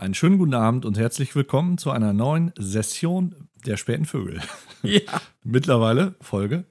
[0.00, 4.40] Einen schönen guten Abend und herzlich willkommen zu einer neuen Session der späten Vögel.
[4.82, 5.02] Ja.
[5.44, 6.64] Mittlerweile Folge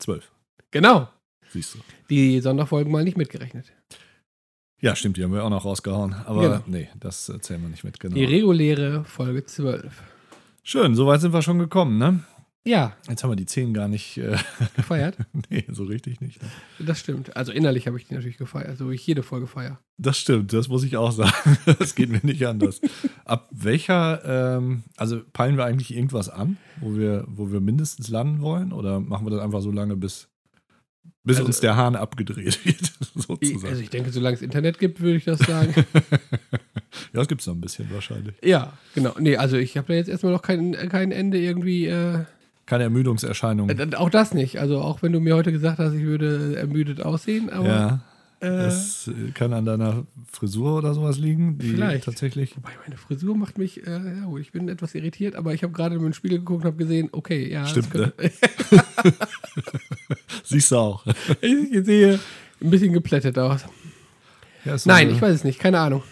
[0.00, 0.32] 12.
[0.72, 1.08] Genau.
[1.52, 1.78] Siehst du.
[2.10, 3.72] Die Sonderfolgen mal nicht mitgerechnet.
[4.80, 6.12] Ja, stimmt, die haben wir auch noch rausgehauen.
[6.12, 6.60] Aber Genau.
[6.66, 8.00] nee, das äh, zählen wir nicht mit.
[8.00, 8.16] Genau.
[8.16, 10.02] Die reguläre Folge 12.
[10.64, 12.24] Schön, soweit sind wir schon gekommen, ne?
[12.66, 14.18] Ja, Jetzt haben wir die 10 gar nicht.
[14.18, 14.36] Äh,
[14.74, 15.16] gefeiert.
[15.50, 16.42] nee, so richtig nicht.
[16.42, 16.48] Ne?
[16.80, 17.36] Das stimmt.
[17.36, 19.78] Also innerlich habe ich die natürlich gefeiert, so wie ich jede Folge feiere.
[19.98, 21.32] Das stimmt, das muss ich auch sagen.
[21.78, 22.80] Das geht mir nicht anders.
[23.24, 28.40] Ab welcher, ähm, also peilen wir eigentlich irgendwas an, wo wir, wo wir mindestens landen
[28.40, 28.72] wollen?
[28.72, 30.28] Oder machen wir das einfach so lange, bis,
[31.22, 33.64] bis Also, uns der Hahn abgedreht wird, sozusagen?
[33.64, 35.72] also ich denke, solange es Internet gibt, würde ich das sagen.
[35.76, 36.18] ja,
[37.12, 38.34] das gibt es noch ein bisschen wahrscheinlich.
[38.42, 39.14] ja, genau.
[39.20, 41.86] Nee, also ich habe da jetzt erstmal noch kein, kein Ende irgendwie.
[41.86, 42.24] Äh,
[42.66, 43.92] Keine Ermüdungserscheinungen.
[43.92, 44.58] äh, auch das nicht.
[44.58, 48.00] Also auch wenn du mir heute gesagt hast, ich würde ermüdet aussehen, aber ja,
[48.40, 52.04] äh, das kann an deiner Frisur oder sowas liegen, die Vielleicht.
[52.04, 52.56] tatsächlich.
[52.56, 55.94] Wobei meine Frisur macht mich, äh, ja ich bin etwas irritiert, aber ich habe gerade
[55.94, 58.12] in den Spiegel geguckt und habe gesehen, okay, ja, Stimmt, könnte,
[60.44, 61.04] Siehst du auch.
[61.40, 62.18] ich sehe
[62.60, 63.64] ein bisschen geplättet aus.
[64.64, 66.02] Ja, Nein, eine- ich weiß es nicht, keine Ahnung.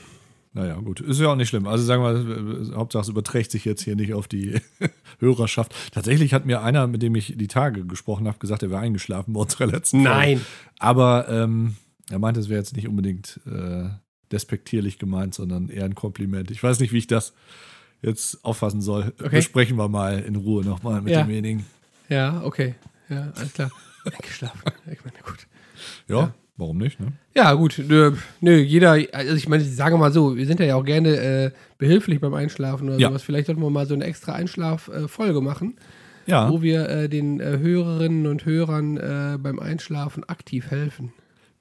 [0.57, 1.01] Naja, gut.
[1.01, 1.67] Ist ja auch nicht schlimm.
[1.67, 4.61] Also sagen wir, Hauptsache es überträgt sich jetzt hier nicht auf die
[5.19, 5.75] Hörerschaft.
[5.93, 9.35] Tatsächlich hat mir einer, mit dem ich die Tage gesprochen habe, gesagt, er wäre eingeschlafen
[9.35, 10.17] bei unserer letzten Folge.
[10.17, 10.41] Nein.
[10.79, 11.75] Aber ähm,
[12.09, 13.89] er meinte, es wäre jetzt nicht unbedingt äh,
[14.31, 16.53] despektierlich gemeint, sondern eher ein Kompliment.
[16.53, 17.35] Ich weiß nicht, wie ich das
[18.01, 19.13] jetzt auffassen soll.
[19.19, 19.31] Okay.
[19.37, 21.23] Besprechen wir mal in Ruhe nochmal mit Ja.
[21.23, 21.67] demjenigen.
[22.09, 22.77] Ja, okay.
[23.09, 23.71] Ja, alles klar.
[24.05, 24.61] Eingeschlafen.
[24.93, 25.47] Ich meine, gut.
[26.07, 26.35] Ja, Ja.
[26.57, 27.01] Warum nicht?
[27.01, 27.13] Ne?
[27.35, 27.83] Ja, gut.
[27.89, 31.17] Nö, nö, jeder, also ich meine, ich sage mal so, wir sind ja auch gerne
[31.17, 33.09] äh, behilflich beim Einschlafen oder Ja.
[33.09, 33.23] sowas.
[33.23, 35.75] Vielleicht sollten wir mal so eine extra Einschlaf-Folge machen,
[36.27, 41.13] Ja, wo wir äh, den äh, Hörerinnen und Hörern äh, beim Einschlafen aktiv helfen.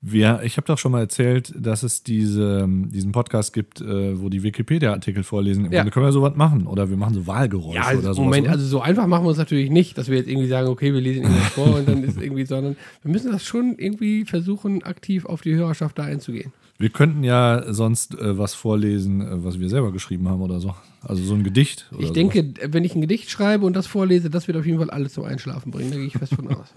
[0.06, 4.28] Wir, ich habe doch schon mal erzählt, dass es diese, diesen Podcast gibt, äh, wo
[4.28, 5.66] die Wikipedia-Artikel vorlesen.
[5.66, 5.80] Im Ja.
[5.80, 6.68] Grunde können wir sowas machen.
[6.68, 8.26] Oder wir machen so Wahlgeräusche Ja, also oder sowas.
[8.26, 8.52] Moment, oder?
[8.52, 11.00] also so einfach machen wir uns natürlich nicht, dass wir jetzt irgendwie sagen, okay, wir
[11.00, 15.26] lesen irgendwas vor und dann ist irgendwie, sondern wir müssen das schon irgendwie versuchen, aktiv
[15.26, 16.52] auf die Hörerschaft da einzugehen.
[16.80, 20.76] Wir könnten ja sonst äh, was vorlesen, äh, was wir selber geschrieben haben oder so.
[21.02, 21.88] Also so ein Gedicht.
[21.92, 22.14] Ich sowas.
[22.14, 25.14] denke, wenn ich ein Gedicht schreibe und das vorlese, das wird auf jeden Fall alles
[25.14, 25.92] zum Einschlafen bringen.
[25.92, 26.74] Da gehe ich fest von aus.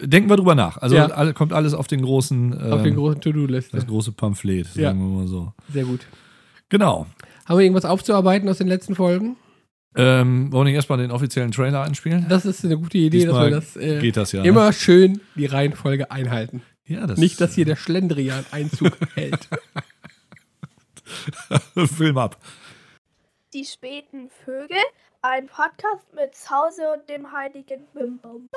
[0.00, 0.76] Denken wir drüber nach.
[0.78, 1.32] Also Ja.
[1.32, 3.76] kommt alles auf den großen, ähm, auf den großen To-Do-Liste.
[3.76, 4.92] das große Pamphlet, sagen Ja.
[4.94, 5.52] wir mal so.
[5.72, 6.06] Sehr gut.
[6.68, 7.06] Genau.
[7.46, 9.36] Haben wir irgendwas aufzuarbeiten aus den letzten Folgen?
[9.94, 12.26] Ähm, wollen wir nicht erstmal den offiziellen Trailer einspielen?
[12.28, 14.42] Das ist eine gute Idee, Diesmal dass wir das äh, Geht das ja.
[14.42, 16.62] immer schön die Reihenfolge einhalten.
[16.86, 16.96] Ne?
[16.96, 19.48] Ja, das Nicht, dass hier der Schlendrian Einzug hält.
[21.96, 22.38] Film ab.
[23.54, 24.78] Die späten Vögel,
[25.22, 28.48] ein Podcast mit Zause und dem heiligen Bimbum.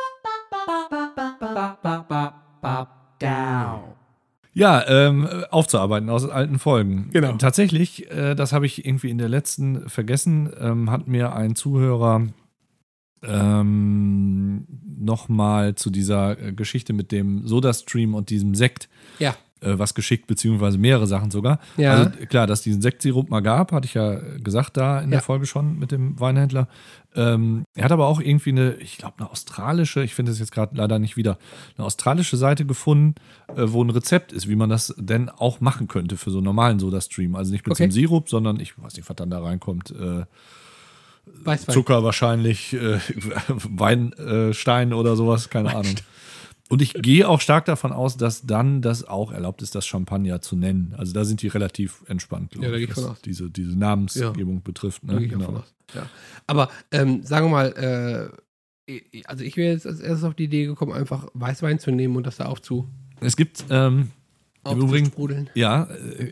[4.54, 7.10] Ja, ähm, aufzuarbeiten aus alten Folgen.
[7.12, 7.34] Genau.
[7.34, 12.28] Tatsächlich, äh, das habe ich irgendwie in der letzten vergessen, ähm, hat mir ein Zuhörer
[13.22, 14.66] ähm,
[14.98, 18.90] nochmal zu dieser äh, Geschichte mit dem Soda-Stream und diesem Sekt
[19.20, 19.36] Ja.
[19.62, 21.60] Äh, was geschickt, beziehungsweise mehrere Sachen sogar.
[21.78, 21.94] Ja.
[21.94, 25.20] Also klar, dass es diesen Sektsirup mal gab, hatte ich ja gesagt da in der
[25.20, 25.24] Ja.
[25.24, 26.68] Folge schon mit dem Weinhändler.
[27.16, 30.52] Ähm, er hat aber auch irgendwie eine, ich glaube, eine australische, ich finde es jetzt
[30.52, 31.38] gerade leider nicht wieder,
[31.78, 33.16] eine australische Seite gefunden,
[33.56, 36.46] äh, wo ein Rezept ist, wie man das denn auch machen könnte für so einen
[36.46, 37.36] normalen Soda-Stream.
[37.36, 37.90] Also nicht mit Okay.
[37.90, 39.92] Sirup, sondern ich weiß nicht, was dann da reinkommt.
[39.92, 40.26] Äh,
[41.44, 41.74] Weißwein.
[41.74, 43.00] Zucker wahrscheinlich, äh,
[43.48, 45.96] Weinstein oder sowas, keine Ahnung.
[46.70, 50.42] Und ich gehe auch stark davon aus, dass dann das auch erlaubt ist, das Champagner
[50.42, 50.96] zu nennen.
[50.98, 53.22] Also da sind die relativ entspannt, glaube Ja, da ich, was von aus.
[53.22, 55.04] diese, diese Namensgebung betrifft.
[55.04, 55.14] Ne?
[55.14, 55.46] Da gehe ich Genau.
[55.46, 55.74] von aus.
[55.94, 56.10] Ja.
[56.48, 58.32] Aber ähm, sagen wir mal,
[58.88, 62.16] äh, also ich wäre jetzt als erstes auf die Idee gekommen, einfach Weißwein zu nehmen
[62.16, 62.88] und das da aufzu,
[63.20, 64.10] Es gibt ähm,
[64.68, 65.50] im Übrigen.
[65.54, 66.32] Ja, äh,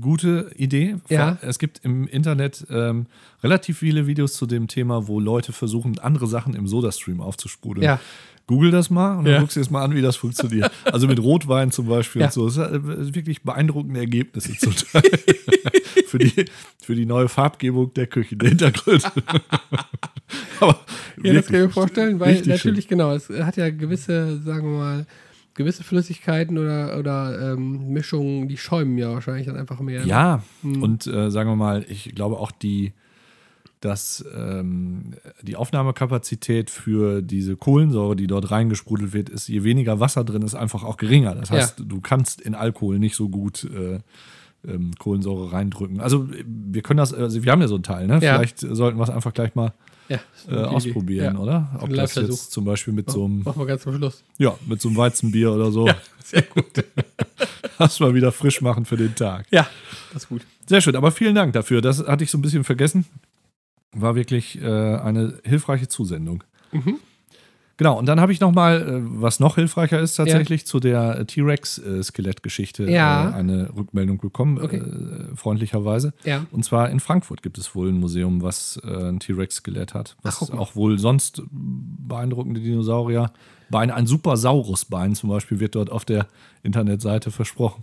[0.00, 0.96] gute Idee.
[1.10, 1.36] Ja.
[1.42, 3.06] Es gibt im Internet ähm,
[3.42, 7.84] relativ viele Videos zu dem Thema, wo Leute versuchen, andere Sachen im Sodastream aufzusprudeln.
[7.84, 8.00] Ja.
[8.46, 9.40] Google das mal und dann Ja.
[9.40, 10.70] guckst du dir das mal an, wie das funktioniert.
[10.84, 12.26] Also mit Rotwein zum Beispiel Ja.
[12.26, 12.46] und so.
[12.46, 15.02] Das ist äh, wirklich beeindruckende Ergebnisse zum Teil.
[16.06, 16.44] für, die,
[16.82, 19.02] für die neue Farbgebung der Küche, der Hintergrund.
[20.60, 20.80] Aber
[21.22, 22.70] Ja, das kann ich mir vorstellen, weil richtig schön.
[22.70, 25.06] natürlich, genau, es hat ja gewisse, sagen wir mal,
[25.54, 30.00] gewisse Flüssigkeiten oder, oder ähm, Mischungen, die schäumen ja wahrscheinlich dann einfach mehr.
[30.02, 30.06] ne?
[30.06, 30.82] Ja, Hm.
[30.82, 32.92] und äh, sagen wir mal, ich glaube auch die,
[33.84, 40.24] dass ähm, die Aufnahmekapazität für diese Kohlensäure, die dort reingesprudelt wird, ist, je weniger Wasser
[40.24, 41.34] drin ist, einfach auch geringer.
[41.34, 41.56] Das Ja.
[41.56, 44.00] heißt, du kannst in Alkohol nicht so gut äh,
[44.66, 46.00] ähm, Kohlensäure reindrücken.
[46.00, 48.14] Also wir können das, also wir haben ja so ein Teil, ne?
[48.22, 48.36] Ja.
[48.36, 49.74] Vielleicht sollten wir es einfach gleich mal
[50.08, 50.18] Ja,
[50.50, 51.42] äh, ausprobieren, Idee.
[51.42, 51.68] oder?
[51.74, 54.22] ein Ob das jetzt zum Beispiel mit so einem, Machen wir ganz zum Schluss.
[54.38, 55.86] ja, mit so einem Weizenbier oder so.
[55.88, 56.64] Ja, sehr gut.
[57.78, 59.46] Erstmal wieder frisch machen für den Tag.
[59.50, 59.66] Ja,
[60.14, 60.40] das ist gut.
[60.66, 61.82] Sehr schön, aber vielen Dank dafür.
[61.82, 63.04] Das hatte ich so ein bisschen vergessen.
[63.94, 66.44] War wirklich äh, eine hilfreiche Zusendung.
[66.72, 66.96] Mhm.
[67.76, 71.18] Genau, und dann habe ich noch mal, äh, was noch hilfreicher ist tatsächlich, zu der
[71.18, 73.30] äh, T-Rex-Skelettgeschichte Ja.
[73.30, 74.76] äh, eine Rückmeldung bekommen, Okay.
[74.78, 76.12] äh, freundlicherweise.
[76.24, 76.46] Ja.
[76.52, 80.16] Und zwar in Frankfurt gibt es wohl ein Museum, was ein T-Rex-Skelett hat.
[80.22, 83.32] Was Ach, auch wohl sonst beeindruckende Dinosaurier.
[83.70, 86.28] Bein, ein Supersaurus-Bein zum Beispiel wird dort auf der
[86.62, 87.82] Internetseite versprochen.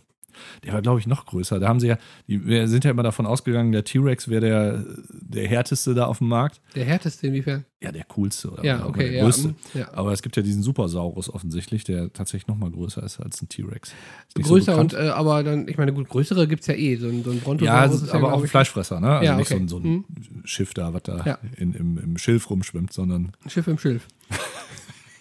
[0.63, 1.59] Der war, glaube ich, noch größer.
[1.59, 1.97] Da haben sie ja,
[2.27, 6.19] die, wir sind ja immer davon ausgegangen, der T-Rex wäre der, der härteste da auf
[6.19, 6.61] dem Markt.
[6.75, 7.65] Der härteste inwiefern?
[7.81, 9.23] Ja, der coolste oder, Ja, okay, der ja.
[9.23, 9.49] größte.
[9.49, 9.91] mm, ja.
[9.93, 13.49] Aber es gibt ja diesen Supersaurus offensichtlich, der tatsächlich noch mal größer ist als ein
[13.49, 13.93] T-Rex.
[14.37, 16.95] Nicht so Größer und, äh, aber dann, ich meine, gut, größere gibt es ja eh.
[16.97, 19.09] So ein, so ein ja, Brontosaurus es ist aber glaub auch ein Fleischfresser, ne?
[19.09, 19.63] Also Ja, nicht so okay.
[19.63, 20.05] ein, so ein
[20.45, 21.39] Schiff da, was da Ja.
[21.57, 24.07] in, im, im Schilf rumschwimmt, sondern ein Schiff im Schilf.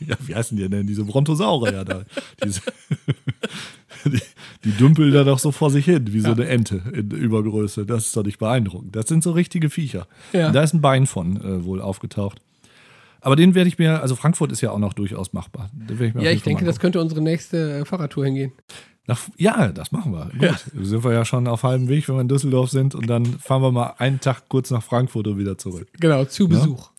[0.06, 0.86] Ja, wie heißen die denn?
[0.86, 2.02] Diese Brontosaurier da.
[2.44, 2.60] Diese,
[4.06, 4.20] die,
[4.64, 6.34] die dümpeln da doch so vor sich hin, wie so Ja.
[6.34, 7.84] eine Ente in Übergröße.
[7.86, 8.96] Das ist doch nicht beeindruckend.
[8.96, 10.06] Das sind so richtige Viecher.
[10.32, 10.50] Ja.
[10.52, 12.40] Da ist ein Bein von äh, wohl aufgetaucht.
[13.20, 15.70] Aber den werde ich mir, also Frankfurt ist ja auch noch durchaus machbar.
[15.90, 18.52] Ich Ja, ich denke, das könnte unsere nächste äh, Fahrradtour hingehen.
[19.06, 20.26] Nach, ja, das machen wir.
[20.32, 20.40] Gut.
[20.42, 20.56] Ja.
[20.82, 22.94] Sind wir ja schon auf halbem Weg, wenn wir in Düsseldorf sind.
[22.94, 25.88] Und dann fahren wir mal einen Tag kurz nach Frankfurt und wieder zurück.
[26.00, 26.90] Genau, zu Besuch.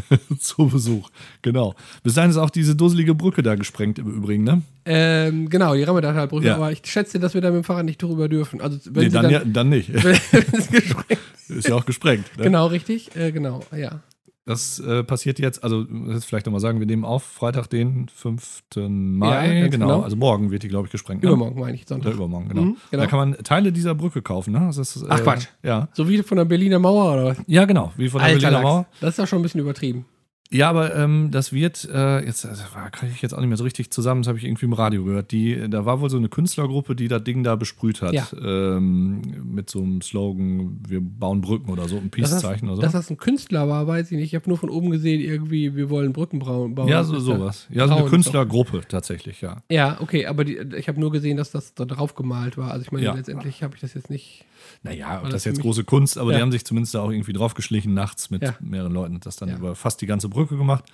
[0.38, 1.10] Zu Besuch.
[1.42, 1.74] Genau.
[2.02, 4.62] Bis dahin ist auch diese dusselige Brücke da gesprengt im Übrigen, ne?
[4.84, 6.46] Ähm, genau, die Ramadan-Brücke.
[6.46, 6.56] Ja.
[6.56, 8.60] Aber ich schätze, dass wir da mit dem Fahrrad nicht drüber dürfen.
[8.60, 9.90] Also, wenn Nee, dann, dann, ja, dann nicht.
[11.48, 12.26] Ist ja auch gesprengt.
[12.36, 12.44] Ne?
[12.44, 13.14] Genau, richtig.
[13.16, 14.00] Äh, genau, ja.
[14.46, 18.62] Das äh, passiert jetzt, also das vielleicht nochmal sagen, wir nehmen auf Freitag, den 5.
[18.76, 19.26] Mai.
[19.26, 19.86] Ja, ganz genau.
[19.88, 20.02] genau.
[20.02, 21.24] Also morgen wird die, glaube ich, gesprengt.
[21.24, 21.30] Ne?
[21.30, 22.14] Übermorgen meine ich, Oder Sonntag.
[22.14, 22.62] übermorgen, genau.
[22.62, 23.02] Mhm, genau.
[23.02, 24.60] Da kann man Teile dieser Brücke kaufen, ne?
[24.66, 25.48] Das ist, äh, Ach, Quatsch.
[25.64, 25.88] Ja.
[25.94, 27.38] So wie von der Berliner Mauer oder was?
[27.48, 27.92] Ja, genau.
[27.96, 28.62] Wie von der Berliner Lachs.
[28.62, 28.86] Mauer.
[29.00, 30.04] Das ist doch schon ein bisschen übertrieben.
[30.50, 32.62] Ja, aber ähm, das wird, äh, jetzt also,
[32.92, 35.04] kriege ich jetzt auch nicht mehr so richtig zusammen, das habe ich irgendwie im Radio
[35.04, 35.32] gehört.
[35.32, 38.12] Die, da war wohl so eine Künstlergruppe, die das Ding da besprüht hat.
[38.12, 38.28] Ja.
[38.40, 42.82] Ähm, mit so einem Slogan, wir bauen Brücken oder so, ein Peace-Zeichen oder so.
[42.82, 44.26] dass das ein Künstler war, weiß ich nicht.
[44.26, 46.76] Ich habe nur von oben gesehen, irgendwie, wir wollen Brücken bauen.
[46.86, 47.66] ja, so, ist sowas.
[47.70, 49.62] Ja, so eine Künstlergruppe tatsächlich, ja.
[49.68, 52.70] Ja, okay, aber die, ich habe nur gesehen, dass das da drauf gemalt war.
[52.70, 53.14] Also ich meine, Ja.
[53.14, 54.44] letztendlich habe ich das jetzt nicht.
[54.82, 56.38] Naja, das für jetzt große Kunst, aber Ja.
[56.38, 59.74] die haben sich zumindest da auch irgendwie draufgeschlichen nachts mit mehreren Leuten das dann über
[59.74, 60.84] fast die ganze Brücke gemacht.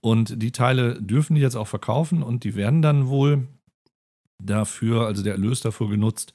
[0.00, 3.46] Und die Teile dürfen die jetzt auch verkaufen und die werden dann wohl
[4.42, 6.32] dafür, also der Erlös dafür genutzt,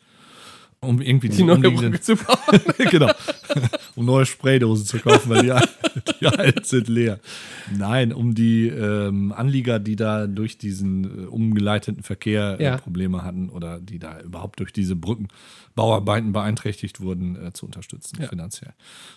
[0.81, 2.59] um irgendwie Die die neue Brücke zu bauen.
[2.91, 3.09] genau,
[3.95, 5.53] um neue Spraydosen zu kaufen, weil die,
[6.19, 7.19] die alten sind leer.
[7.73, 12.77] Nein, um die ähm, Anlieger, die da durch diesen äh, umgeleiteten Verkehr äh, Ja.
[12.77, 18.27] Probleme hatten oder die da überhaupt durch diese Brückenbauarbeiten beeinträchtigt wurden, äh, zu unterstützen Ja.
[18.27, 18.73] finanziell.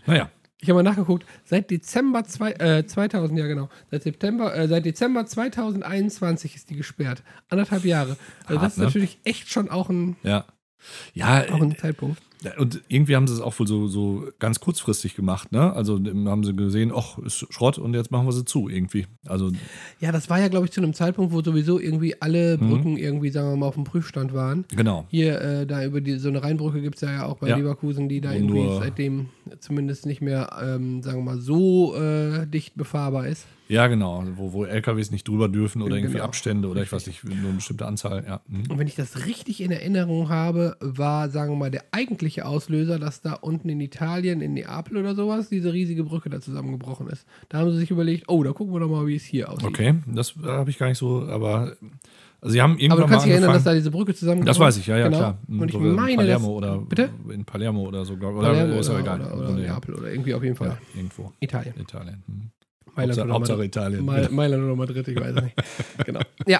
[0.06, 0.30] Naja,
[0.60, 4.86] Ich habe mal nachgeguckt, seit Dezember zwei, äh, 2000, ja genau, seit, September, äh, seit
[4.86, 7.22] Dezember 2021 ist die gesperrt.
[7.48, 8.16] Anderthalb Jahre.
[8.46, 8.84] Also Hart, das ist ne?
[8.84, 10.46] natürlich echt schon auch ein, ja.
[11.14, 12.22] Ja, auch ein Zeitpunkt.
[12.58, 15.72] Und irgendwie haben sie es auch wohl so, so ganz kurzfristig gemacht, ne?
[15.72, 19.06] Also haben sie gesehen, ach, ist Schrott und jetzt machen wir sie zu irgendwie.
[19.26, 19.50] Also,
[20.00, 22.68] Ja, das war ja, glaube ich, zu einem Zeitpunkt, wo sowieso irgendwie alle Mhm.
[22.70, 24.64] Brücken irgendwie, sagen wir mal, auf dem Prüfstand waren.
[24.74, 25.06] genau.
[25.08, 27.56] Hier, äh, da über die, so eine Rheinbrücke gibt es ja, auch bei Ja.
[27.56, 29.26] Leverkusen, die da Wo irgendwie seitdem
[29.60, 33.46] zumindest nicht mehr, ähm, sagen wir mal, so äh, dicht befahrbar ist.
[33.68, 34.22] Ja, genau.
[34.36, 36.24] Wo, wo LKWs nicht drüber dürfen oder irgendwie Genau.
[36.24, 38.24] Abstände oder ich weiß nicht, nur eine bestimmte Anzahl.
[38.26, 38.40] Ja.
[38.48, 38.70] Mhm.
[38.70, 42.98] Und wenn ich das richtig in Erinnerung habe, war, sagen wir mal, der eigentliche Auslöser,
[42.98, 47.26] dass da unten in Italien, in Neapel oder sowas, diese riesige Brücke da zusammengebrochen ist.
[47.48, 49.68] Da haben sie sich überlegt, oh, da gucken wir doch mal, wie es hier aussieht.
[49.68, 51.76] Okay, das äh, habe ich gar nicht so, aber
[52.40, 54.60] also sie haben irgendwann Aber du kannst dich erinnern, dass da diese Brücke zusammengebrochen das
[54.60, 55.18] weiß ich, ja, ja, genau.
[55.18, 55.38] klar.
[55.48, 57.10] Mhm, Und ich so in meine, Palermo dass, oder bitte?
[57.30, 59.20] in Palermo oder so, glaub, oder Palermo ist oder, egal.
[59.22, 60.68] oder, oder Neapel oder irgendwie auf jeden Fall.
[60.68, 61.32] ja, irgendwo.
[61.40, 61.74] Italien.
[61.80, 62.22] Italien.
[62.26, 62.50] Mhm.
[62.96, 63.76] Mailand Hauptsache, oder Hauptsache Madrid.
[63.76, 64.04] Italien.
[64.04, 65.54] Mai- Mailand oder Madrid, ich weiß nicht.
[66.04, 66.20] genau.
[66.46, 66.58] Ja.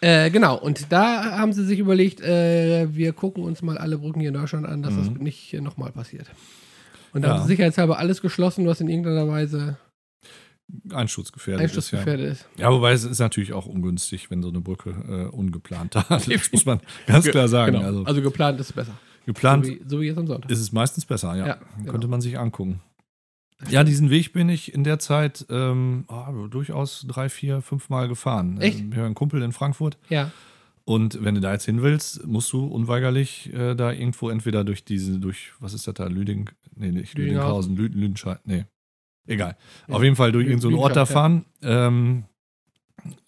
[0.00, 4.20] Äh, genau, und da haben sie sich überlegt, äh, wir gucken uns mal alle Brücken
[4.20, 6.26] hier in Deutschland an, dass das nicht äh, nochmal passiert.
[7.12, 7.32] Und da Mhm.
[7.32, 7.38] Ja.
[7.38, 9.76] haben sie sicherheitshalber alles geschlossen, was in irgendeiner Weise
[10.92, 12.02] Einschutzgefährdet ist, ja.
[12.02, 12.46] ist.
[12.58, 16.30] Ja, wobei es ist natürlich auch ungünstig, wenn so eine Brücke äh, ungeplant da ist.
[16.30, 17.72] Das muss man ganz klar sagen.
[17.72, 17.86] Genau.
[17.86, 18.92] Also, Also, geplant ist besser.
[19.26, 20.50] geplant So wie, so wie jetzt am Sonntag.
[20.50, 21.46] ist es meistens besser, ja.
[21.46, 21.92] Ja, genau.
[21.92, 22.80] Könnte man sich angucken.
[23.70, 28.08] Ja, diesen Weg bin ich in der Zeit ähm, ah, durchaus drei, vier, fünf Mal
[28.08, 28.60] gefahren.
[28.60, 28.80] Echt?
[28.80, 30.30] Äh, Wir haben einen Kumpel in Frankfurt Ja,
[30.88, 34.86] und wenn du da jetzt hin willst, musst du unweigerlich äh, da irgendwo entweder durch
[34.86, 37.76] diese, durch, was ist das da, Lüding, nee, nicht Lüdinghausen.
[37.76, 38.64] Lüdinghausen, Lü Lüdenscheid, nee,
[39.26, 39.58] egal.
[39.86, 39.94] Ja.
[39.96, 41.20] Auf jeden Fall durch irgendeinen Ort da Lüdenscheid, ja.
[41.20, 42.24] fahren, ähm,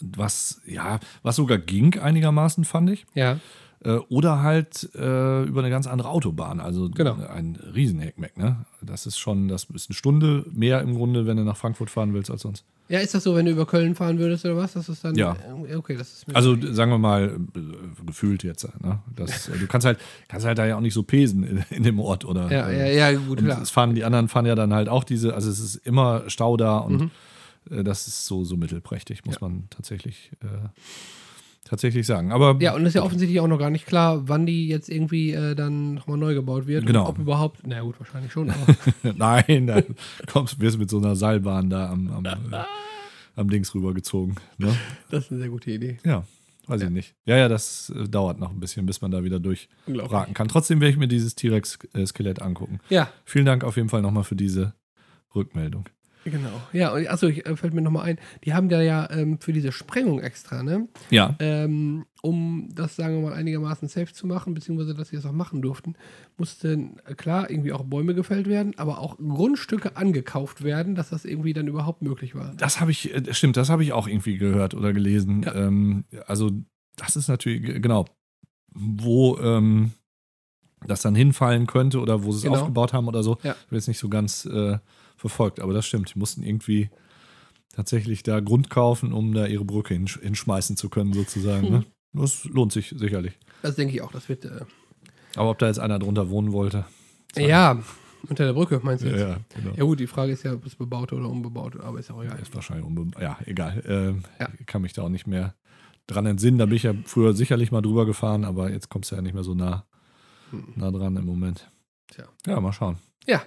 [0.01, 3.05] was, ja, was sogar ging einigermaßen, fand ich.
[3.15, 3.39] ja.
[3.83, 6.61] Äh, oder halt äh, über eine ganz andere Autobahn.
[6.61, 7.15] Also Genau.
[7.29, 8.67] ein Riesenheckmeck, ne?
[8.83, 12.13] Das ist schon, das ist eine Stunde mehr im Grunde, wenn du nach Frankfurt fahren
[12.13, 12.65] willst als sonst.
[12.91, 14.73] Ja, ist das so, wenn du über Köln fahren würdest oder was?
[14.75, 15.15] Das ist dann.
[15.15, 15.35] Ja.
[15.69, 18.65] äh, Okay, das ist mir Also sagen wir mal, äh, gefühlt jetzt.
[18.83, 18.99] Ne?
[19.17, 22.01] Das, du kannst halt, kannst halt da ja auch nicht so pesen in, in dem
[22.01, 22.25] Ort.
[22.27, 23.63] Oder, Ja, äh, ja, ja, gut, klar.
[23.63, 26.57] es fahren, die anderen fahren ja dann halt auch diese, also es ist immer Stau
[26.59, 27.11] da und Mhm.
[27.71, 30.33] äh, das ist so, so mittelprächtig, muss man tatsächlich,
[31.65, 32.33] tatsächlich sagen.
[32.33, 34.89] Aber Ja, und es ist ja offensichtlich auch noch gar nicht klar, wann die jetzt
[34.89, 36.87] irgendwie äh, dann nochmal neu gebaut wird.
[36.87, 37.09] Genau.
[37.09, 37.61] Ob überhaupt.
[37.67, 38.53] Na gut, wahrscheinlich schon,
[39.03, 39.85] nein, dann
[40.27, 42.65] kommst wirst mit so einer Seilbahn da am, am, äh,
[43.37, 44.37] am Dings rübergezogen.
[44.59, 44.75] Ne?
[45.11, 45.99] das ist eine sehr gute Idee.
[46.05, 46.25] Ja,
[46.67, 47.15] weiß ich nicht.
[47.25, 50.49] Ja, ja, das äh, dauert noch ein bisschen, bis man da wieder durchraten kann.
[50.49, 52.81] Trotzdem werde ich mir dieses T-Rex-Skelett angucken.
[52.89, 54.75] Ja, Vielen Dank auf jeden Fall nochmal für diese
[55.35, 55.89] Rückmeldung.
[56.25, 56.61] Genau.
[56.73, 59.53] Ja, und achso, ich, äh, fällt mir nochmal ein, die haben da ja ähm, für
[59.53, 60.89] diese Sprengung extra, ne?
[61.11, 65.25] Ja, Ähm, um das, sagen wir mal, einigermaßen safe zu machen, beziehungsweise dass sie das
[65.27, 65.95] auch machen durften,
[66.37, 71.25] mussten, äh, klar, irgendwie auch Bäume gefällt werden, aber auch Grundstücke angekauft werden, dass das
[71.25, 72.53] irgendwie dann überhaupt möglich war.
[72.57, 75.43] Das habe ich, äh, stimmt, das habe ich auch irgendwie gehört oder gelesen.
[75.45, 75.55] Ja.
[75.55, 76.51] Ähm, also,
[76.97, 78.05] das ist natürlich, genau,
[78.75, 79.93] wo ähm,
[80.87, 82.57] das dann hinfallen könnte oder wo sie es Genau.
[82.61, 83.39] aufgebaut haben oder so.
[83.43, 83.53] Ja.
[83.53, 84.79] Ich habe jetzt nicht so ganz äh,
[85.21, 86.15] verfolgt, aber das stimmt.
[86.15, 86.91] Die mussten irgendwie
[87.75, 91.67] tatsächlich da Grund kaufen, um da ihre Brücke hinsch hinschmeißen zu können, sozusagen.
[91.67, 91.73] Hm.
[91.73, 91.85] Ne?
[92.13, 93.39] Das lohnt sich sicherlich.
[93.63, 94.45] Das denke ich auch, das wird.
[94.45, 94.63] Äh,
[95.37, 96.85] Aber ob da jetzt einer drunter wohnen wollte.
[97.37, 97.81] ja,
[98.29, 99.29] unter der Brücke, meinst du Ja, jetzt?
[99.29, 99.75] ja, genau.
[99.77, 102.39] Ja gut, die Frage ist ja, ob es bebaut oder unbebaut, aber ist auch egal.
[102.41, 103.83] Ist wahrscheinlich unbe Ja, egal.
[103.87, 104.49] Ähm, Ja.
[104.59, 105.55] Ich kann mich da auch nicht mehr
[106.07, 106.59] dran entsinnen.
[106.59, 109.35] Da bin ich ja früher sicherlich mal drüber gefahren, aber jetzt kommst du ja nicht
[109.35, 109.85] mehr so nah,
[110.51, 110.65] Hm.
[110.75, 111.71] nah dran im Moment.
[112.09, 112.25] Tja.
[112.47, 112.99] Ja, mal schauen.
[113.27, 113.43] Ja.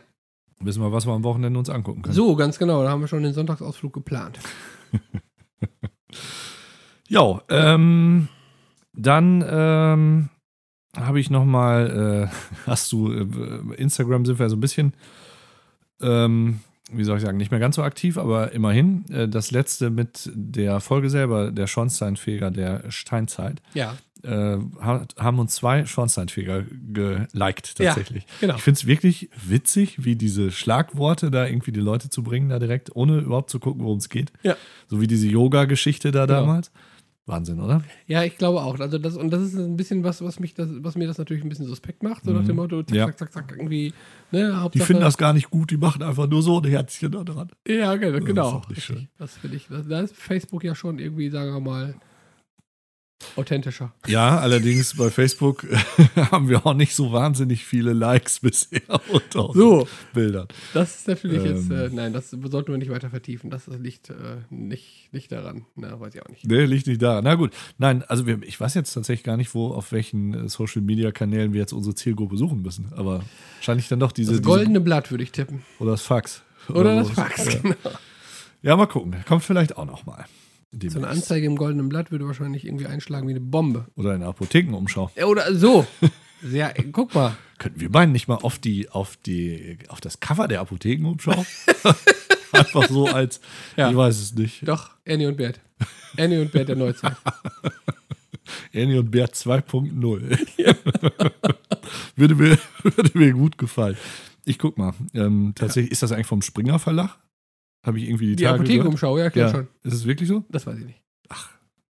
[0.66, 2.16] Wissen wir, was wir am Wochenende uns angucken können.
[2.16, 4.40] So, ganz genau, da haben wir schon den Sonntagsausflug geplant.
[7.10, 8.28] Ja, ähm,
[8.96, 10.30] dann ähm,
[10.98, 14.94] habe ich noch mal, äh, hast du, äh, Instagram sind wir so ein bisschen,
[16.02, 19.06] ähm, wie soll ich sagen, nicht mehr ganz so aktiv, aber immerhin.
[19.12, 25.56] Äh, das letzte mit der Folge selber, der Schornsteinfeger der Steinzeit, Ja, äh, haben uns
[25.56, 26.64] zwei Schornsteinfeger
[26.94, 28.26] geliked tatsächlich.
[28.40, 28.56] genau.
[28.56, 32.60] Ich finde es wirklich witzig, wie diese Schlagworte da irgendwie die Leute zu bringen, da
[32.60, 34.32] direkt, ohne überhaupt zu gucken, worum es geht.
[34.44, 34.56] Ja.
[34.88, 36.40] So wie diese Yoga-Geschichte da Genau.
[36.42, 36.72] damals.
[37.26, 37.82] Wahnsinn, oder?
[38.06, 38.78] Ja, ich glaube auch.
[38.82, 41.42] Also das, und das ist ein bisschen was, was mich das, was mir das natürlich
[41.44, 42.48] ein bisschen suspekt macht, so nach Mhm.
[42.48, 43.06] dem Motto, zack, Ja.
[43.08, 43.94] zack, zack, zack, irgendwie,
[44.32, 44.86] ne, Die Hauptsache.
[44.88, 47.50] finden das gar nicht gut, die machen einfach nur so ein Herzchen da dran.
[47.66, 48.62] Ja, genau, genau.
[48.78, 49.08] schön.
[49.18, 49.68] Das finde ich.
[49.70, 51.96] Das, da ist Facebook ja schon irgendwie, sagen wir mal,
[53.36, 53.94] authentischer.
[54.08, 55.66] Ja, allerdings bei Facebook
[56.16, 60.48] haben wir auch nicht so wahnsinnig viele Likes bisher unter unseren So, Bildern.
[60.74, 61.78] das ist natürlich jetzt, Ähm.
[61.78, 63.50] äh, nein, das sollten wir nicht weiter vertiefen.
[63.50, 64.14] Das liegt äh,
[64.50, 65.66] nicht, nicht daran.
[65.76, 66.46] Na, weiß ich auch nicht.
[66.46, 67.22] Nee, liegt nicht da.
[67.22, 67.54] Na gut.
[67.78, 71.12] Nein, also wir, ich weiß jetzt tatsächlich gar nicht, wo, auf welchen äh, Social Media
[71.12, 72.92] Kanälen wir jetzt unsere Zielgruppe suchen müssen.
[72.94, 73.24] Aber
[73.58, 74.34] wahrscheinlich dann doch diese.
[74.34, 75.64] Das goldene Blatt würde ich tippen.
[75.72, 76.44] diese oder das Fax.
[76.70, 77.60] Oder das wo- Fax, Ja.
[77.62, 77.76] genau.
[78.62, 79.16] ja, mal gucken.
[79.28, 80.26] Kommt vielleicht auch noch mal.
[80.74, 81.06] So eine Demnächst.
[81.24, 83.86] Anzeige im goldenen Blatt würde wahrscheinlich irgendwie einschlagen wie eine Bombe.
[83.96, 85.12] Oder in der Apothekenumschau.
[85.16, 85.86] Ja, oder so.
[86.52, 87.38] Ja, guck mal.
[87.60, 91.46] Könnten wir beiden nicht mal auf die, auf die, auf das Cover der Apothekenumschau?
[92.52, 93.40] Einfach so als,
[93.78, 93.90] Ja.
[93.92, 94.68] ich weiß es nicht.
[94.68, 95.60] Doch, Annie und Bert.
[96.18, 97.16] Annie und Bert der Neuzeit.
[98.74, 100.38] Annie und Bert 2.0.
[102.16, 103.98] würde, mir, würde mir gut gefallen.
[104.46, 104.94] Ich guck mal.
[105.14, 107.18] Ähm, tatsächlich, ist das eigentlich vom Springer Verlag?
[107.84, 108.56] Habe ich irgendwie die, Die Tage?
[108.56, 109.52] Apothekenumschau, ja, klar Ja.
[109.54, 109.68] schon.
[109.84, 110.44] Ist es wirklich so?
[110.50, 111.00] Das weiß ich nicht.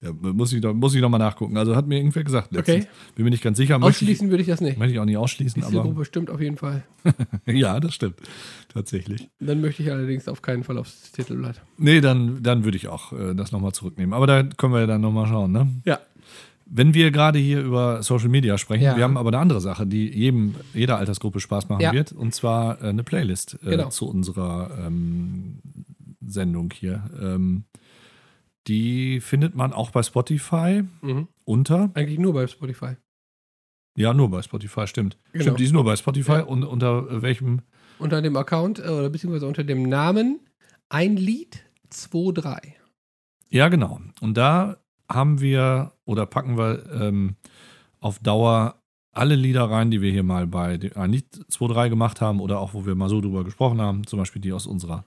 [0.00, 1.56] Ja, muss ich, doch, muss ich noch mal nachgucken.
[1.56, 2.56] Also hat mir irgendwer gesagt.
[2.56, 2.76] Okay.
[2.76, 2.86] letztens.
[3.16, 3.80] Bin mir nicht ganz sicher.
[3.80, 4.78] Möchte ich, Ausschließen würde ich das nicht.
[4.78, 6.84] möchte ich auch nicht ausschließen, Die aber Zielgruppe stimmt auf jeden Fall.
[7.46, 8.14] ja, das stimmt.
[8.72, 9.28] Tatsächlich.
[9.40, 11.62] Dann möchte ich allerdings auf keinen Fall aufs Titelblatt.
[11.78, 14.14] Nee, dann, dann würde ich auch äh, das nochmal zurücknehmen.
[14.14, 15.68] Aber da können wir dann nochmal schauen, ne?
[15.84, 15.98] Ja.
[16.70, 18.96] Wenn wir gerade hier über Social Media sprechen, Ja.
[18.96, 21.92] wir haben aber eine andere Sache, die jedem, jeder Altersgruppe Spaß machen Ja.
[21.92, 23.88] wird, und zwar äh, eine Playlist äh, Genau.
[23.88, 25.60] zu unserer ähm,
[26.20, 27.04] Sendung hier.
[27.20, 27.64] Ähm,
[28.66, 31.28] die findet man auch bei Spotify Mhm.
[31.44, 32.96] unter, Eigentlich nur bei Spotify.
[33.96, 35.16] ja, nur bei Spotify, stimmt.
[35.32, 35.42] Genau.
[35.44, 36.42] Stimmt, die ist nur bei Spotify Ja.
[36.44, 37.62] und unter äh, welchem,
[37.98, 40.40] Unter dem Account äh, oder beziehungsweise unter dem Namen
[40.90, 42.74] ein Lied 23.
[43.50, 44.00] Ja, genau.
[44.20, 44.76] Und da
[45.08, 47.36] haben wir oder packen wir ähm,
[48.00, 48.76] auf Dauer
[49.12, 52.74] alle Lieder rein, die wir hier mal bei ein Lied 2.3 gemacht haben oder auch
[52.74, 55.04] wo wir mal so drüber gesprochen haben, zum Beispiel die aus unserer.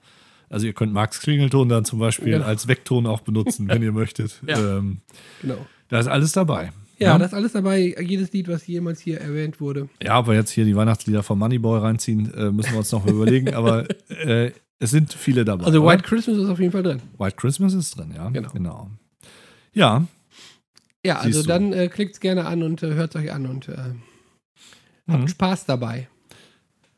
[0.49, 2.45] Also ihr könnt Max Klingelton dann zum Beispiel Genau.
[2.45, 4.41] als Weckton auch benutzen, wenn ihr möchtet.
[4.47, 4.77] Ja.
[4.77, 4.97] Ähm,
[5.41, 5.65] Genau.
[5.87, 6.71] da ist alles dabei.
[6.99, 7.95] Ja, ja, das ist alles dabei.
[8.01, 9.87] Jedes Lied, was jemals hier erwähnt wurde.
[10.03, 13.05] ja, ob wir jetzt hier die Weihnachtslieder von Moneyboy reinziehen, äh, müssen wir uns noch
[13.07, 15.65] überlegen, aber äh, es sind viele dabei.
[15.65, 15.93] Also oder?
[15.93, 17.01] White Christmas ist auf jeden Fall drin.
[17.17, 18.29] White Christmas ist drin, ja.
[18.29, 18.49] Genau.
[18.51, 18.89] genau.
[19.73, 20.07] Ja,
[21.05, 23.67] Ja, also dann äh, klickt es gerne an und äh, hört es euch an und
[23.69, 23.77] äh,
[25.07, 25.27] habt mhm.
[25.27, 26.09] Spaß dabei.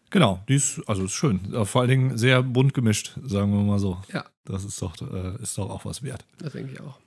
[0.09, 1.53] Genau, die ist, also ist schön.
[1.53, 4.01] Äh, Vor allen Dingen sehr bunt gemischt, sagen wir mal so.
[4.13, 4.25] Ja.
[4.45, 6.25] Das ist doch, äh, ist doch auch was wert.
[6.37, 6.99] Das denke ich auch.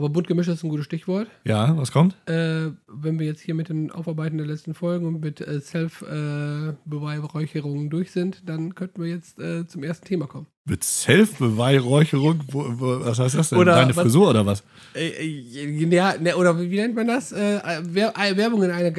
[0.00, 1.28] Aber bunt gemischt ist ein gutes Stichwort.
[1.44, 2.16] Ja, was kommt?
[2.26, 7.90] Äh, wenn wir jetzt hier mit den Aufarbeiten der letzten Folgen und mit äh, Self-Beweihräucherungen
[7.90, 10.46] durch sind, dann könnten wir jetzt äh, zum ersten Thema kommen.
[10.64, 12.40] Mit Self-Beweihräucherung?
[12.50, 13.58] Was heißt das denn?
[13.58, 14.62] Oder Deine was- Frisur oder was?
[14.94, 17.32] Äh, äh, ja, ne, oder wie nennt man das?
[17.32, 18.94] Äh, äh, Werbung in einer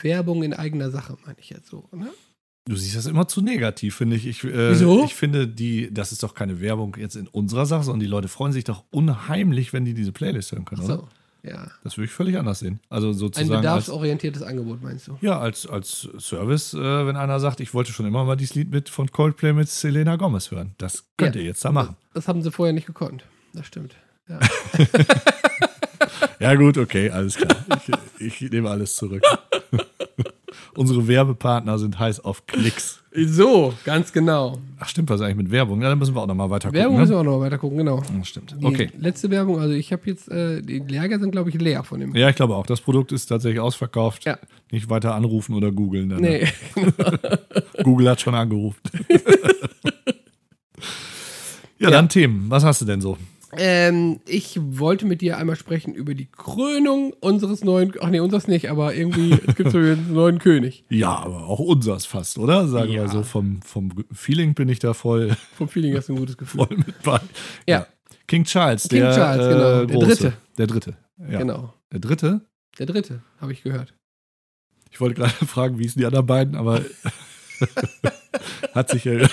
[0.00, 1.84] Werbung in eigener Sache, meine ich jetzt so.
[1.92, 2.08] Ne?
[2.66, 4.26] Du siehst das immer zu negativ, finde ich.
[4.26, 5.04] Ich, äh, Wieso?
[5.04, 8.28] ich finde, die, das ist doch keine Werbung jetzt in unserer Sache, sondern die Leute
[8.28, 10.96] freuen sich doch unheimlich, wenn die diese Playlist hören können, Ach oder?
[10.96, 11.08] so,
[11.50, 11.66] ja.
[11.82, 12.80] Das würde ich völlig anders sehen.
[12.88, 15.18] Also Ein sozusagen als, bedarfsorientiertes Angebot, meinst du?
[15.20, 18.70] ja, als, als Service, äh, wenn einer sagt, ich wollte schon immer mal dieses Lied
[18.70, 20.74] mit von Coldplay mit Selena Gomez hören.
[20.78, 21.42] Das könnt Ja.
[21.42, 21.96] ihr jetzt da machen.
[22.14, 23.24] Das haben sie vorher nicht gekonnt.
[23.52, 23.94] Das stimmt.
[24.26, 24.40] Ja.
[26.40, 27.56] Ja, gut, okay, alles klar.
[28.18, 29.22] Ich, ich nehme alles zurück.
[30.76, 33.00] Unsere Werbepartner sind heiß auf Klicks.
[33.26, 34.58] so, ganz genau.
[34.80, 35.80] Ach, stimmt was eigentlich mit Werbung?
[35.82, 37.00] Ja, dann müssen wir auch nochmal weiter Werbung gucken.
[37.00, 37.16] müssen Ne?
[37.16, 37.98] wir auch noch weiter gucken, genau.
[38.02, 38.56] Ja, stimmt.
[38.60, 38.90] Die Okay.
[38.98, 42.14] letzte Werbung, also ich habe jetzt, äh, die Lager sind, glaube ich, leer von dem.
[42.16, 42.66] Ja, ich glaube auch.
[42.66, 44.24] Das Produkt ist tatsächlich ausverkauft.
[44.24, 44.38] Ja.
[44.72, 46.08] Nicht weiter anrufen oder googeln.
[46.08, 46.20] dann.
[46.20, 46.48] Nee,
[47.84, 48.80] Google hat schon angerufen.
[49.08, 49.18] ja,
[51.78, 51.90] Ja.
[51.90, 52.46] dann Themen.
[52.48, 53.18] Was hast du denn so?
[53.58, 58.48] Ähm, ich wollte mit dir einmal sprechen über die Krönung unseres neuen, ach nee, unseres
[58.48, 60.84] nicht, aber irgendwie, es gibt so einen neuen König.
[60.88, 62.68] Ja, aber auch unsers fast, oder?
[62.68, 63.02] Sagen Ja.
[63.02, 63.22] wir so.
[63.22, 66.66] Vom, vom Feeling bin ich da voll, Vom Feeling hast du ein gutes Gefühl.
[66.66, 67.20] voll mit bei.
[67.66, 67.86] Ja.
[68.26, 69.84] King Charles, King der, Charles, äh, genau.
[69.84, 70.06] Der Große.
[70.06, 70.32] Dritte.
[70.58, 70.96] Der dritte.
[71.30, 71.38] Ja.
[71.38, 71.74] Genau.
[71.92, 72.40] Der dritte?
[72.78, 73.94] Der dritte, habe ich gehört.
[74.90, 76.80] Ich wollte gerade fragen, wie hießen die anderen beiden, aber
[78.74, 79.28] hat sich ja,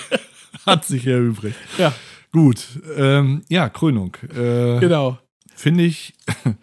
[0.66, 1.54] hat sich ja übrig.
[1.78, 1.92] Ja,
[2.32, 4.16] Gut, ähm, ja, Krönung.
[4.34, 5.18] Äh, genau.
[5.54, 6.14] Finde ich,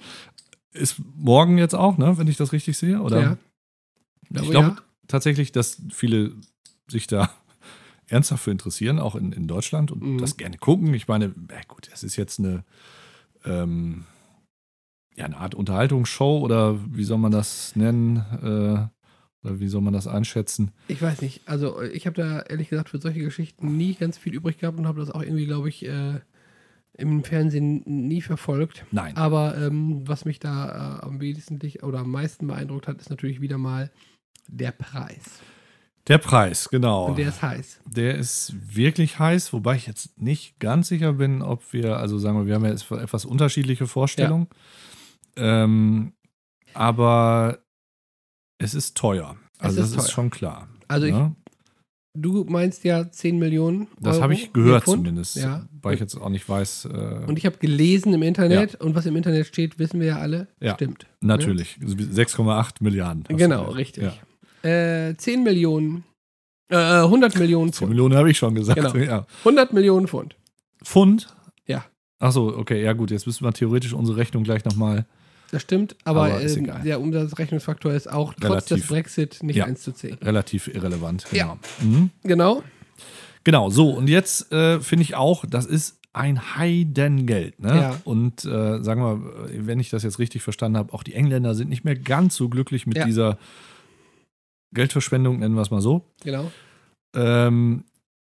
[0.73, 3.01] ist morgen jetzt auch, ne, wenn ich das richtig sehe?
[3.01, 3.21] Oder?
[3.21, 3.37] Ja.
[4.41, 6.33] Ich glaube tatsächlich, dass viele
[6.87, 7.29] sich da
[8.07, 10.17] ernsthaft für interessieren, auch in, in Deutschland und Mhm.
[10.17, 10.93] das gerne gucken.
[10.95, 12.63] Ich meine, ja gut, es ist jetzt eine,
[13.45, 14.05] ähm,
[15.15, 18.17] ja, eine Art Unterhaltungsshow oder wie soll man das nennen?
[18.41, 18.87] Äh,
[19.43, 20.71] oder wie soll man das einschätzen?
[20.87, 21.41] Ich weiß nicht.
[21.47, 24.87] Also, ich habe da ehrlich gesagt für solche Geschichten nie ganz viel übrig gehabt und
[24.87, 26.19] habe das auch irgendwie, glaube ich, äh,
[26.97, 28.85] im Fernsehen nie verfolgt.
[28.91, 29.15] Nein.
[29.15, 33.39] Aber ähm, was mich da äh, am wesentlich oder am meisten beeindruckt hat, ist natürlich
[33.39, 33.91] wieder mal
[34.47, 35.39] der Preis.
[36.07, 37.05] Der Preis, genau.
[37.05, 37.81] Und der ist heiß.
[37.85, 42.37] Der ist wirklich heiß, wobei ich jetzt nicht ganz sicher bin, ob wir, also sagen
[42.39, 44.47] wir, wir haben ja jetzt etwas unterschiedliche Vorstellungen.
[45.35, 46.13] Ähm,
[46.73, 47.59] aber
[48.59, 49.35] es ist teuer.
[49.57, 50.13] Also ist das ist teuer.
[50.13, 50.67] schon klar.
[50.87, 51.35] Also ich- ne?
[52.17, 53.87] Du meinst ja 10 Millionen.
[53.99, 55.67] Das habe ich gehört zumindest, Ja.
[55.83, 56.85] weil ich jetzt auch nicht weiß.
[56.85, 60.17] Äh, Und ich habe gelesen im Internet und was im Internet steht, wissen wir ja
[60.17, 60.47] alle.
[60.59, 60.73] Ja.
[60.73, 61.05] Stimmt.
[61.21, 63.23] natürlich, 6,8 Milliarden.
[63.29, 64.11] Genau, richtig.
[64.63, 64.69] Ja.
[64.69, 66.03] Äh, 10 Millionen,
[66.69, 67.89] äh, 100 Millionen 10 Pfund.
[67.91, 68.75] Millionen habe ich schon gesagt.
[68.81, 68.95] Genau.
[68.97, 69.25] Ja.
[69.45, 70.35] 100 Millionen Pfund.
[70.83, 71.27] Pfund?
[71.67, 71.85] Ja.
[72.17, 75.05] Achso, okay, ja gut, jetzt müssen wir theoretisch unsere Rechnung gleich nochmal.
[75.51, 78.77] Das stimmt, aber, Aber ähm, der Umsatzrechnungsfaktor ist auch trotz Relativ.
[78.77, 79.65] des Brexit nicht Ja.
[79.65, 80.15] 1 zu 10.
[80.15, 81.25] Relativ irrelevant.
[81.31, 81.57] Ja.
[81.81, 81.91] Genau.
[81.97, 82.09] Mhm.
[82.23, 82.63] Genau.
[83.43, 87.59] Genau, so, und jetzt äh, finde ich auch, das ist ein Heidengeld.
[87.59, 87.69] Ne?
[87.75, 88.01] Ja.
[88.03, 91.69] Und äh, sagen wir, wenn ich das jetzt richtig verstanden habe, auch die Engländer sind
[91.69, 93.05] nicht mehr ganz so glücklich mit Ja.
[93.05, 93.37] dieser
[94.73, 96.05] Geldverschwendung, nennen wir es mal so.
[96.23, 96.51] Genau.
[97.15, 97.85] Ähm,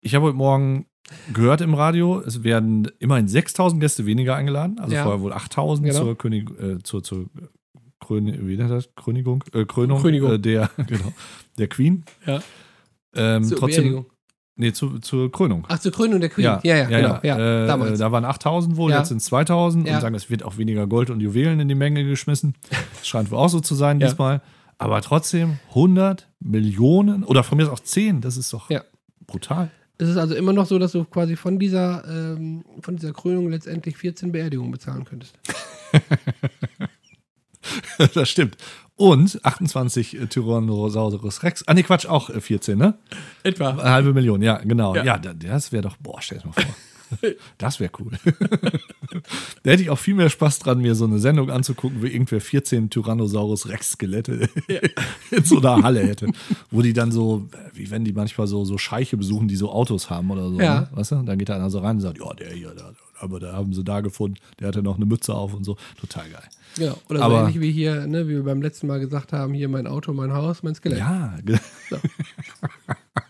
[0.00, 0.86] ich habe heute Morgen
[1.32, 5.02] gehört im Radio, es werden immerhin 6000 Gäste weniger eingeladen, also Ja.
[5.04, 5.98] vorher wohl 8000 Genau.
[6.00, 7.26] zur, König, äh, zur, zur
[8.00, 8.88] Krön, wie das?
[8.96, 9.44] Krönigung?
[9.52, 10.32] Äh, Krönung, Krönigung.
[10.32, 11.12] Äh, der, genau,
[11.58, 12.04] der Queen.
[12.26, 12.40] Ja.
[13.14, 14.06] Ähm, Zur trotzdem, Beerdigung.
[14.56, 15.66] nee, zu, zur Krönung.
[15.68, 16.44] Ach, zur Krönung der Queen.
[16.44, 17.20] Ja, ja, genau.
[17.22, 17.92] Ja, Äh, damals.
[17.92, 18.98] äh, Da waren 8000 wohl, Ja.
[18.98, 19.94] jetzt sind es 2000 Ja.
[19.96, 22.54] und sagen, es wird auch weniger Gold und Juwelen in die Menge geschmissen.
[22.98, 24.08] Das scheint wohl auch so zu sein Ja.
[24.08, 24.40] diesmal.
[24.78, 28.82] Aber trotzdem 100 Millionen oder von mir aus auch 10, das ist doch Ja.
[29.26, 29.70] brutal.
[29.98, 33.50] Es ist also immer noch so, dass du quasi von dieser, ähm, von dieser Krönung
[33.50, 35.34] letztendlich 14 Beerdigungen bezahlen könntest.
[38.14, 38.56] das stimmt.
[38.96, 41.62] Und 28 äh, Tyrannosaurus Rex.
[41.66, 42.94] Ah, nee, Quatsch, auch äh, 14, ne?
[43.42, 43.70] Etwa.
[43.70, 44.94] Eine halbe Million, ja, genau.
[44.96, 45.04] Ja.
[45.04, 46.74] Ja, da- das wäre doch, boah, stell dir mal vor.
[47.58, 48.12] Das wäre cool.
[49.62, 52.40] da hätte ich auch viel mehr Spaß dran, mir so eine Sendung anzugucken, wie irgendwer
[52.40, 54.48] 14 Tyrannosaurus Rex-Skelette
[55.30, 56.28] in so einer Halle hätte.
[56.70, 60.10] Wo die dann so, wie wenn die manchmal so, so Scheiche besuchen, die so Autos
[60.10, 60.60] haben oder so.
[60.60, 60.80] Ja.
[60.82, 60.88] Ne?
[60.92, 61.22] Weißt du?
[61.22, 63.72] Dann geht da einer so rein und sagt, ja, der hier, der, aber da haben
[63.72, 65.76] sie da gefunden, der hatte noch eine Mütze auf und so.
[66.00, 66.42] Total geil.
[66.76, 66.96] Genau.
[67.08, 69.68] Oder so Aber- ähnlich wie hier, ne, wie wir beim letzten Mal gesagt haben, hier
[69.68, 70.98] mein Auto, mein Haus, mein Skelett.
[70.98, 71.34] Ja,
[71.90, 71.96] So.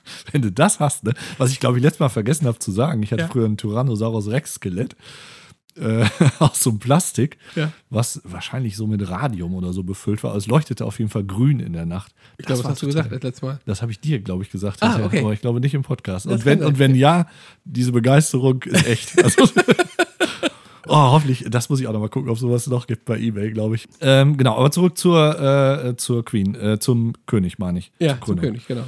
[0.32, 1.12] wenn du das hast, ne?
[1.38, 3.28] was ich glaube ich letztes Mal vergessen habe zu sagen, ich hatte Ja.
[3.28, 4.96] früher ein Tyrannosaurus Rex Skelett
[5.76, 6.04] äh,
[6.38, 7.72] aus so einem Plastik, Ja.
[7.88, 10.32] was wahrscheinlich so mit Radium oder so befüllt war.
[10.32, 12.12] Also es leuchtete auf jeden Fall grün in der Nacht.
[12.36, 13.60] Ich glaube, Das war hast du gesagt das letzte Mal?
[13.64, 14.82] Das habe ich dir, glaube ich, gesagt.
[14.82, 15.20] Ah, okay.
[15.20, 16.26] Aber ich glaube nicht im Podcast.
[16.26, 17.26] Das Und wenn, und wenn ja,
[17.64, 19.12] diese Begeisterung ist echt.
[19.24, 19.44] Also,
[20.88, 23.50] oh, hoffentlich, das muss ich auch noch mal gucken, ob sowas noch gibt bei Ebay,
[23.52, 23.88] glaube ich.
[24.00, 25.40] Ähm, genau, aber zurück zur,
[25.84, 27.92] äh, zur Queen, äh, zum König, meine ich.
[27.98, 28.38] Ja, zum.
[28.40, 28.82] König, genau.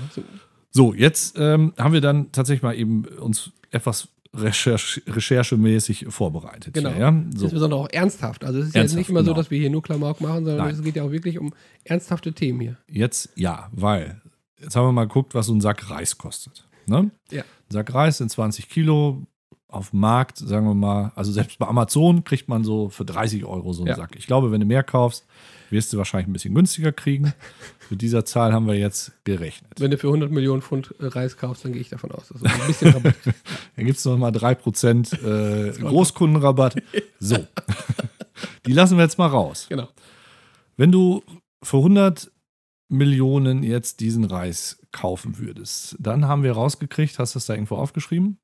[0.76, 6.74] So, jetzt ähm, haben wir dann tatsächlich mal eben uns etwas Recherche, recherchemäßig vorbereitet.
[6.74, 6.90] Genau.
[6.90, 7.12] Ja?
[7.12, 7.46] Das so.
[7.46, 8.44] ist besonders auch ernsthaft.
[8.44, 9.36] Also es ist ja nicht immer so, genau.
[9.36, 10.74] dass wir hier nur Klamauk machen, sondern Nein.
[10.74, 12.76] es geht ja auch wirklich um ernsthafte Themen hier.
[12.88, 14.20] Jetzt ja, weil
[14.60, 16.66] jetzt haben wir mal geguckt, was so ein Sack Reis kostet.
[16.86, 17.12] Ne?
[17.30, 17.42] Ja.
[17.42, 19.22] Ein Sack Reis sind 20 Kilo
[19.74, 23.44] auf dem Markt, sagen wir mal, also selbst bei Amazon kriegt man so für 30
[23.44, 23.96] Euro so einen Ja.
[23.96, 24.16] Sack.
[24.16, 25.26] Ich glaube, wenn du mehr kaufst,
[25.70, 27.32] wirst du wahrscheinlich ein bisschen günstiger kriegen.
[27.90, 29.72] Mit dieser Zahl haben wir jetzt gerechnet.
[29.78, 32.40] Wenn du für 100 Millionen Pfund äh, Reis kaufst, dann gehe ich davon aus, dass
[32.40, 33.40] du ein bisschen Rabatt kriegst.
[33.76, 36.76] Dann gibt es noch mal 3% äh, Großkundenrabatt.
[37.20, 37.38] So.
[38.66, 39.66] Die lassen wir jetzt mal raus.
[39.68, 39.88] Genau.
[40.76, 41.22] Wenn du
[41.62, 42.30] für 100
[42.88, 47.76] Millionen jetzt diesen Reis kaufen würdest, dann haben wir rausgekriegt, hast du es da irgendwo
[47.76, 48.38] aufgeschrieben,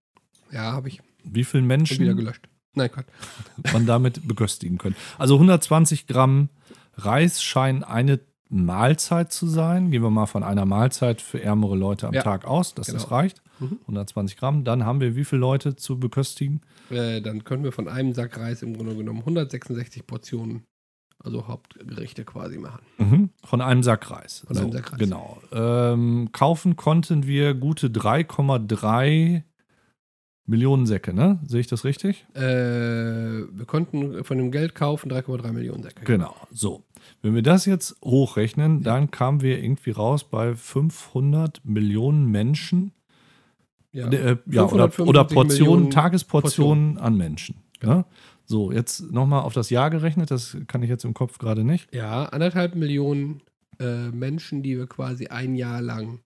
[0.50, 2.48] Ja, habe ich wie viele schon wieder Menschen gelöscht.
[2.74, 3.06] Nein, Gott.
[3.72, 4.96] man damit beköstigen können.
[5.18, 6.48] Also 120 Gramm
[6.94, 9.90] Reis scheinen eine Mahlzeit zu sein.
[9.90, 13.04] Gehen wir mal von einer Mahlzeit für ärmere Leute am Ja, Tag aus, dass das
[13.04, 13.14] genau.
[13.14, 13.42] reicht.
[13.60, 13.78] Mhm.
[13.82, 14.64] 120 Gramm.
[14.64, 16.60] Dann haben wir wie viele Leute zu beköstigen?
[16.90, 20.64] Äh, dann können wir von einem Sack Reis im Grunde genommen 166 Portionen,
[21.22, 22.82] also Hauptgerichte quasi machen.
[22.98, 23.30] Mhm.
[23.44, 24.44] Von einem Sack Reis.
[24.46, 24.98] Von einem Sack Reis.
[24.98, 25.38] Genau.
[25.52, 29.44] Ähm, kaufen konnten wir gute 3,3
[30.50, 31.38] Millionen Säcke, ne?
[31.46, 32.26] Sehe ich das richtig?
[32.34, 36.04] Äh, wir konnten von dem Geld kaufen 3,3 Millionen Säcke.
[36.04, 36.34] Genau.
[36.52, 36.82] So.
[37.22, 42.92] Wenn wir das jetzt hochrechnen, dann kamen wir irgendwie raus bei 500 Millionen Menschen.
[43.92, 44.08] Ja.
[44.08, 47.56] Äh, ja, oder, 555 oder Portionen, Tagesportionen an Menschen.
[47.82, 48.04] Ja?
[48.44, 51.94] So, jetzt nochmal auf das Jahr gerechnet, das kann ich jetzt im Kopf gerade nicht.
[51.94, 53.40] Ja, anderthalb Millionen
[53.78, 56.18] äh, Menschen, die wir quasi ein Jahr lang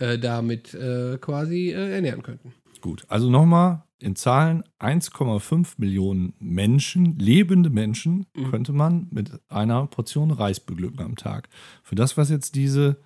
[0.00, 2.52] äh, damit äh, quasi äh, ernähren könnten.
[2.80, 8.50] Gut, also nochmal in Zahlen 1,5 Millionen Menschen, lebende Menschen, Mhm.
[8.50, 11.48] könnte man mit einer Portion Reis beglücken am Tag.
[11.82, 12.96] Für das, was jetzt diese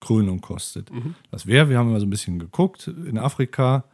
[0.00, 0.92] Krönung kostet.
[0.92, 1.14] Mhm.
[1.30, 3.84] Das wäre, wir haben mal so ein bisschen geguckt, in Afrika,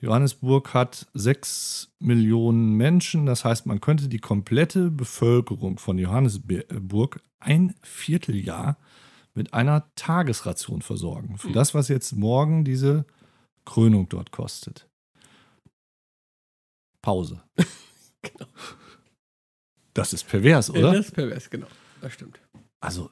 [0.00, 3.26] Johannesburg hat 6 Millionen Menschen.
[3.26, 8.78] Das heißt, man könnte die komplette Bevölkerung von Johannesburg ein Vierteljahr
[9.34, 11.36] mit einer Tagesration versorgen.
[11.36, 11.52] Für Mhm.
[11.52, 13.04] das, was jetzt morgen diese
[13.64, 14.88] Krönung dort kostet.
[17.02, 17.42] Pause.
[18.22, 18.46] Genau.
[19.94, 20.92] Das ist pervers, Äh, oder?
[20.92, 21.66] Das ist pervers, genau.
[22.02, 22.38] Das stimmt.
[22.80, 23.08] Also,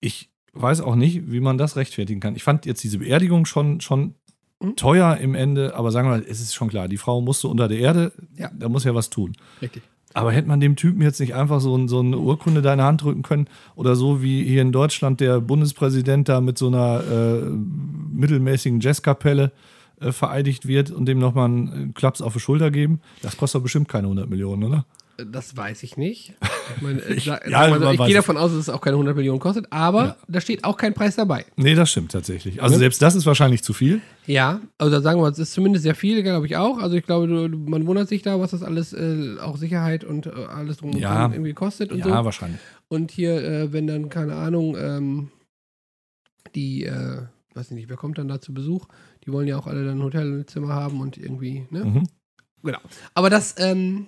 [0.00, 2.36] ich weiß auch nicht, wie man das rechtfertigen kann.
[2.36, 4.14] Ich fand jetzt diese Beerdigung schon, schon
[4.62, 4.76] Mhm.
[4.76, 7.66] teuer im Ende, aber sagen wir mal, es ist schon klar, die Frau musste unter
[7.66, 8.50] der Erde, Ja.
[8.54, 9.36] da muss ja was tun.
[9.60, 9.82] Richtig.
[10.12, 13.02] Aber hätte man dem Typen jetzt nicht einfach so, ein, so eine Urkunde die Hand
[13.02, 13.46] drücken können
[13.76, 17.42] oder so wie hier in Deutschland der Bundespräsident da mit so einer äh,
[18.12, 19.52] mittelmäßigen Jazzkapelle
[20.00, 23.00] äh, vereidigt wird und dem nochmal einen Klaps auf die Schulter geben?
[23.22, 24.84] Das kostet doch bestimmt keine 100 Millionen, oder?
[25.26, 26.34] Das weiß ich nicht.
[26.76, 28.68] Ich, meine, äh, Ich- ja, sag mal so, man ich gehe davon aus, dass es
[28.68, 30.16] auch keine 100 Millionen kostet, aber Ja.
[30.28, 31.44] da steht auch kein Preis dabei.
[31.56, 32.62] Nee, das stimmt tatsächlich.
[32.62, 32.80] Also Ne?
[32.80, 34.00] selbst das ist wahrscheinlich zu viel.
[34.26, 36.78] Ja, also sagen wir, mal, es ist zumindest sehr viel, glaube ich auch.
[36.78, 40.30] Also ich glaube, man wundert sich da, was das alles, äh, auch Sicherheit und äh,
[40.30, 41.14] alles drum und Ja.
[41.14, 42.10] dran irgendwie kostet und Ja, so.
[42.24, 42.60] wahrscheinlich.
[42.88, 45.30] Und hier, äh, wenn dann, keine Ahnung, ähm,
[46.54, 47.22] die, äh,
[47.54, 48.86] weiß ich nicht, wer kommt dann da zu Besuch?
[49.24, 51.84] Die wollen ja auch alle dann ein Hotelzimmer haben und irgendwie, ne?
[51.84, 52.08] Mhm.
[52.62, 52.78] Genau.
[53.14, 54.06] Aber das, ähm,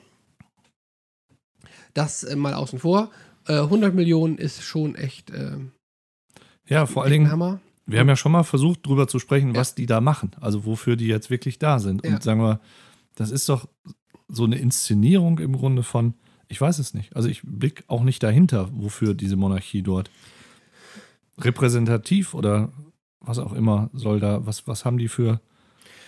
[1.95, 3.11] das äh, mal außen vor.
[3.47, 5.57] Äh, 100 Millionen ist schon echt äh,
[6.69, 7.61] Ja, vor allen Dingen, Hammer.
[7.87, 9.61] wir haben ja schon mal versucht, drüber zu sprechen, Ja.
[9.61, 10.31] was die da machen.
[10.41, 12.05] Also wofür die jetzt wirklich da sind.
[12.05, 12.15] Ja.
[12.15, 12.61] Und sagen wir,
[13.15, 13.69] das ist doch
[14.29, 16.15] so eine Inszenierung im Grunde von,
[16.49, 17.15] ich weiß es nicht.
[17.17, 20.11] Also ich blick auch nicht dahinter, wofür diese Monarchie dort
[21.39, 22.71] repräsentativ oder
[23.21, 25.41] was auch immer soll da, was, was haben die für,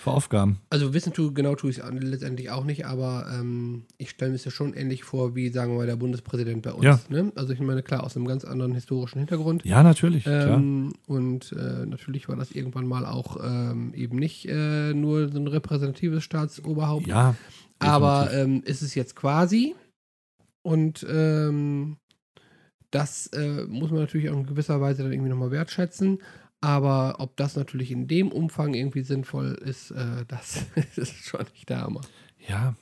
[0.04, 0.60] für Aufgaben?
[0.70, 4.36] Also wissen tu, genau tue ich es letztendlich auch nicht, aber ähm, ich stelle mir
[4.36, 6.84] es ja schon ähnlich vor, wie, sagen wir mal, der Bundespräsident bei uns.
[6.84, 7.00] Ja.
[7.08, 7.32] Ne?
[7.34, 9.64] Also ich meine, klar, aus einem ganz anderen historischen Hintergrund.
[9.64, 10.26] Ja, natürlich.
[10.26, 15.38] Ähm, und äh, natürlich war das irgendwann mal auch ähm, eben nicht äh, nur so
[15.38, 17.34] ein repräsentatives Staatsoberhaupt, Ja.
[17.78, 19.74] aber ähm, ist es jetzt quasi.
[20.62, 21.96] Und ähm,
[22.90, 26.18] das äh, muss man natürlich auch in gewisser Weise dann irgendwie nochmal wertschätzen.
[26.64, 30.64] Aber ob das natürlich in dem Umfang irgendwie sinnvoll ist, äh, das
[30.96, 32.00] ist schon nicht der Hammer.
[32.48, 32.74] Ja,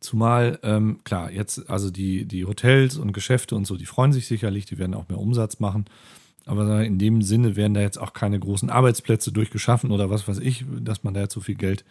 [0.00, 4.26] zumal, ähm, klar, jetzt, also die, die Hotels und Geschäfte und so, die freuen sich
[4.26, 5.86] sicherlich, die werden auch mehr Umsatz machen.
[6.44, 10.38] Aber in dem Sinne werden da jetzt auch keine großen Arbeitsplätze durchgeschaffen oder was weiß
[10.38, 11.86] ich, dass man da jetzt so viel Geld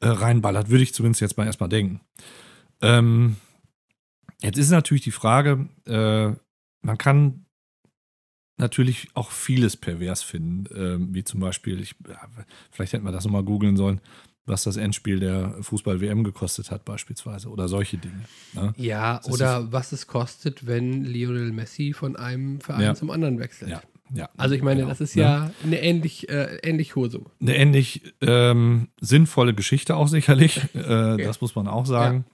[0.00, 2.00] äh, reinballert, würde ich zumindest jetzt mal erstmal denken.
[2.80, 3.36] Ähm,
[4.40, 6.30] jetzt ist natürlich die Frage, äh,
[6.80, 7.44] man kann
[8.60, 12.20] natürlich auch vieles pervers finden, ähm, wie zum Beispiel, ich, ja,
[12.70, 14.00] vielleicht hätten wir das nochmal googeln sollen,
[14.46, 18.24] was das Endspiel der Fußball-WM gekostet hat, beispielsweise, oder solche Dinge.
[18.52, 18.72] Ne?
[18.76, 22.94] Ja, oder was es kostet, wenn Lionel Messi von einem Verein Ja.
[22.94, 23.70] zum anderen wechselt.
[23.70, 24.28] Ja, ja.
[24.36, 25.22] Also ich meine, Genau, das ist ne?
[25.22, 27.26] ja eine ähnlich, äh, ähnlich hohe Summe.
[27.40, 30.60] eine ähnlich ähm, sinnvolle Geschichte auch sicherlich.
[30.74, 32.24] Äh, Das muss man auch sagen.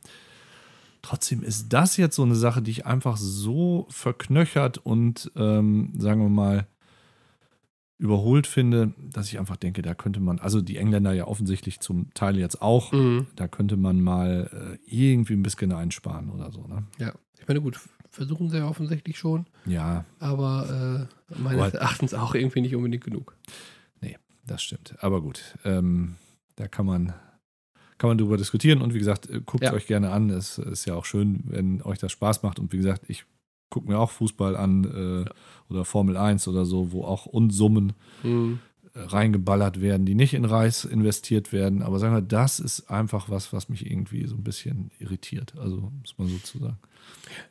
[1.09, 6.21] Trotzdem ist das jetzt so eine Sache, die ich einfach so verknöchert und, ähm, sagen
[6.21, 6.66] wir mal,
[7.99, 12.12] überholt finde, dass ich einfach denke, da könnte man, also die Engländer ja offensichtlich zum
[12.12, 13.27] Teil jetzt auch, Mhm.
[13.37, 16.66] da könnte man mal äh, irgendwie ein bisschen einsparen oder so.
[16.66, 16.83] Ne?
[16.99, 17.79] Ja, ich meine, gut,
[18.11, 23.05] versuchen sie ja offensichtlich schon, Ja, aber äh, meines Aber- Erachtens auch irgendwie nicht unbedingt
[23.05, 23.37] genug.
[24.49, 24.95] das stimmt.
[25.01, 26.14] Aber gut, ähm,
[26.55, 27.12] da kann man,
[27.98, 29.72] kann man drüber diskutieren und wie gesagt, äh, guckt Ja.
[29.72, 30.30] euch gerne an.
[30.30, 33.24] Es ist ja auch schön, wenn euch das Spaß macht und wie gesagt, ich
[33.70, 34.85] gucke mir auch Fußball an
[35.26, 38.61] äh, oder Formel 1 oder so, wo auch Unsummen Mhm.
[38.94, 41.82] äh, reingeballert werden, die nicht in Reis investiert werden.
[41.82, 45.54] Aber sagen wir, das ist einfach was, was mich irgendwie so ein bisschen irritiert.
[45.59, 46.78] Also muss man so zu sagen.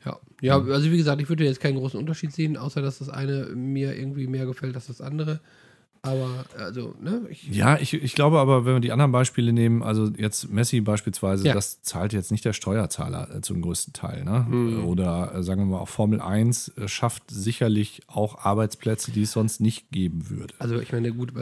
[0.04, 0.18] Ja.
[0.40, 3.46] ja, also wie gesagt, ich würde jetzt keinen großen Unterschied sehen, außer dass das eine
[3.54, 5.40] mir irgendwie mehr gefällt als das andere.
[6.06, 7.22] Aber, also, ne?
[7.30, 10.80] Ich, Ja, ich, ich glaube aber, wenn wir die anderen Beispiele nehmen, also jetzt Messi
[10.80, 11.54] beispielsweise, Ja.
[11.54, 14.24] das zahlt jetzt nicht der Steuerzahler äh, zum größten Teil.
[14.24, 14.46] Ne?
[14.48, 14.84] Mhm.
[14.84, 19.32] Oder äh, sagen wir mal, auch Formel 1 äh, schafft sicherlich auch Arbeitsplätze, die es
[19.32, 20.54] sonst nicht geben würde.
[20.58, 21.32] Also ich meine, gut,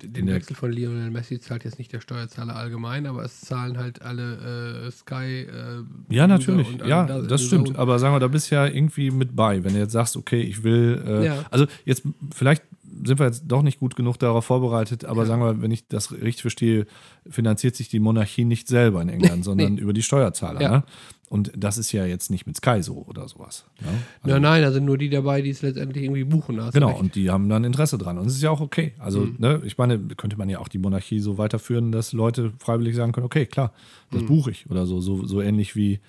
[0.00, 4.00] den Wechsel von Lionel Messi zahlt jetzt nicht der Steuerzahler allgemein, aber es zahlen halt
[4.02, 5.42] alle äh, Sky.
[5.42, 6.68] Äh, Ja, natürlich.
[6.86, 7.76] Ja, da- das so- stimmt.
[7.76, 9.64] Aber sagen wir, da bist du ja irgendwie mit bei.
[9.64, 11.02] Wenn du jetzt sagst, okay, ich will.
[11.04, 11.44] Äh, Ja.
[11.50, 12.62] Also jetzt, vielleicht
[13.04, 15.26] sind wir jetzt doch nicht gut genug darauf vorbereitet, aber Ja.
[15.26, 16.86] sagen wir, wenn ich das richtig verstehe,
[17.28, 20.60] finanziert sich die Monarchie nicht selber in England, sondern über die Steuerzahler.
[20.60, 20.70] Ja.
[20.70, 20.84] Ne?
[21.30, 23.66] Und das ist ja jetzt nicht mit Sky so oder sowas.
[23.82, 23.88] Ne?
[24.22, 26.56] Also, Nein, nein, also nur die dabei, die es letztendlich irgendwie buchen.
[26.56, 27.00] da Genau, recht.
[27.00, 28.16] und die haben dann Interesse dran.
[28.18, 28.94] Und es ist ja auch okay.
[28.98, 29.34] Also, Mhm.
[29.38, 33.12] ne, ich meine, könnte man ja auch die Monarchie so weiterführen, dass Leute freiwillig sagen
[33.12, 33.72] können, okay, klar,
[34.10, 34.26] das Mhm.
[34.26, 36.00] buche ich oder so, so, so ähnlich wie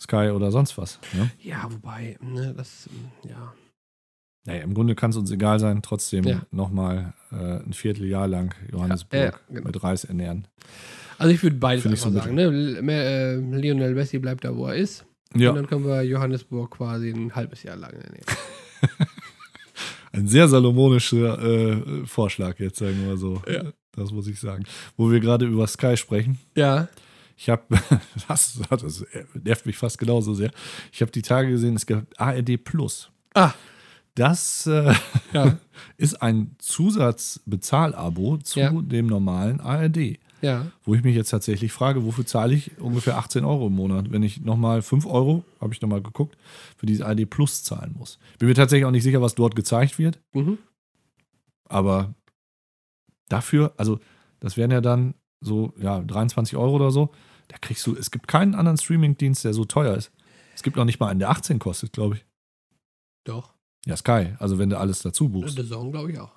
[0.00, 0.98] Sky oder sonst was.
[1.14, 1.30] Ne?
[1.42, 2.88] Ja, wobei, ne, das,
[3.28, 3.52] ja.
[4.46, 6.42] Naja, im Grunde kann es uns egal sein, trotzdem Ja.
[6.50, 9.66] nochmal äh, ein Vierteljahr lang Johannesburg Ja, ja, genau.
[9.66, 10.48] mit Reis ernähren.
[11.18, 12.34] Also ich würde beides Finde ich einfach so sagen.
[12.34, 12.92] Ne?
[12.92, 15.04] Äh, Lionel Messi bleibt da, wo er ist.
[15.36, 18.24] Ja, Und dann können wir Johannesburg quasi ein halbes Jahr lang nehmen.
[20.12, 23.42] ein sehr salomonischer äh, Vorschlag jetzt, sagen wir so.
[23.46, 23.64] Ja.
[23.92, 24.64] Das muss ich sagen.
[24.96, 26.38] Wo wir gerade über Sky sprechen.
[26.56, 26.88] Ja.
[27.36, 27.62] Ich habe,
[28.28, 30.50] das, das nervt mich fast genauso sehr.
[30.92, 33.10] Ich habe die Tage gesehen, es gibt ARD Plus.
[33.34, 33.52] Ah,
[34.20, 34.92] Das äh,
[35.32, 35.56] ja.
[35.96, 38.70] ist ein Zusatzbezahlabo zu Ja.
[38.70, 40.18] dem normalen ARD.
[40.42, 40.66] ja.
[40.84, 44.22] Wo ich mich jetzt tatsächlich frage, wofür zahle ich ungefähr 18 Euro im Monat, wenn
[44.22, 46.36] ich nochmal 5 Euro, habe ich nochmal geguckt,
[46.76, 48.18] für dieses ARD Plus zahlen muss.
[48.38, 50.58] Bin mir tatsächlich auch nicht sicher, was dort gezeigt wird, Mhm.
[51.68, 52.14] aber
[53.28, 54.00] dafür, also
[54.40, 57.10] das wären ja dann so, ja, 23 Euro oder so.
[57.48, 60.12] Da kriegst du, es gibt keinen anderen Streamingdienst, der so teuer ist.
[60.54, 62.24] Es gibt noch nicht mal einen, der 18 kostet, glaube ich.
[63.24, 63.54] Doch.
[63.86, 65.56] Ja, Sky, also wenn du alles dazu buchst.
[65.56, 66.32] The Zone glaube ich auch.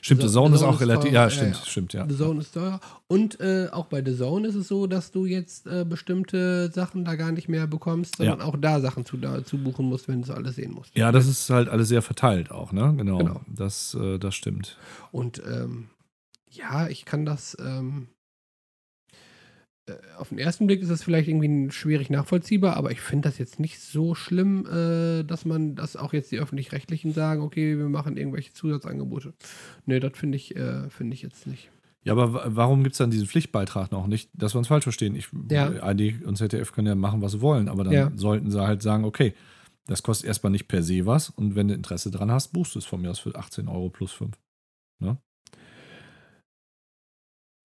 [0.00, 1.64] Stimmt, The The Zone The ist Zone auch ist relativ, teuer, ja, ja, stimmt, ja.
[1.66, 2.06] stimmt, ja.
[2.08, 2.80] The Zone ist teuer.
[3.08, 7.04] Und äh, auch bei The Zone ist es so, dass du jetzt äh, bestimmte Sachen
[7.04, 10.22] da gar nicht mehr bekommst, sondern auch da Sachen zu, da, zu buchen musst, wenn
[10.22, 10.96] du alles sehen musst.
[10.96, 12.94] Ja, das ist halt alles sehr verteilt auch, ne?
[12.96, 13.18] Genau.
[13.18, 13.40] Genau.
[13.46, 14.78] Das, äh, das stimmt.
[15.12, 15.88] Und ähm,
[16.50, 17.56] ja, ich kann das.
[17.60, 18.15] Ähm, äh,
[20.18, 23.60] auf den ersten Blick ist das vielleicht irgendwie schwierig nachvollziehbar, aber ich finde das jetzt
[23.60, 28.16] nicht so schlimm, äh, dass man, dass auch jetzt die Öffentlich-Rechtlichen sagen, okay, wir machen
[28.16, 29.32] irgendwelche Zusatzangebote.
[29.84, 31.70] Nee, das finde ich, äh, finde ich jetzt nicht.
[32.02, 34.30] Ja, aber wa- warum gibt es dann diesen Pflichtbeitrag noch nicht?
[34.34, 35.14] Dass wir uns falsch verstehen.
[35.16, 35.66] Ich, Ja.
[35.82, 38.12] ARD und ZDF können ja machen, was sie wollen, aber dann Ja.
[38.14, 39.34] sollten sie halt sagen, okay,
[39.86, 42.80] das kostet erstmal nicht per se was und wenn du Interesse dran hast, buchst du
[42.80, 44.36] es von mir aus für 18 Euro plus 5.
[45.00, 45.16] Ne?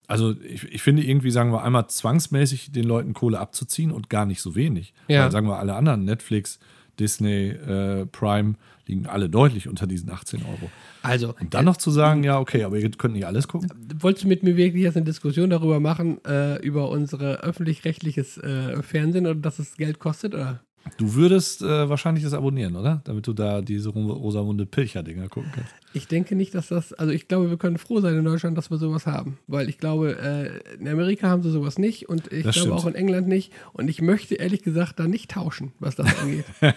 [0.06, 4.26] Also ich, ich finde irgendwie, sagen wir, einmal zwangsmäßig den Leuten Kohle abzuziehen und gar
[4.26, 4.94] nicht so wenig.
[5.08, 5.24] Ja.
[5.24, 6.58] Weil, sagen wir, alle anderen, Netflix,
[6.98, 8.54] Disney, äh, Prime,
[8.86, 10.70] liegen alle deutlich unter diesen 18 Euro.
[11.02, 13.70] Also, Und dann noch zu sagen, ja, okay, aber ihr könnt nicht alles gucken.
[13.98, 18.82] Wolltest du mit mir wirklich jetzt eine Diskussion darüber machen, äh, über unser öffentlich-rechtliches äh,
[18.82, 20.34] Fernsehen und dass es Geld kostet?
[20.34, 20.60] Oder?
[20.98, 23.00] Du würdest äh, wahrscheinlich das abonnieren, oder?
[23.04, 25.72] Damit du da diese Ro- Rosamunde Pilcher-Dinger gucken kannst.
[25.94, 28.70] Ich denke nicht, dass das, also ich glaube, wir können froh sein in Deutschland, dass
[28.70, 29.38] wir sowas haben.
[29.46, 32.72] Weil ich glaube, äh, in Amerika haben sie sowas nicht und ich Das glaube stimmt.
[32.80, 33.52] auch in England nicht.
[33.72, 36.44] Und ich möchte ehrlich gesagt da nicht tauschen, was das angeht.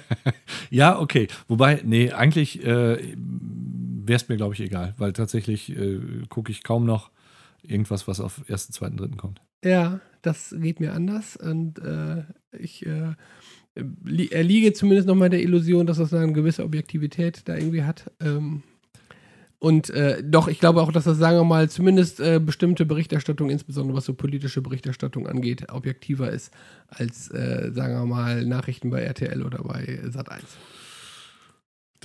[0.69, 1.27] Ja, okay.
[1.47, 6.63] Wobei, nee, eigentlich äh, wäre es mir, glaube ich, egal, weil tatsächlich äh, gucke ich
[6.63, 7.11] kaum noch
[7.63, 9.07] irgendwas, was auf 1., 2., 3.
[9.17, 9.41] kommt.
[9.63, 12.23] Ja, das geht mir anders und äh,
[12.57, 12.85] ich
[14.03, 18.11] li erliege zumindest nochmal der Illusion, dass das eine gewisse Objektivität da irgendwie hat.
[18.21, 18.63] Ähm,
[19.59, 23.49] und äh, doch, ich glaube auch, dass das, sagen wir mal, zumindest äh, bestimmte Berichterstattung,
[23.49, 26.53] insbesondere was so politische Berichterstattung angeht, objektiver ist
[26.87, 30.43] als, äh, sagen wir mal, Nachrichten bei RTL oder bei Sat1.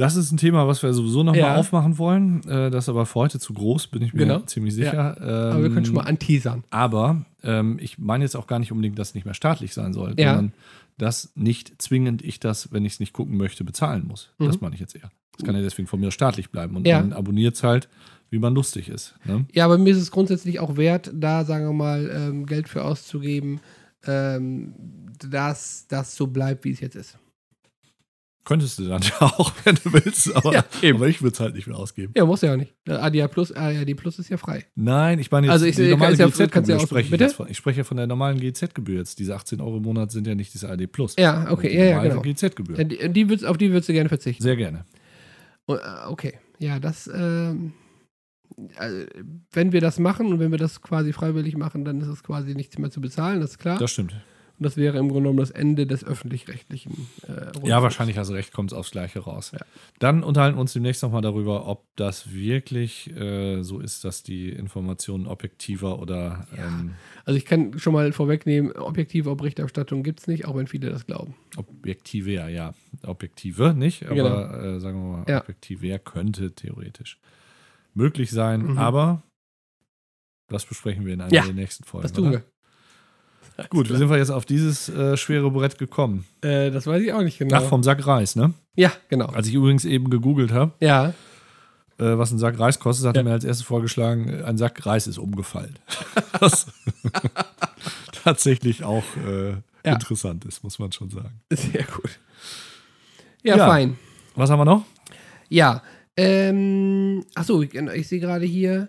[0.01, 1.57] Das ist ein Thema, was wir sowieso nochmal Ja.
[1.57, 2.43] aufmachen wollen.
[2.49, 4.39] Äh, das ist aber für heute zu groß, bin ich mir Genau.
[4.41, 5.21] ziemlich sicher.
[5.21, 6.65] Aber wir können schon mal anteasern.
[6.71, 9.93] Aber ähm, ich meine jetzt auch gar nicht unbedingt, dass es nicht mehr staatlich sein
[9.93, 10.35] soll, Ja.
[10.35, 10.53] sondern
[10.99, 14.31] dass nicht zwingend ich das, wenn ich es nicht gucken möchte, bezahlen muss.
[14.39, 14.47] Mhm.
[14.47, 15.11] Das meine ich jetzt eher.
[15.39, 17.01] Es kann ja deswegen von mir staatlich bleiben und Ja.
[17.01, 17.89] man abonniert es halt,
[18.31, 19.15] wie man lustig ist.
[19.25, 19.45] Ne?
[19.53, 22.85] Ja, aber mir ist es grundsätzlich auch wert, da, sagen wir mal, ähm, Geld für
[22.85, 23.61] auszugeben,
[24.07, 24.73] ähm,
[25.29, 27.19] dass das so bleibt, wie es jetzt ist.
[28.45, 30.97] Könntest du dann ja auch, wenn du willst, aber, Ja, eben.
[30.97, 32.13] aber ich würde es halt nicht mehr ausgeben.
[32.17, 32.75] Ja, muss ja auch nicht.
[32.89, 34.65] ADA Plus, ARD Plus ist ja frei.
[34.75, 37.33] Nein, ich meine jetzt Also ich- die normale ja- kannst ja GZ-Gebühr auch- spreche ich
[37.35, 37.49] von.
[37.51, 39.19] Ich spreche ja von der normalen GZ-Gebühr jetzt.
[39.19, 41.17] Diese 18 Euro im Monat sind ja nicht diese ARD Plus.
[41.19, 42.23] Ja, okay, Die ja, ja, genau.
[42.23, 42.79] GZ-Gebühr.
[42.79, 44.43] Ja, die, die würd's, auf die würdest du gerne verzichten.
[44.43, 44.87] Sehr gerne.
[45.67, 47.75] Oh, äh, Okay, ja, das, ähm,
[48.77, 49.05] also,
[49.53, 52.55] wenn wir das machen und wenn wir das quasi freiwillig machen, dann ist es quasi
[52.55, 53.79] nichts mehr zu bezahlen, das ist klar.
[53.79, 54.15] Das stimmt.
[54.61, 58.35] Und das wäre im Grunde genommen das Ende des öffentlich-rechtlichen äh, Ja, wahrscheinlich hast du
[58.35, 59.53] recht, kommt es aufs Gleiche raus.
[59.53, 59.61] Ja.
[60.01, 64.51] Dann unterhalten wir uns demnächst nochmal darüber, ob das wirklich äh, so ist, dass die
[64.51, 66.95] Informationen objektiver oder ähm,
[67.25, 71.07] Also ich kann schon mal vorwegnehmen, objektive Berichterstattung gibt es nicht, auch wenn viele das
[71.07, 71.35] glauben.
[71.57, 72.75] objektiver, ja.
[73.03, 74.77] Objektive nicht, aber Genau.
[74.77, 75.41] äh, sagen wir mal, Ja.
[75.41, 77.19] objektiver könnte theoretisch
[77.95, 78.63] möglich sein.
[78.73, 78.79] Mhm.
[78.79, 79.23] Aber
[80.49, 82.03] das besprechen wir in einer Ja, der nächsten Folgen.
[82.03, 82.43] Das tun oder?
[83.69, 86.25] Gut, wie sind wir jetzt auf dieses äh, schwere Brett gekommen?
[86.43, 87.57] Äh, das weiß ich auch nicht genau.
[87.57, 88.55] Ach, vom Sack Reis, ne?
[88.77, 89.27] ja, genau.
[89.27, 91.09] Als ich übrigens eben gegoogelt habe, Ja,
[91.99, 93.21] äh, was ein Sack Reis kostet, hat Ja.
[93.23, 95.79] er mir als erstes vorgeschlagen, äh, ein Sack Reis ist umgefallen.
[96.41, 96.67] Was
[98.25, 99.51] tatsächlich auch äh,
[99.85, 99.93] Ja.
[99.95, 101.41] interessant ist, muss man schon sagen.
[101.51, 102.19] sehr gut.
[103.43, 103.67] Ja, Ja.
[103.69, 103.97] fein.
[104.37, 104.85] Was haben wir noch?
[105.49, 105.83] Ja,
[106.17, 108.89] ähm, achso, ich, ich sehe gerade hier,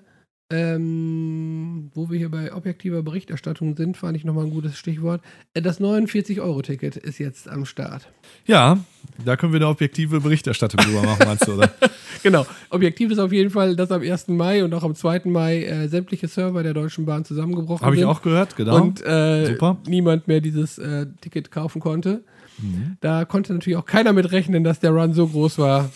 [0.51, 5.21] ähm, wo wir hier bei objektiver Berichterstattung sind, fand ich nochmal ein gutes Stichwort.
[5.53, 8.07] Äh, Das 49-Euro-Ticket ist jetzt am Start.
[8.45, 8.77] Ja,
[9.25, 11.71] da können wir eine objektive Berichterstattung drüber machen, meinst du, oder?
[12.23, 14.27] Genau, objektiv ist auf jeden Fall, dass am 1.
[14.27, 15.21] Mai und auch am 2.
[15.25, 18.09] Mai äh, sämtliche Server der Deutschen Bahn zusammengebrochen Habe ich sind.
[18.09, 18.75] auch gehört, genau.
[18.79, 19.77] Und äh, Super.
[19.87, 22.23] niemand mehr dieses äh, Ticket kaufen konnte.
[22.59, 22.97] Mhm.
[23.01, 25.89] Da konnte natürlich auch keiner mit rechnen, dass der Run so groß war,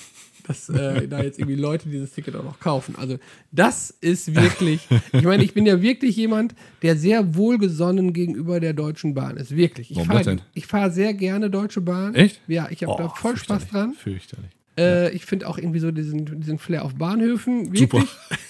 [0.48, 2.96] dass äh, da jetzt irgendwie Leute dieses Ticket auch noch kaufen.
[2.98, 3.18] Also
[3.52, 8.74] das ist wirklich, ich meine, ich bin ja wirklich jemand, der sehr wohlgesonnen gegenüber der
[8.74, 9.56] Deutschen Bahn ist.
[9.56, 9.92] Wirklich.
[9.92, 12.16] Ich fahre fahr sehr gerne Deutsche Bahn.
[12.16, 12.42] Echt?
[12.48, 13.94] Ja, ich habe Oh, da voll Spaß dran.
[13.94, 14.52] Fürchterlich.
[14.78, 17.72] Äh, ich finde auch irgendwie so diesen, diesen Flair auf Bahnhöfen.
[17.74, 18.04] Wirklich.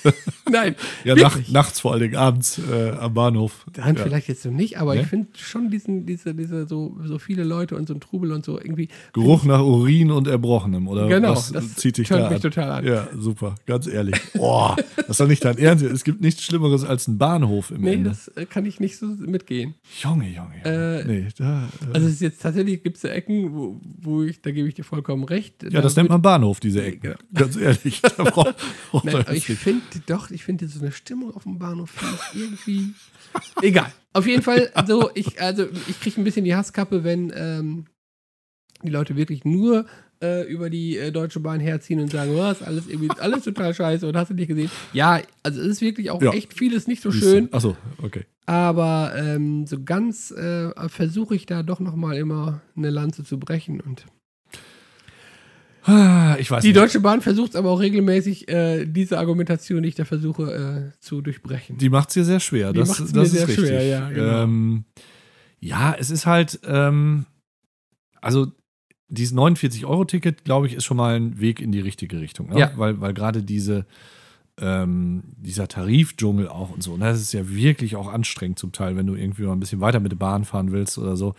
[0.04, 0.14] Super.
[0.52, 0.76] Nein.
[1.04, 3.66] Ja, nach, nachts vor allen Dingen abends äh, am Bahnhof.
[3.74, 4.04] Dann ja.
[4.04, 5.02] vielleicht jetzt so nicht, aber Ne?
[5.02, 8.46] ich finde schon diesen, diese, diese so, so viele Leute und so ein Trubel und
[8.46, 8.88] so irgendwie.
[9.14, 12.42] Geruch nach Urin und Erbrochenem, oder Genau, was das zieht dich da mich an?
[12.42, 12.86] total an.
[12.86, 14.16] Ja, super, ganz ehrlich.
[14.34, 15.84] Boah, das ist doch nicht dein Ernst.
[15.84, 18.10] Es gibt nichts Schlimmeres als ein Bahnhof im Nee, Ende.
[18.10, 19.76] das äh, kann ich nicht so mitgehen.
[20.02, 21.00] Junge, Junge, Junge.
[21.02, 24.42] Äh, nee, da, äh, Also es ist jetzt tatsächlich gibt es Ecken, wo, wo ich,
[24.42, 25.64] da gebe ich dir vollkommen recht.
[25.70, 27.02] ja, das nennt man Bahnhof, diese Ecken.
[27.02, 27.16] Genau.
[27.34, 28.02] Ganz ehrlich.
[29.04, 31.92] Nein, ich finde doch, ich finde so eine Stimmung auf dem Bahnhof
[32.34, 32.94] irgendwie.
[33.62, 33.92] Egal.
[34.14, 37.86] Auf jeden Fall, so, ich, also ich kriege ein bisschen die Hasskappe, wenn ähm,
[38.84, 39.86] die Leute wirklich nur
[40.24, 44.08] äh, über die äh, Deutsche Bahn herziehen und sagen, was, alles irgendwie, alles total scheiße
[44.08, 44.72] und hast du nicht gesehen.
[44.94, 46.32] Ja, also es ist wirklich auch Ja.
[46.32, 48.26] echt vieles nicht so schön, Achso, okay.
[48.46, 53.82] aber ähm, so ganz äh, versuche ich da doch nochmal immer eine Lanze zu brechen
[53.82, 54.06] und
[56.40, 56.78] Ich weiß Die nicht.
[56.78, 61.00] Deutsche Bahn versucht es aber auch regelmäßig, äh, diese Argumentation, die ich da versuche äh,
[61.00, 61.78] zu durchbrechen.
[61.78, 62.74] Die macht es dir sehr schwer.
[62.74, 63.68] Die das das mir ist sehr richtig.
[63.68, 64.44] schwer, ja, genau.
[64.44, 64.86] ähm,
[65.60, 67.26] ja, es ist halt, ähm,
[68.20, 68.52] also
[69.08, 72.50] dieses 49-Euro-Ticket, glaube ich, ist schon mal ein Weg in die richtige Richtung.
[72.50, 72.60] Ne?
[72.60, 72.72] Ja.
[72.76, 73.86] Weil, weil gerade diese,
[74.60, 78.96] ähm, dieser Tarifdschungel auch und so, und das ist ja wirklich auch anstrengend zum Teil,
[78.96, 81.36] wenn du irgendwie mal ein bisschen weiter mit der Bahn fahren willst oder so.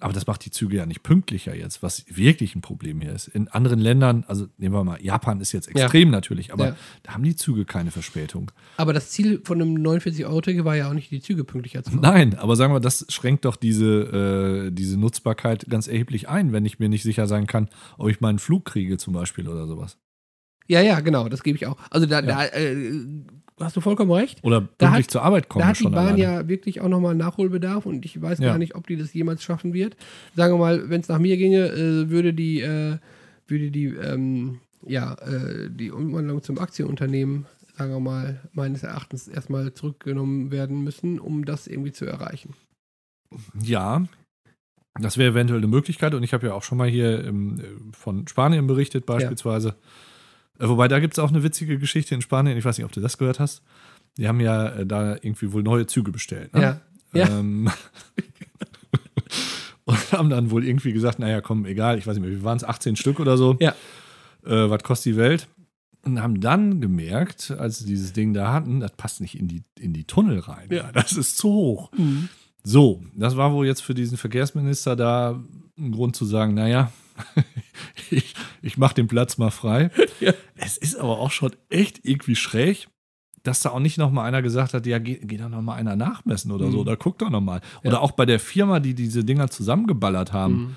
[0.00, 3.28] Aber das macht die Züge ja nicht pünktlicher jetzt, was wirklich ein Problem hier ist.
[3.28, 5.82] In anderen Ländern, also nehmen wir mal, Japan ist jetzt Ja.
[5.82, 6.76] extrem natürlich, aber Ja.
[7.02, 8.50] da haben die Züge keine Verspätung.
[8.78, 12.00] Aber das Ziel von einem 49-Euro-Ticket war ja auch nicht, die Züge pünktlicher zu machen.
[12.02, 16.64] Nein, aber sagen wir, das schränkt doch diese, äh, diese Nutzbarkeit ganz erheblich ein, wenn
[16.64, 17.68] ich mir nicht sicher sein kann,
[17.98, 19.98] ob ich meinen Flug kriege zum Beispiel oder sowas.
[20.66, 21.76] Ja, ja, genau, das gebe ich auch.
[21.90, 22.26] Also da, Ja.
[22.26, 23.02] da äh,
[23.60, 24.42] hast du vollkommen recht.
[24.42, 26.18] Oder pünktlich hat- zur Arbeit kommen Da hat die Bahn alleine.
[26.22, 28.50] ja wirklich auch nochmal Nachholbedarf und ich weiß Ja.
[28.50, 29.96] gar nicht, ob die das jemals schaffen wird.
[30.34, 32.96] Sagen wir mal, wenn es nach mir ginge, äh, würde die, äh,
[33.46, 37.46] würde die, ähm, ja, äh, die Umwandlung zum Aktienunternehmen,
[37.76, 42.54] sagen wir mal, meines Erachtens erstmal zurückgenommen werden müssen, um das irgendwie zu erreichen.
[43.62, 44.04] Ja,
[45.00, 46.14] das wäre eventuell eine Möglichkeit.
[46.14, 47.60] Und ich habe ja auch schon mal hier ähm,
[47.92, 49.68] von Spanien berichtet, beispielsweise.
[49.70, 49.72] Äh,
[50.68, 52.56] wobei, da gibt es auch eine witzige Geschichte in Spanien.
[52.56, 53.62] Ich weiß nicht, ob du das gehört hast.
[54.16, 56.52] Die haben ja äh, da irgendwie wohl neue Züge bestellt.
[56.54, 56.62] Ne?
[56.62, 56.80] Ja.
[57.12, 57.28] Ja.
[57.28, 57.70] Ähm,
[59.84, 62.56] und haben dann wohl irgendwie gesagt, naja, komm, egal, ich weiß nicht mehr, wie waren
[62.56, 63.56] es, 18 Stück oder so.
[63.60, 63.74] Ja.
[64.44, 65.48] Äh, was kostet die Welt?
[66.02, 69.64] Und haben dann gemerkt, als sie dieses Ding da hatten, das passt nicht in die,
[69.78, 70.68] in die Tunnel rein.
[70.70, 70.90] Ja.
[70.92, 71.92] Das ist zu hoch.
[71.92, 72.28] Mhm.
[72.62, 75.42] So, das war wohl jetzt für diesen Verkehrsminister da
[75.78, 76.92] ein Grund zu sagen, naja,
[78.10, 79.90] ich, ich mache den Platz mal frei.
[80.20, 80.34] Ja.
[80.56, 82.88] Es ist aber auch schon echt irgendwie schräg,
[83.42, 85.76] dass da auch nicht noch mal einer gesagt hat, ja, geh, geh da noch mal
[85.76, 86.78] einer nachmessen oder so, Mhm.
[86.80, 87.62] oder guck doch noch mal.
[87.82, 87.88] Ja.
[87.90, 90.76] Oder auch bei der Firma, die diese Dinger zusammengeballert haben,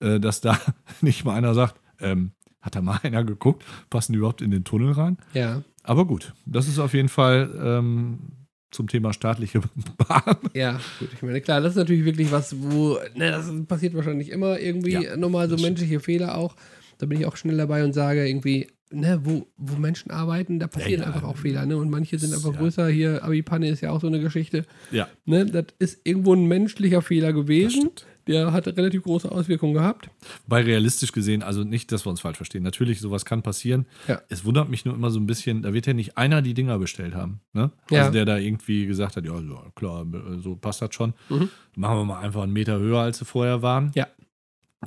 [0.00, 0.06] Mhm.
[0.08, 0.56] äh, dass da
[1.00, 2.30] nicht mal einer sagt, ähm,
[2.60, 5.18] hat da mal einer geguckt, passen die überhaupt in den Tunnel rein?
[5.32, 5.62] Ja.
[5.82, 8.43] Aber gut, das ist auf jeden Fall ähm,
[8.74, 9.60] zum Thema staatliche
[9.96, 10.36] Bahn.
[10.52, 14.30] Ja, gut, ich meine, klar, das ist natürlich wirklich was, wo, ne, das passiert wahrscheinlich
[14.30, 16.56] immer irgendwie, Ja, nochmal so das menschliche Fehler auch.
[16.98, 20.66] Da bin ich auch schnell dabei und sage irgendwie, ne, wo, wo Menschen arbeiten, da
[20.68, 21.06] passieren ja.
[21.08, 21.76] einfach auch Fehler, ne?
[21.76, 22.58] Und manche sind einfach Ja.
[22.60, 22.88] größer.
[22.88, 24.64] Hier, Abi-Panne ist ja auch so eine Geschichte.
[24.92, 25.46] Ja, Ne?
[25.46, 27.70] Das ist irgendwo ein menschlicher Fehler das gewesen.
[27.70, 28.06] stimmt.
[28.26, 30.08] Der hat relativ große Auswirkungen gehabt.
[30.46, 32.62] Bei realistisch gesehen, also nicht, dass wir uns falsch verstehen.
[32.62, 33.86] Natürlich, sowas kann passieren.
[34.08, 34.22] Ja.
[34.28, 36.78] Es wundert mich nur immer so ein bisschen, da wird ja nicht einer die Dinger
[36.78, 37.40] bestellt haben.
[37.52, 37.70] Ne?
[37.90, 38.00] Ja.
[38.00, 40.06] Also der da irgendwie gesagt hat, ja, ja klar,
[40.38, 41.14] so passt das schon.
[41.28, 41.48] Mhm.
[41.76, 43.92] Machen wir mal einfach einen Meter höher, als sie vorher waren.
[43.94, 44.06] Ja.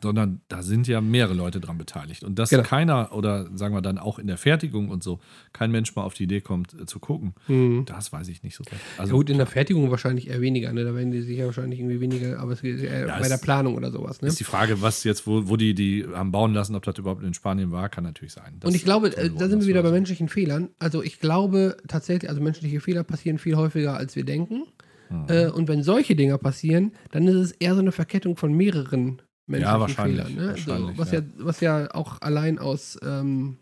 [0.01, 2.23] Sondern da sind ja mehrere Leute dran beteiligt.
[2.23, 2.63] Und dass Genau.
[2.63, 5.19] keiner, oder sagen wir dann auch in der Fertigung und so,
[5.53, 7.85] kein Mensch mal auf die Idee kommt, äh, zu gucken, Mhm.
[7.85, 8.81] das weiß ich nicht so recht.
[8.97, 10.83] Ja, Also, gut, in der Fertigung wahrscheinlich eher weniger, ne?
[10.83, 13.37] Da werden die sich ja wahrscheinlich irgendwie weniger, aber es geht eher Ja, bei der
[13.37, 14.27] Planung oder sowas, ne?
[14.27, 17.23] ist die Frage, was jetzt, wo, wo die die haben bauen lassen, ob das überhaupt
[17.23, 18.57] in Spanien war, kann natürlich sein.
[18.59, 19.93] Das Und ich glaube, äh, da sind wir wieder bei so.
[19.95, 20.69] menschlichen Fehlern.
[20.79, 24.63] Also ich glaube tatsächlich, also menschliche Fehler passieren viel häufiger, als wir denken.
[25.09, 25.25] Mhm.
[25.29, 29.21] Äh, und wenn solche Dinger passieren, dann ist es eher so eine Verkettung von mehreren
[29.47, 30.41] menschlichen wahrscheinlich, Fehlern.
[30.43, 30.49] Ne?
[30.49, 31.19] wahrscheinlich, so, was, ja.
[31.19, 31.25] ja.
[31.37, 33.57] was ja auch allein aus, ähm,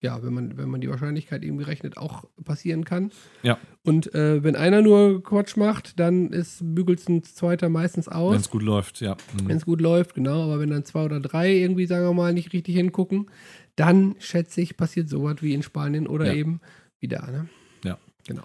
[0.00, 3.12] ja, wenn man, wenn man die Wahrscheinlichkeit irgendwie rechnet, auch passieren kann.
[3.42, 3.58] Ja.
[3.84, 8.32] Und äh, wenn einer nur Quatsch macht, dann ist bügelt ein zweiter meistens aus.
[8.32, 9.16] Wenn es gut läuft, ja.
[9.40, 9.48] Mhm.
[9.48, 10.42] Wenn es gut läuft, genau.
[10.42, 13.30] Aber wenn dann zwei oder drei irgendwie, sagen wir mal, nicht richtig hingucken,
[13.76, 16.34] dann schätze ich, passiert sowas wie in Spanien oder Ja.
[16.34, 16.60] eben
[16.98, 17.30] wie da.
[17.30, 17.48] Ne?
[17.84, 17.98] Ja.
[18.26, 18.42] Genau.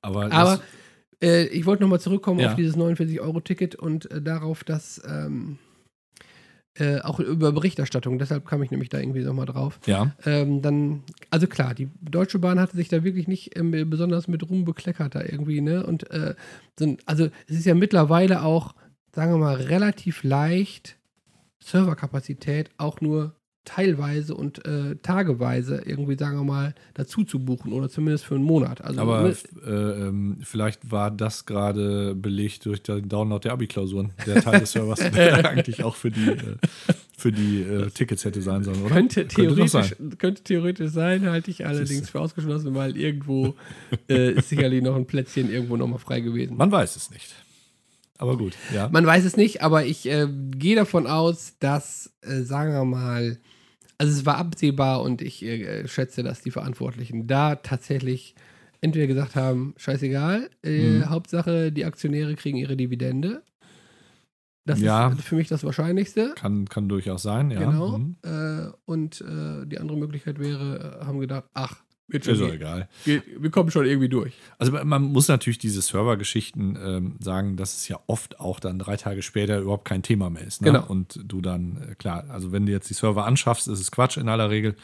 [0.00, 0.60] Aber, Aber
[1.22, 2.50] äh, ich wollte nochmal zurückkommen Ja.
[2.50, 5.58] auf dieses 49-Euro-Ticket und äh, darauf, dass ähm,
[6.76, 9.78] äh, auch über Berichterstattung, deshalb kam ich nämlich da irgendwie nochmal drauf.
[9.86, 14.26] ja, Ähm, dann, also klar, die Deutsche Bahn hatte sich da wirklich nicht ähm, besonders
[14.26, 15.86] mit Ruhm bekleckert da irgendwie, ne?
[15.86, 16.34] Und äh,
[16.76, 18.74] sind, also es ist ja mittlerweile auch,
[19.12, 20.96] sagen wir mal, relativ leicht,
[21.60, 27.88] Serverkapazität auch nur teilweise und äh, tageweise irgendwie, sagen wir mal, dazu zu buchen oder
[27.88, 28.82] zumindest für einen Monat.
[28.82, 29.30] Also aber
[29.66, 34.72] äh, ähm, vielleicht war das gerade belegt durch den Download der Abi-Klausuren, der Teil des
[34.72, 36.56] Servers, der eigentlich auch für die, äh,
[37.16, 38.94] für die äh, Tickets hätte sein sollen, oder?
[38.94, 40.18] Könnte theoretisch, sein.
[40.18, 43.54] könnte theoretisch sein, halte ich allerdings für ausgeschlossen, weil irgendwo
[44.10, 46.56] äh, ist sicherlich noch ein Plätzchen irgendwo nochmal frei gewesen.
[46.56, 47.34] Man weiß es nicht.
[48.18, 48.88] Aber gut, ja.
[48.90, 53.38] Man weiß es nicht, aber ich äh, gehe davon aus, dass, sagen wir mal,
[53.98, 58.34] also es war absehbar und ich äh, schätze, dass die Verantwortlichen da tatsächlich
[58.80, 61.10] entweder gesagt haben, scheißegal, äh, Mhm.
[61.10, 63.42] Hauptsache die Aktionäre kriegen ihre Dividende.
[64.66, 65.08] Das Ja.
[65.10, 66.32] ist für mich das Wahrscheinlichste.
[66.36, 67.60] Kann, kann durchaus sein, ja.
[67.70, 67.98] Genau.
[67.98, 68.16] Mhm.
[68.22, 72.52] Äh, und äh, die andere Möglichkeit wäre, äh, haben gedacht, ach, wird schon Ist gehen.
[72.52, 72.88] egal.
[73.04, 74.34] Geht, wir kommen schon irgendwie durch.
[74.58, 78.96] Also man muss natürlich diese Servergeschichten ähm, sagen, dass es ja oft auch dann drei
[78.96, 80.60] Tage später überhaupt kein Thema mehr ist.
[80.62, 80.72] Ne?
[80.72, 80.86] Genau.
[80.86, 84.16] Und du dann, äh, klar, also wenn du jetzt die Server anschaffst, ist es Quatsch
[84.16, 84.76] in aller Regel.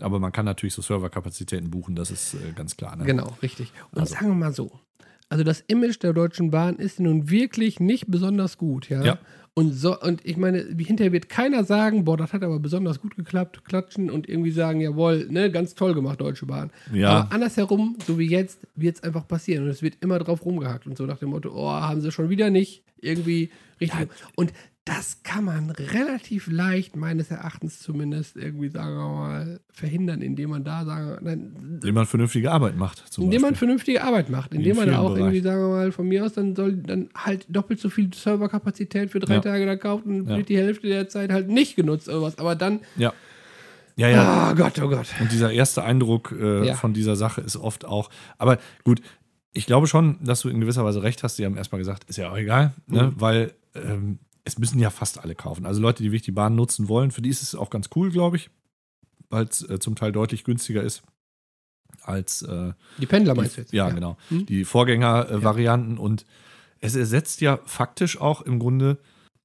[0.00, 2.96] Aber man kann natürlich so Serverkapazitäten buchen, das ist äh, ganz klar.
[2.96, 3.04] Ne?
[3.04, 3.72] Genau, richtig.
[3.92, 4.14] Und Also.
[4.14, 4.80] sagen wir mal so.
[5.28, 9.02] Also das Image der Deutschen Bahn ist nun wirklich nicht besonders gut, ja.
[9.02, 9.18] Ja.
[9.56, 13.00] Und so, und ich meine, wie hinterher wird keiner sagen, boah, das hat aber besonders
[13.00, 16.72] gut geklappt, klatschen und irgendwie sagen, jawohl, ne, ganz toll gemacht, Deutsche Bahn.
[16.92, 17.10] Ja.
[17.10, 19.64] Aber andersherum, so wie jetzt, wird es einfach passieren.
[19.64, 22.30] Und es wird immer drauf rumgehackt und so nach dem Motto, oh, haben sie schon
[22.30, 23.50] wieder nicht irgendwie
[23.80, 24.00] richtig.
[24.00, 24.06] Ja.
[24.34, 24.52] Und
[24.86, 30.62] das kann man relativ leicht, meines Erachtens zumindest, irgendwie, sagen wir mal, verhindern, indem man
[30.62, 33.02] da sagen, nein, Indem man vernünftige Arbeit macht.
[33.16, 33.56] Indem man Beispiel.
[33.68, 35.44] vernünftige Arbeit macht, In indem man vielen auch irgendwie, Bereichen.
[35.44, 39.20] sagen wir mal, von mir aus dann soll dann halt doppelt so viel Serverkapazität für
[39.20, 39.40] drei Ja.
[39.40, 40.36] Tage da kauft und Ja.
[40.36, 42.36] wird die Hälfte der Zeit halt nicht genutzt oder was.
[42.38, 43.14] Aber dann, Ja.
[43.96, 44.22] Ja, ja.
[44.22, 45.06] ah Gott, oh Gott.
[45.20, 46.74] Und dieser erste Eindruck äh, Ja.
[46.74, 48.10] von dieser Sache ist oft auch.
[48.36, 49.00] Aber gut,
[49.52, 51.38] ich glaube schon, dass du in gewisser Weise recht hast.
[51.38, 53.04] Die haben erstmal gesagt, ist ja auch egal, ne?
[53.04, 53.12] Mhm.
[53.20, 55.66] weil ähm, es müssen ja fast alle kaufen.
[55.66, 58.10] Also Leute, die wirklich die Bahn nutzen wollen, für die ist es auch ganz cool,
[58.10, 58.50] glaube ich,
[59.30, 61.02] weil es äh, zum Teil deutlich günstiger ist.
[62.02, 63.72] als äh, Die Pendler meinst du jetzt?
[63.72, 64.16] ja, genau.
[64.28, 64.46] Hm?
[64.46, 66.26] Die Vorgängervarianten und
[66.80, 68.98] es ersetzt ja faktisch auch im Grunde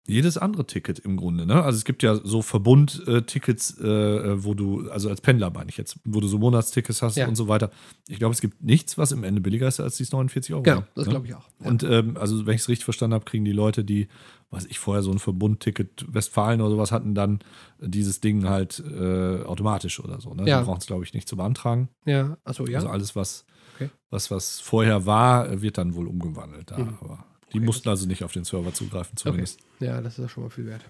[0.10, 1.46] jedes andere Ticket im Grunde.
[1.46, 1.64] Ne?
[1.64, 6.00] Also es gibt ja so Verbund-Tickets, äh, wo du, also als Pendler meine ich jetzt,
[6.04, 7.28] wo du so Monatstickets hast Ja.
[7.28, 7.72] und so weiter.
[8.08, 10.64] Ich glaube, es gibt nichts, was im Ende billiger ist als die 49 Euro.
[10.64, 11.12] Genau, das ne?
[11.12, 11.48] glaube ich auch.
[11.62, 11.68] Ja.
[11.70, 14.08] Und ähm, also, wenn ich es richtig verstanden habe, kriegen die Leute, die,
[14.50, 17.40] was ich vorher so ein Verbundticket Westfalen oder sowas hatten, dann
[17.80, 20.34] dieses Ding halt äh, automatisch oder so.
[20.34, 20.48] Ne?
[20.48, 20.60] Ja.
[20.60, 21.90] Die brauchen es, glaube ich, nicht zu beantragen.
[22.06, 22.78] ja, achso, ja.
[22.80, 23.46] Also alles, was,
[23.76, 23.90] Okay.
[24.10, 26.72] was, was vorher war, äh, wird dann wohl umgewandelt.
[26.72, 26.80] Da.
[26.80, 26.98] Mhm.
[27.00, 27.24] Aber
[27.54, 29.60] die Okay, mussten also nicht auf den Server zugreifen, zumindest.
[29.80, 30.84] Ja, das ist ja schon mal viel wert.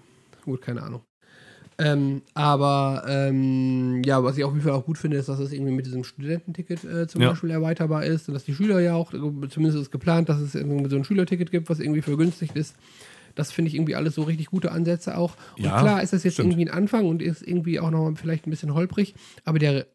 [0.44, 1.02] Gut, keine Ahnung.
[1.78, 5.50] Ähm, aber ähm, ja, was ich auf jeden Fall auch gut finde, ist, dass es
[5.52, 7.30] irgendwie mit diesem Studententicket äh, zum Ja.
[7.30, 10.90] Beispiel erweiterbar ist und dass die Schüler ja auch, zumindest ist geplant, dass es irgendwie
[10.90, 12.76] so ein Schülerticket gibt, was irgendwie vergünstigt ist.
[13.34, 15.36] Das finde ich irgendwie alles so richtig gute Ansätze auch.
[15.56, 16.52] Und Ja, klar ist das jetzt stimmt.
[16.52, 19.86] irgendwie ein Anfang und ist irgendwie auch noch vielleicht ein bisschen holprig, aber der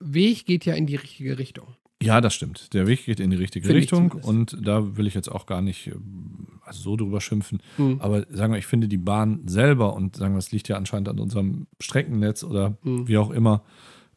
[0.00, 1.74] Weg geht ja in die richtige Richtung.
[2.02, 2.74] Ja, das stimmt.
[2.74, 5.46] Der Weg geht in die richtige Finde ich Richtung und da will ich jetzt auch
[5.46, 7.62] gar nicht ähm, also so drüber schimpfen.
[7.76, 8.00] Hm.
[8.00, 11.08] Aber sagen wir, ich finde die Bahn selber und sagen wir, es liegt ja anscheinend
[11.08, 13.08] an unserem Streckennetz oder Hm.
[13.08, 13.62] wie auch immer,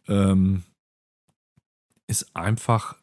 [0.07, 0.63] ähm,
[2.07, 2.97] ist einfach,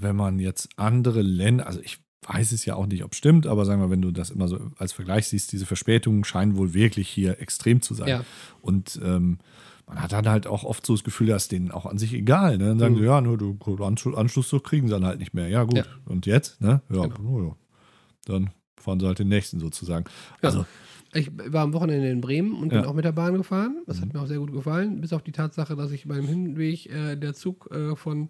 [0.00, 3.46] wenn man jetzt andere Länder, also ich weiß es ja auch nicht, ob es stimmt,
[3.46, 6.74] aber sagen wir, wenn du das immer so als Vergleich siehst, diese Verspätungen scheinen wohl
[6.74, 8.08] wirklich hier extrem zu sein.
[8.08, 8.24] Ja.
[8.60, 9.38] Und ähm,
[9.92, 12.58] man hat dann halt auch oft so das Gefühl, dass denen auch an sich egal.
[12.58, 12.68] Ne?
[12.68, 12.98] Dann sagen Mhm.
[12.98, 15.48] sie, ja, nur du Anschluss, Anschlusszug kriegen sie dann halt nicht mehr.
[15.48, 15.78] Ja, gut.
[15.78, 15.84] Ja.
[16.06, 16.60] Und jetzt?
[16.60, 16.80] Ne?
[16.90, 17.40] Ja, Genau.
[17.42, 17.56] ja.
[18.26, 20.04] Dann fahren sie halt den nächsten sozusagen.
[20.42, 20.48] Ja.
[20.50, 20.64] Also,
[21.12, 23.82] Ich war am Wochenende in Bremen und bin auch mit der Bahn gefahren.
[23.88, 24.02] Das Mhm.
[24.02, 27.16] hat mir auch sehr gut gefallen, bis auf die Tatsache, dass ich beim Hinweg äh,
[27.16, 28.28] der Zug äh, von,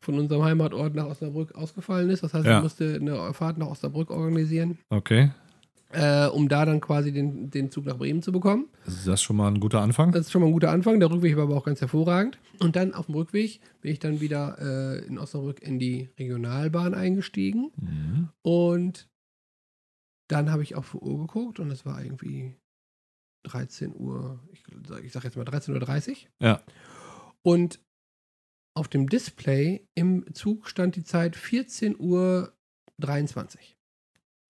[0.00, 2.22] von unserem Heimatort nach Osnabrück ausgefallen ist.
[2.22, 5.30] Das heißt, ich musste eine Fahrt nach Osnabrück organisieren, okay.
[5.92, 8.68] Äh, um da dann quasi den, den Zug nach Bremen zu bekommen.
[8.86, 10.12] Ist das schon mal ein guter Anfang?
[10.12, 11.00] Das ist schon mal ein guter Anfang.
[11.00, 12.38] Der Rückweg war aber auch ganz hervorragend.
[12.60, 16.94] Und dann auf dem Rückweg bin ich dann wieder äh, in Osnabrück in die Regionalbahn
[16.94, 17.72] eingestiegen.
[17.76, 18.28] Mhm.
[18.42, 19.08] Und
[20.28, 22.56] dann habe ich auf die Uhr geguckt und es war irgendwie
[23.44, 24.62] 13 Uhr, ich,
[25.02, 26.16] ich sag jetzt mal 13.30 Uhr.
[26.40, 26.62] Ja.
[27.42, 27.80] Und
[28.76, 32.52] auf dem Display im Zug stand die Zeit 14.23 Uhr.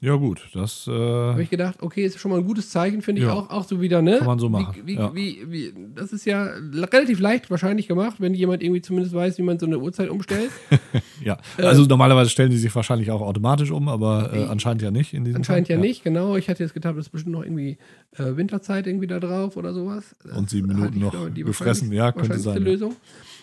[0.02, 0.48] Ja, gut.
[0.54, 3.34] Das äh, Habe ich gedacht, okay, ist schon mal ein gutes Zeichen, finde ich Ja.
[3.34, 4.16] auch, auch so wieder, ne?
[4.16, 5.14] Kann man so machen, Wie, wie, ja.
[5.14, 9.58] wie, das ist ja relativ leicht wahrscheinlich gemacht, wenn jemand irgendwie zumindest weiß, wie man
[9.58, 10.50] so eine Uhrzeit umstellt.
[11.22, 11.36] ja.
[11.58, 15.12] äh, Also normalerweise stellen die sich wahrscheinlich auch automatisch um, aber äh, anscheinend ja nicht
[15.12, 15.86] in diesem Anscheinend ja, Fall.
[15.86, 16.34] nicht, genau.
[16.36, 17.76] Ich hatte jetzt gedacht, das ist bestimmt noch irgendwie
[18.16, 20.16] äh, Winterzeit irgendwie da drauf oder sowas.
[20.24, 21.92] Das Und sieben Minuten noch die gefressen.
[21.92, 22.88] Ja, könnte sein, ja.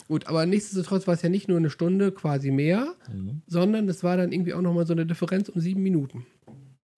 [0.08, 3.42] Gut, aber nichtsdestotrotz war es ja nicht nur eine Stunde quasi mehr, Mhm.
[3.48, 6.26] sondern es war dann irgendwie auch nochmal so eine Differenz um sieben Minuten.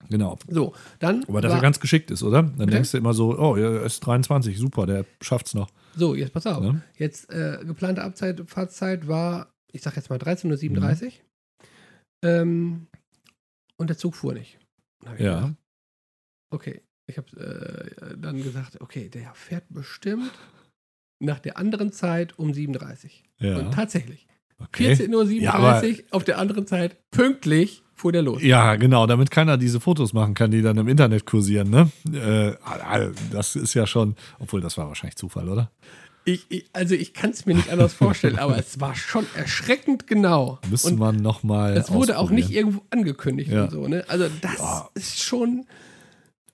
[0.09, 0.37] Genau.
[0.47, 1.23] So, dann.
[1.27, 2.41] Aber das war, ja ganz geschickt ist, oder?
[2.43, 2.71] Dann Bitte?
[2.71, 5.69] denkst du immer so, oh, er ist 23, super, der schafft's noch.
[5.95, 6.61] so, jetzt pass auf.
[6.63, 6.81] Ne?
[6.97, 11.09] Jetzt äh, geplante Abzeit, Fahrtzeit war, ich sag jetzt mal 13.37 Uhr.
[11.09, 11.11] Mhm.
[12.23, 12.87] Ähm,
[13.77, 14.57] und der Zug fuhr nicht.
[15.05, 15.11] Ja.
[15.13, 15.53] gedacht,
[16.51, 20.31] okay, ich habe äh, dann gesagt, okay, der fährt bestimmt
[21.19, 23.23] nach der anderen Zeit um 37.
[23.39, 23.57] Ja.
[23.57, 24.25] Und tatsächlich,
[24.61, 24.93] Okay.
[24.93, 28.41] 14.37 Uhr Ja, aber- auf der anderen Zeit, pünktlich fuhr der los.
[28.43, 31.89] Ja, genau, damit keiner diese Fotos machen kann, die dann im Internet kursieren, ne?
[32.13, 32.55] Äh,
[33.31, 35.71] das ist ja schon, obwohl das war wahrscheinlich Zufall, oder?
[36.25, 40.05] Ich, ich, also ich kann es mir nicht anders vorstellen, aber es war schon erschreckend
[40.07, 40.59] genau.
[40.69, 41.75] Müsste Und man nochmal.
[41.77, 43.63] es wurde auch nicht irgendwo angekündigt Ja.
[43.63, 44.03] und so, ne?
[44.09, 44.89] Also das Ja.
[44.93, 45.65] ist schon,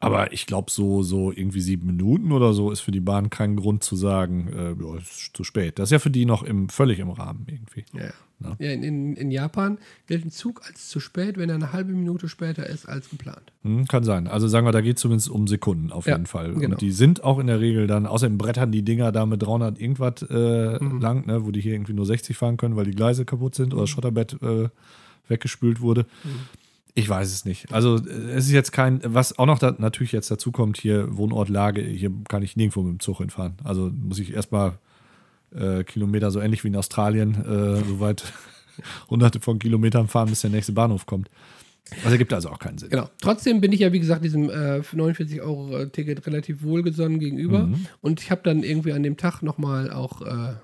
[0.05, 3.55] Aber ich glaube, so, so irgendwie sieben Minuten oder so ist für die Bahn kein
[3.55, 5.79] Grund zu sagen, äh, ja, es ist zu spät.
[5.79, 7.85] Das ist ja für die noch im, völlig im Rahmen irgendwie.
[7.93, 8.11] ja.
[8.41, 8.55] Ja.
[8.59, 9.77] ja in, in, Japan
[10.07, 13.53] gilt ein Zug als zu spät, wenn er eine halbe Minute später ist als geplant.
[13.63, 14.27] Hm, kann sein.
[14.27, 16.53] Also sagen wir, da geht es zumindest um Sekunden auf jeden Fall.
[16.53, 16.73] genau.
[16.73, 19.79] Und die sind auch in der Regel dann, außerdem brettern die Dinger da mit 300
[19.79, 20.99] irgendwas äh, Mhm.
[20.99, 23.73] lang, ne, wo die hier irgendwie nur 60 fahren können, weil die Gleise kaputt sind
[23.73, 24.67] oder das Schotterbett äh,
[25.29, 26.05] weggespült wurde.
[26.25, 26.29] Mhm.
[26.97, 27.71] Ich weiß es nicht.
[27.73, 31.15] Also äh, es ist jetzt kein, was auch noch da, natürlich jetzt dazu kommt, hier
[31.17, 33.55] Wohnortlage, hier kann ich nirgendwo mit dem Zug hinfahren.
[33.63, 34.79] Also muss ich erstmal
[35.53, 38.23] äh, Kilometer so ähnlich wie in Australien, äh, so weit
[39.09, 41.29] hunderte von Kilometern fahren, bis der nächste Bahnhof kommt.
[41.97, 42.89] Also ergibt also auch keinen Sinn.
[42.89, 43.09] Genau.
[43.21, 47.67] Trotzdem bin ich ja, wie gesagt, diesem äh, 49 Euro äh, Ticket relativ wohlgesonnen gegenüber.
[47.67, 47.85] Mhm.
[48.01, 50.55] Und ich habe dann irgendwie an dem Tag nochmal auch äh,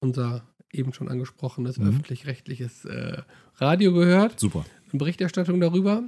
[0.00, 1.90] unser eben schon angesprochenes Mhm.
[1.90, 3.18] öffentlich-rechtliches äh,
[3.58, 4.40] Radio gehört.
[4.40, 4.64] Super.
[4.98, 6.04] Berichterstattung darüber.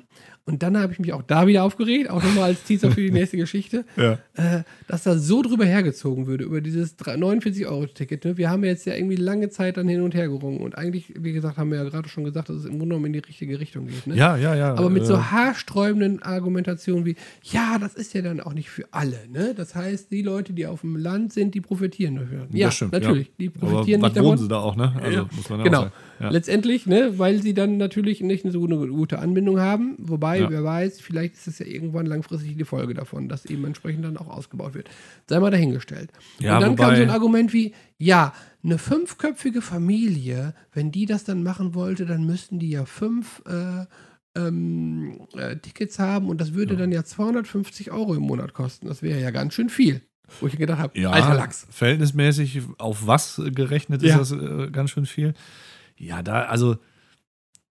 [0.48, 3.10] Und dann habe ich mich auch da wieder aufgeregt, auch nochmal als Teaser für die
[3.18, 4.12] nächste Geschichte, Ja.
[4.34, 8.24] äh, dass da so drüber hergezogen würde, über dieses 49-Euro-Ticket.
[8.24, 8.36] Ne?
[8.36, 10.58] Wir haben ja jetzt ja irgendwie lange Zeit dann hin und her gerungen.
[10.60, 13.06] Und eigentlich, wie gesagt, haben wir ja gerade schon gesagt, dass es im Grunde genommen
[13.06, 14.06] in die richtige Richtung geht.
[14.06, 14.14] Ne?
[14.16, 14.74] Ja, ja, ja.
[14.74, 18.84] Aber mit äh, so haarsträubenden Argumentationen wie, ja, das ist ja dann auch nicht für
[18.92, 19.18] alle.
[19.32, 19.52] Ne?
[19.56, 22.46] Das heißt, die Leute, die auf dem Land sind, die profitieren dafür.
[22.52, 23.26] Ja, stimmt, natürlich.
[23.28, 23.32] Ja.
[23.40, 24.28] Die Aber profitieren was nicht davon.
[24.30, 24.94] wohnen sie da auch, ne?
[25.02, 25.78] Also, Ja, muss man ja genau.
[25.78, 25.92] auch sagen.
[26.18, 26.30] Ja.
[26.30, 29.96] Letztendlich, ne, weil sie dann natürlich nicht so eine gute Anbindung haben.
[29.98, 30.50] Wobei, Ja.
[30.50, 34.16] wer weiß, vielleicht ist es ja irgendwann langfristig die Folge davon, dass eben entsprechend dann
[34.16, 34.88] auch ausgebaut wird.
[35.28, 36.10] Sei mal dahingestellt.
[36.38, 38.32] Ja, Und dann kam wobei- so ein Argument wie, ja,
[38.64, 43.84] eine fünfköpfige Familie, wenn die das dann machen wollte, dann müssten die ja fünf äh,
[44.38, 48.86] ähm, äh, Tickets haben und das würde dann ja 250 Euro im Monat kosten.
[48.88, 50.02] Das wäre ja ganz schön viel.
[50.40, 51.66] Wo ich gedacht habe, Ja, alter Lachs.
[51.70, 54.18] verhältnismäßig auf was gerechnet Ja.
[54.18, 55.34] ist das äh, ganz schön viel.
[55.96, 56.76] Ja, da, also,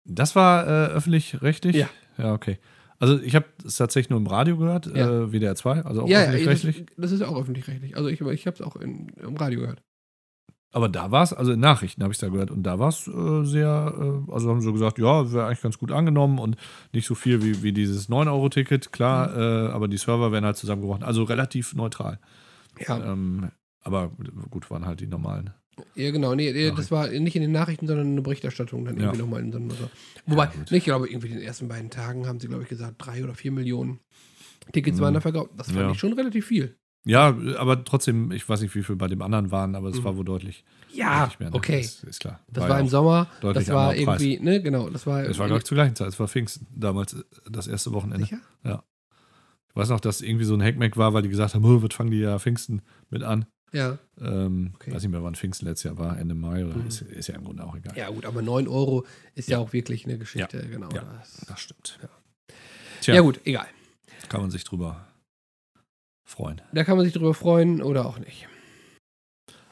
[0.04, 1.76] das war äh, öffentlich-rechtlich?
[1.76, 1.88] Ja.
[2.22, 2.58] Ja, okay.
[2.98, 5.24] Also, ich habe es tatsächlich nur im Radio gehört, Ja.
[5.24, 6.86] äh, WDR 2, also auch Ja, ja, öffentlich-rechtlich.
[6.86, 7.96] das, das ist ja auch öffentlich-rechtlich.
[7.96, 9.82] Also ich, ich habe es auch in, im Radio gehört.
[10.74, 12.88] Aber da war es, also in Nachrichten habe ich es da gehört, und da war
[12.88, 13.92] es äh, sehr,
[14.28, 16.56] äh, also haben sie gesagt, ja, wäre eigentlich ganz gut angenommen und
[16.92, 21.02] nicht so viel wie, wie dieses 9-Euro-Ticket, klar, äh, aber die Server werden halt zusammengebrochen.
[21.02, 22.20] Also relativ neutral.
[22.78, 23.50] Ja, Ähm,
[23.82, 24.12] aber
[24.48, 25.50] gut, waren halt die normalen.
[25.94, 26.34] Ja genau.
[26.34, 29.22] Nee, nee, das war nicht in den Nachrichten, sondern eine Berichterstattung dann irgendwie Ja.
[29.22, 29.70] nochmal in so einem.
[29.70, 29.90] So.
[30.26, 30.70] Wobei, gut.
[30.72, 33.34] ich glaube, irgendwie in den ersten beiden Tagen haben sie, glaube ich, gesagt, drei oder
[33.34, 34.00] vier Millionen
[34.72, 35.50] Tickets waren da verkauft.
[35.56, 35.84] Das fand Mhm.
[35.86, 35.90] Ja.
[35.92, 36.76] ich schon relativ viel.
[37.04, 40.16] Ja, aber trotzdem, ich weiß nicht, wie viel bei dem anderen waren, aber es war
[40.16, 40.62] wohl deutlich.
[40.92, 40.98] Mhm.
[40.98, 41.56] Ja, mehr, ne?
[41.56, 41.80] okay.
[41.80, 42.38] Ist, ist klar.
[42.48, 43.98] Das ja war im Sommer, das war Preis.
[44.22, 45.24] irgendwie, ne, genau, das war.
[45.24, 46.06] Es war, glaube ich, zur gleichen Zeit.
[46.08, 47.16] Es war Pfingsten, damals
[47.50, 48.24] das erste Wochenende.
[48.26, 48.38] Sicher?
[49.68, 51.94] Ich weiß noch, dass irgendwie so ein Hackmack war, weil die gesagt haben, "Oh, was
[51.94, 53.46] fangen die ja Pfingsten mit an?
[53.72, 53.98] Ja.
[54.20, 54.92] Ähm, Okay.
[54.92, 57.44] Weiß nicht mehr, wann Pfingsten letztes Jahr war, Ende Mai oder ist, ist ja im
[57.44, 57.96] Grunde auch egal.
[57.96, 59.04] Ja, gut, aber 9 Euro
[59.34, 60.88] ist ja, auch wirklich eine Geschichte, genau.
[60.90, 61.02] Ja.
[61.18, 61.98] Das, Das stimmt.
[62.02, 62.08] Ja.
[63.00, 63.66] Tja, ja, gut, egal.
[64.28, 65.06] kann man sich drüber
[66.24, 66.60] freuen.
[66.72, 68.46] Da kann man sich drüber freuen oder auch nicht.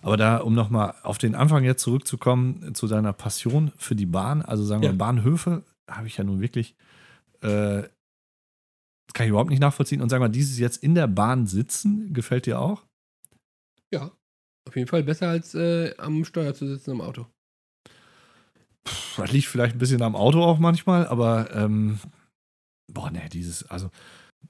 [0.03, 4.40] Aber da, um nochmal auf den Anfang jetzt zurückzukommen, zu deiner Passion für die Bahn,
[4.42, 4.94] also sagen wir Ja.
[4.96, 6.74] Bahnhöfe, habe ich ja nun wirklich,
[7.42, 7.82] äh,
[9.12, 10.01] kann ich überhaupt nicht nachvollziehen.
[10.01, 12.84] Und sag mal, dieses jetzt in der Bahn sitzen, gefällt dir auch?
[13.91, 14.11] Ja.
[14.68, 17.26] Auf jeden Fall besser als äh, am Steuer zu sitzen im Auto.
[18.84, 21.99] Puh, Das liegt vielleicht ein bisschen am Auto auch manchmal, aber ähm,
[22.93, 23.91] boah, ne, dieses, also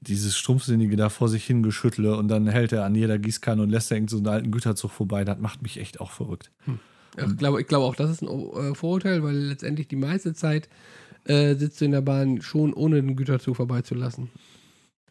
[0.01, 3.91] dieses Stumpfsinnige da vor sich hingeschüttle und dann hält er an jeder Gießkanne und lässt
[3.91, 6.51] irgend so einen alten Güterzug vorbei, das macht mich echt auch verrückt.
[7.17, 10.33] Ja, ich, glaube, ich glaube auch, das ist ein äh, Vorurteil, weil letztendlich die meiste
[10.33, 10.69] Zeit
[11.25, 14.31] äh, sitzt du in der Bahn schon ohne den Güterzug vorbeizulassen.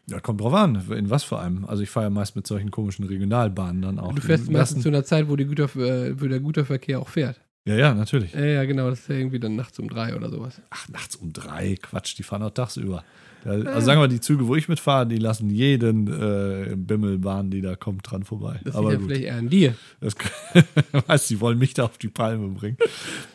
[0.06, 1.64] Ja, kommt drauf an, in was für einem.
[1.64, 4.12] Also ich fahre ja meist mit solchen komischen Regionalbahnen dann auch.
[4.12, 7.40] du fährst meistens zu einer Zeit, wo, die Güter, äh, wo der Güterverkehr auch fährt.
[7.66, 8.32] Ja, ja, natürlich.
[8.32, 10.60] Ja, ja, genau, das ist ja irgendwie dann nachts um drei oder sowas.
[10.70, 13.04] Ach, nachts um drei, Quatsch, die fahren auch tagsüber.
[13.44, 17.62] Ja, also sagen wir, die Züge, wo ich mitfahre, die lassen jeden äh, Bimmelbahn, die
[17.62, 18.60] da kommt, dran vorbei.
[18.64, 19.74] Das Aber liegt ja vielleicht eher an dir.
[20.00, 20.14] das,
[21.06, 22.76] weißt, die wollen mich da auf die Palme bringen.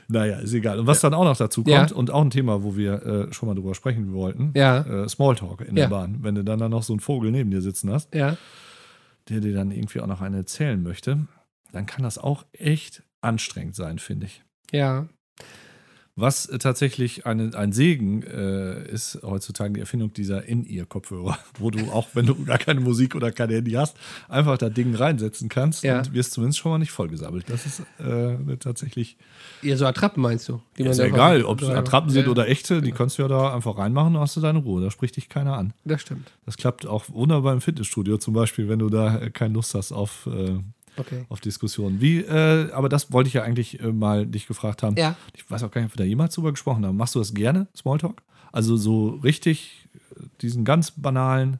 [0.08, 0.80] Naja, ist egal.
[0.80, 1.80] Und was dann auch noch dazu Ja.
[1.80, 5.10] kommt, und auch ein Thema, wo wir äh, schon mal drüber sprechen wollten, Ja, äh,
[5.10, 5.84] Smalltalk in Ja.
[5.84, 6.18] der Bahn.
[6.22, 8.38] Wenn du dann, dann noch so einen Vogel neben dir sitzen hast, ja.
[9.30, 11.26] der dir dann irgendwie auch noch eine erzählen möchte,
[11.72, 14.44] dann kann das auch echt anstrengend sein, finde ich.
[14.72, 15.08] Ja.
[16.18, 21.92] Was äh, tatsächlich eine, ein Segen äh, ist heutzutage die Erfindung dieser In-Ear-Kopfhörer, wo du
[21.92, 23.98] auch, wenn du gar keine Musik oder kein Handy hast,
[24.30, 25.98] einfach das Ding reinsetzen kannst Ja.
[25.98, 27.50] und wirst zumindest schon mal nicht vollgesabbelt.
[27.50, 29.18] Das ist äh, tatsächlich
[29.62, 30.62] Ihr so Attrappen meinst du?
[30.78, 32.88] Die ja, ist da ja egal, ob es Ja, Attrappen sind ja, oder echte, die
[32.92, 32.98] genau.
[32.98, 34.82] kannst du ja da einfach reinmachen und hast du deine Ruhe.
[34.82, 35.74] Da spricht dich keiner an.
[35.84, 36.32] Das stimmt.
[36.46, 39.92] Das klappt auch wunderbar im Fitnessstudio zum Beispiel, wenn du da äh, keine Lust hast
[39.92, 40.60] auf, äh,
[40.98, 41.26] Okay.
[41.30, 42.00] auf Diskussionen.
[42.02, 44.96] Wie, äh, aber das wollte ich ja eigentlich äh, mal dich gefragt haben.
[44.98, 45.16] Ja.
[45.36, 46.96] Ich weiß auch gar nicht, ob wir da jemals drüber gesprochen haben.
[46.98, 48.22] Machst du das gerne, Smalltalk?
[48.52, 51.60] Also so richtig äh, diesen ganz banalen,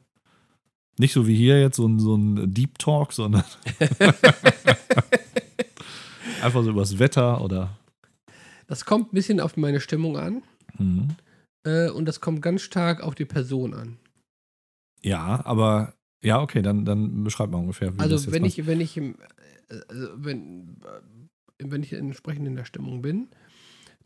[0.98, 3.44] nicht so wie hier jetzt so ein, so ein Deep Talk, sondern
[6.42, 7.76] einfach so übers Wetter oder.
[8.66, 10.42] Das kommt ein bisschen auf meine Stimmung an
[10.78, 11.08] Mhm.
[11.64, 13.96] äh, und das kommt ganz stark auf die Person an.
[15.02, 15.94] Ja, aber
[16.26, 18.96] ja, okay, dann, dann beschreib mal ungefähr, wie das Also jetzt wenn ich, wenn ich,
[18.96, 19.14] im,
[19.68, 20.76] äh, also wenn,
[21.58, 23.28] äh, wenn ich entsprechend in der Stimmung bin,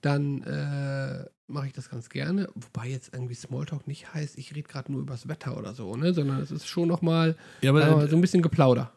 [0.02, 2.48] dann äh, mache ich das ganz gerne.
[2.54, 6.12] Wobei jetzt irgendwie Smalltalk nicht heißt, ich rede gerade nur übers Wetter oder so, ne?
[6.12, 8.92] Sondern es ist schon nochmal Ja, aber, so ein bisschen Geplauder.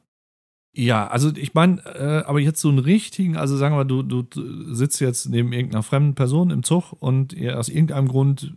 [0.75, 4.23] Ja, also ich meine, äh, aber jetzt so einen richtigen, also sagen wir, du, du
[4.23, 8.53] du sitzt jetzt neben irgendeiner fremden Person im Zug und ihr aus irgendeinem Grund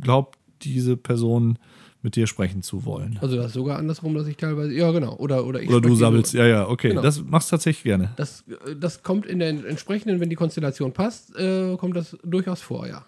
[0.00, 1.58] glaubt diese Person
[2.02, 3.18] mit dir sprechen zu wollen.
[3.20, 5.94] Also das ist sogar andersrum, dass ich teilweise, ja genau, oder, oder ich Oder du
[5.96, 7.02] sabbelst, nur- ja, ja, okay, Genau.
[7.02, 8.10] das machst du tatsächlich gerne.
[8.16, 12.60] Das, äh, das kommt in der entsprechenden, wenn die Konstellation passt, äh, kommt das durchaus
[12.62, 13.04] vor, ja.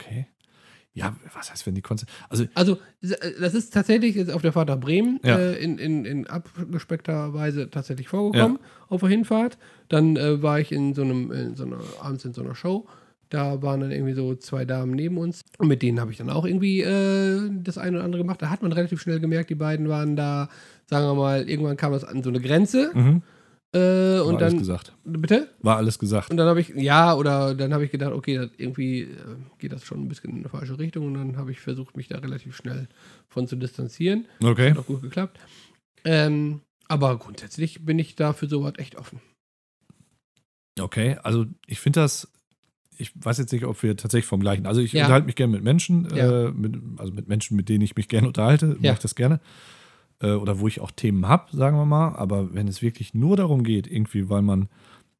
[0.00, 0.26] Okay.
[0.96, 2.12] Ja, was heißt, wenn die Konzerte.
[2.28, 5.36] Also, Also, das ist tatsächlich jetzt auf der Fahrt nach Bremen Ja.
[5.38, 9.58] äh, in, in, in abgespeckter Weise tatsächlich vorgekommen, auf der Hinfahrt.
[9.88, 12.86] Dann äh, war ich in so einem, in so einer, abends in so einer Show.
[13.30, 15.42] Da waren dann irgendwie so zwei Damen neben uns.
[15.58, 18.40] Und mit denen habe ich dann auch irgendwie äh, das eine oder andere gemacht.
[18.42, 20.48] Da hat man relativ schnell gemerkt, die beiden waren da,
[20.86, 22.90] sagen wir mal, irgendwann kam das an so eine Grenze.
[22.94, 23.22] mhm,
[23.74, 24.58] Äh, war und alles dann.
[24.58, 24.92] gesagt.
[25.04, 25.48] Bitte?
[25.60, 26.30] War alles gesagt.
[26.30, 29.08] Und dann habe ich, ja, oder dann habe ich gedacht, okay, irgendwie äh,
[29.58, 31.06] geht das schon ein bisschen in eine falsche Richtung.
[31.06, 32.86] Und dann habe ich versucht, mich da relativ schnell
[33.28, 34.26] von zu distanzieren.
[34.44, 34.70] Okay.
[34.70, 35.40] Hat auch gut geklappt.
[36.04, 39.20] Ähm, aber grundsätzlich bin ich da für sowas echt offen.
[40.80, 42.28] Okay, also ich finde das,
[42.96, 45.02] ich weiß jetzt nicht, ob wir tatsächlich vom gleichen, also ich Ja.
[45.04, 46.46] unterhalte mich gerne mit Menschen, Ja.
[46.46, 48.92] äh, mit, also mit Menschen, mit denen ich mich gerne unterhalte, mache Ja.
[48.92, 49.40] ich das gerne.
[50.20, 52.14] Äh, oder wo ich auch Themen habe, sagen wir mal.
[52.16, 54.68] Aber wenn es wirklich nur darum geht, irgendwie, weil man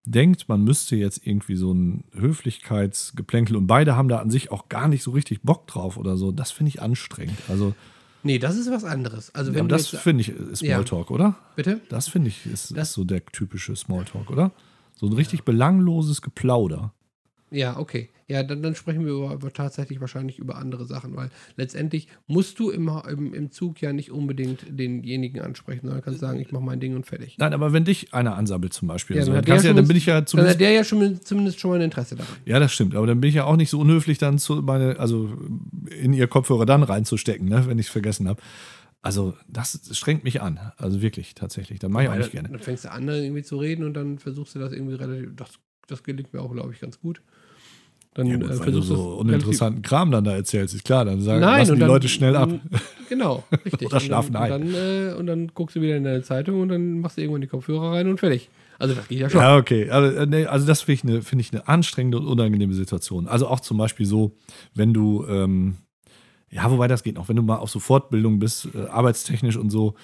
[0.06, 4.68] denkt, man müsste jetzt irgendwie so ein Höflichkeitsgeplänkel und beide haben da an sich auch
[4.68, 7.38] gar nicht so richtig Bock drauf oder so, das finde ich anstrengend.
[7.48, 7.74] Also,
[8.26, 9.34] Nee, das ist was anderes.
[9.34, 10.76] Also ja, wenn du das finde ich ist Ja.
[10.76, 11.34] Smalltalk, oder?
[11.56, 11.80] bitte?
[11.90, 14.50] Das finde ich ist, Das- ist so der typische Smalltalk, oder?
[14.94, 16.94] So ein richtig belangloses Geplauder.
[17.54, 18.10] Ja, okay.
[18.26, 22.58] Ja, dann, dann sprechen wir über, über tatsächlich wahrscheinlich über andere Sachen, weil letztendlich musst
[22.58, 26.62] du im, im, im Zug ja nicht unbedingt denjenigen ansprechen, sondern kannst sagen, ich mache
[26.62, 27.36] mein Ding und fertig.
[27.38, 29.96] Nein, aber wenn dich einer ansammelt zum Beispiel, Ja, also, dann dann, ja, dann bin
[29.96, 30.60] ich ja Dann hat zumindest.
[30.60, 32.34] der ja schon, zumindest schon mal ein Interesse daran.
[32.46, 34.98] Ja, das stimmt, aber dann bin ich ja auch nicht so unhöflich, dann zu meine,
[34.98, 35.36] also
[36.00, 38.40] in ihr Kopfhörer dann reinzustecken, ne, wenn ich es vergessen habe.
[39.02, 40.58] Also, das strengt mich an.
[40.78, 41.78] Also wirklich, tatsächlich.
[41.78, 42.48] Da mache ich auch nicht dann, gerne.
[42.48, 45.36] dann fängst du an, irgendwie zu reden und dann versuchst du das irgendwie relativ.
[45.36, 45.50] Das,
[45.88, 47.20] das gelingt mir auch, glaube ich, ganz gut.
[48.14, 51.04] Dann Ja, gut, äh, versuchst du so es uninteressanten Kram dann da erzählst, ist klar,
[51.04, 52.48] dann sagen, Nein, lassen und die dann- Leute schnell ab.
[53.08, 53.88] Genau, richtig.
[53.88, 56.60] Oder schlafen und dann, und dann, äh, und dann guckst du wieder in deine Zeitung
[56.60, 58.48] und dann machst du irgendwann die Kopfhörer rein und fertig.
[58.78, 59.40] Also das geht ja schon.
[59.40, 59.90] Ja, okay.
[59.90, 63.26] Also, äh, nee, also das finde ich, eine, finde ich eine anstrengende und unangenehme Situation.
[63.28, 64.32] Also auch zum Beispiel so,
[64.74, 65.76] wenn du, ähm,
[66.54, 69.70] ja, wobei das geht noch, wenn du mal auf so Fortbildung bist, äh, arbeitstechnisch und
[69.70, 69.94] so,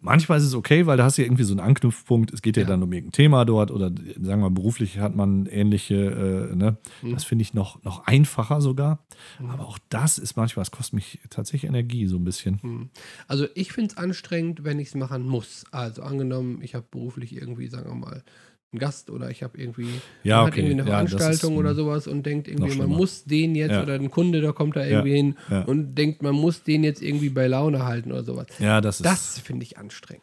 [0.00, 2.32] manchmal ist es okay, weil da hast du ja irgendwie so einen Anknüpfpunkt.
[2.32, 2.68] Es geht ja, Ja.
[2.70, 6.78] dann um irgendein Thema dort oder sagen wir mal, beruflich hat man ähnliche, äh, ne?
[7.02, 7.12] Mhm.
[7.12, 9.04] Das finde ich noch, noch einfacher sogar.
[9.46, 12.62] Aber auch das ist manchmal, es kostet mich tatsächlich Energie so ein bisschen.
[12.62, 12.88] Hm.
[13.28, 15.64] Also ich finde es anstrengend, wenn ich es machen muss.
[15.70, 18.24] Also angenommen, ich habe beruflich irgendwie, sagen wir mal,
[18.72, 20.60] einen Gast oder ich habe irgendwie, Ja, okay.
[20.60, 23.82] irgendwie eine Ja, Veranstaltung ist, oder sowas und denkt irgendwie, man muss den jetzt Ja.
[23.82, 25.34] oder ein Kunde, der kommt da irgendwie hin
[25.66, 28.46] und denkt, man muss den jetzt irgendwie bei Laune halten oder sowas.
[28.58, 29.06] Ja, das ist.
[29.06, 30.22] Das finde ich anstrengend.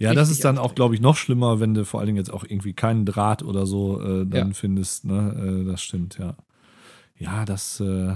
[0.00, 2.32] Ja, das ist dann auch, glaube ich, noch schlimmer, wenn du vor allen Dingen jetzt
[2.32, 5.04] auch irgendwie keinen Draht oder so äh, dann findest.
[5.04, 5.62] Ne?
[5.64, 6.36] Äh, das stimmt, ja.
[7.18, 8.14] Ja, das, äh,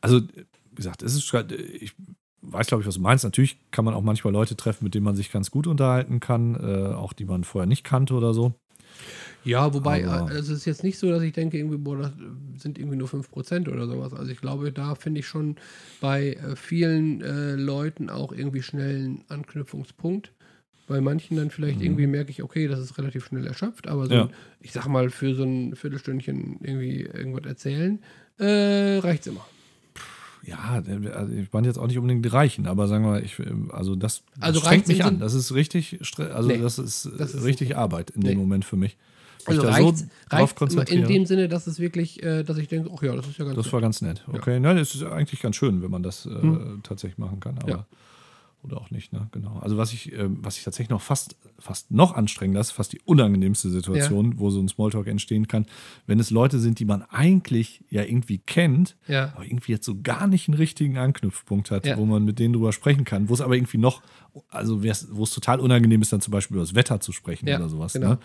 [0.00, 1.92] also, wie gesagt, es ist, grad- ich
[2.42, 3.24] weiß, glaube ich, was du meinst.
[3.24, 6.54] Natürlich kann man auch manchmal Leute treffen, mit denen man sich ganz gut unterhalten kann,
[6.54, 8.54] äh, auch die man vorher nicht kannte oder so.
[9.44, 12.12] Ja, wobei, Aber- äh, es ist jetzt nicht so, dass ich denke, irgendwie, boah, das
[12.62, 14.12] sind irgendwie nur 5% oder sowas.
[14.14, 15.56] Also ich glaube, da finde ich schon
[16.00, 20.30] bei äh, vielen äh, Leuten auch irgendwie schnell einen Anknüpfungspunkt.
[20.88, 21.84] Bei manchen dann vielleicht Mhm.
[21.86, 24.22] irgendwie merke ich, okay, das ist relativ schnell erschöpft, aber so, Ja.
[24.24, 24.30] ein,
[24.60, 27.98] ich sag mal, für so ein Viertelstündchen irgendwie irgendwas erzählen,
[28.38, 29.46] äh, reicht's immer.
[30.44, 30.82] Ja,
[31.14, 33.94] also ich meine jetzt auch nicht unbedingt die Reichen, aber sagen wir, ich, äh, also
[33.94, 35.18] das, das Also strengt mich an.
[35.20, 38.30] Das ist richtig, also Nee, das ist, das ist richtig nicht- Arbeit in Nee.
[38.30, 38.96] dem Moment für mich.
[39.44, 40.04] Also drauf reicht's
[40.74, 43.38] immer in dem Sinne, dass es wirklich, äh, dass ich denke, ach ja, das ist
[43.38, 43.72] ja ganz Das nett.
[43.72, 44.24] war ganz nett.
[44.32, 46.80] Okay, nein, es ist eigentlich ganz schön, wenn man das äh, Hm.
[46.82, 47.86] tatsächlich machen kann, aber Ja.
[48.64, 49.28] Oder auch nicht, ne?
[49.32, 49.58] Genau.
[49.58, 53.00] Also was ich, ähm, was ich tatsächlich noch fast, fast noch anstrengender ist, fast die
[53.04, 55.66] unangenehmste Situation, wo so ein Smalltalk entstehen kann,
[56.06, 59.32] wenn es Leute sind, die man eigentlich ja irgendwie kennt, Ja.
[59.34, 61.96] aber irgendwie jetzt so gar nicht einen richtigen Anknüpfpunkt hat, Ja.
[61.98, 64.00] wo man mit denen drüber sprechen kann, wo es aber irgendwie noch,
[64.48, 67.56] also wo es total unangenehm ist, dann zum Beispiel über das Wetter zu sprechen Ja,
[67.58, 67.94] oder sowas.
[67.94, 68.10] genau.
[68.10, 68.18] Ne?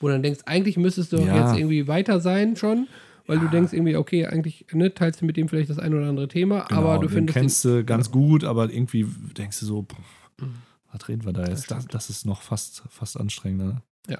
[0.00, 1.48] Wo du dann denkst, eigentlich müsstest du Ja.
[1.50, 2.88] jetzt irgendwie weiter sein schon,
[3.26, 6.08] weil du denkst irgendwie, okay, eigentlich ne, teilst du mit dem vielleicht das ein oder
[6.08, 9.04] andere Thema, Genau, aber du den findest kennst du ganz gut, aber irgendwie
[9.36, 9.98] denkst du so, pff,
[10.40, 10.54] Mhm.
[10.92, 11.70] was reden wir da jetzt?
[11.70, 13.82] Das, das ist noch fast, fast anstrengender.
[14.08, 14.18] Ja.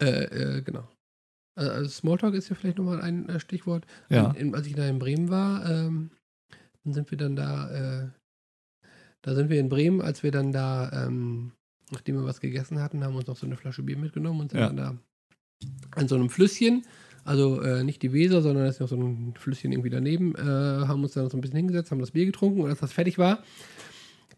[0.00, 0.10] Genau.
[0.10, 0.24] Äh,
[0.58, 0.88] äh, genau.
[1.54, 3.84] Also, also Smalltalk ist ja vielleicht nochmal ein äh, Stichwort.
[4.08, 4.30] Ja.
[4.32, 6.10] In, in, als ich da in Bremen war, ähm,
[6.84, 7.70] dann sind wir dann da,
[8.04, 8.08] äh,
[9.22, 11.52] da sind wir in Bremen, als wir dann da, ähm,
[11.90, 14.50] nachdem wir was gegessen hatten, haben wir uns noch so eine Flasche Bier mitgenommen und
[14.52, 14.66] sind Ja.
[14.68, 14.96] dann da
[15.96, 16.84] an so einem Flüsschen,
[17.28, 20.40] also äh, nicht die Weser, sondern da ist noch so ein Flüsschen irgendwie daneben, äh,
[20.40, 23.18] haben uns dann so ein bisschen hingesetzt, haben das Bier getrunken und als das fertig
[23.18, 23.42] war,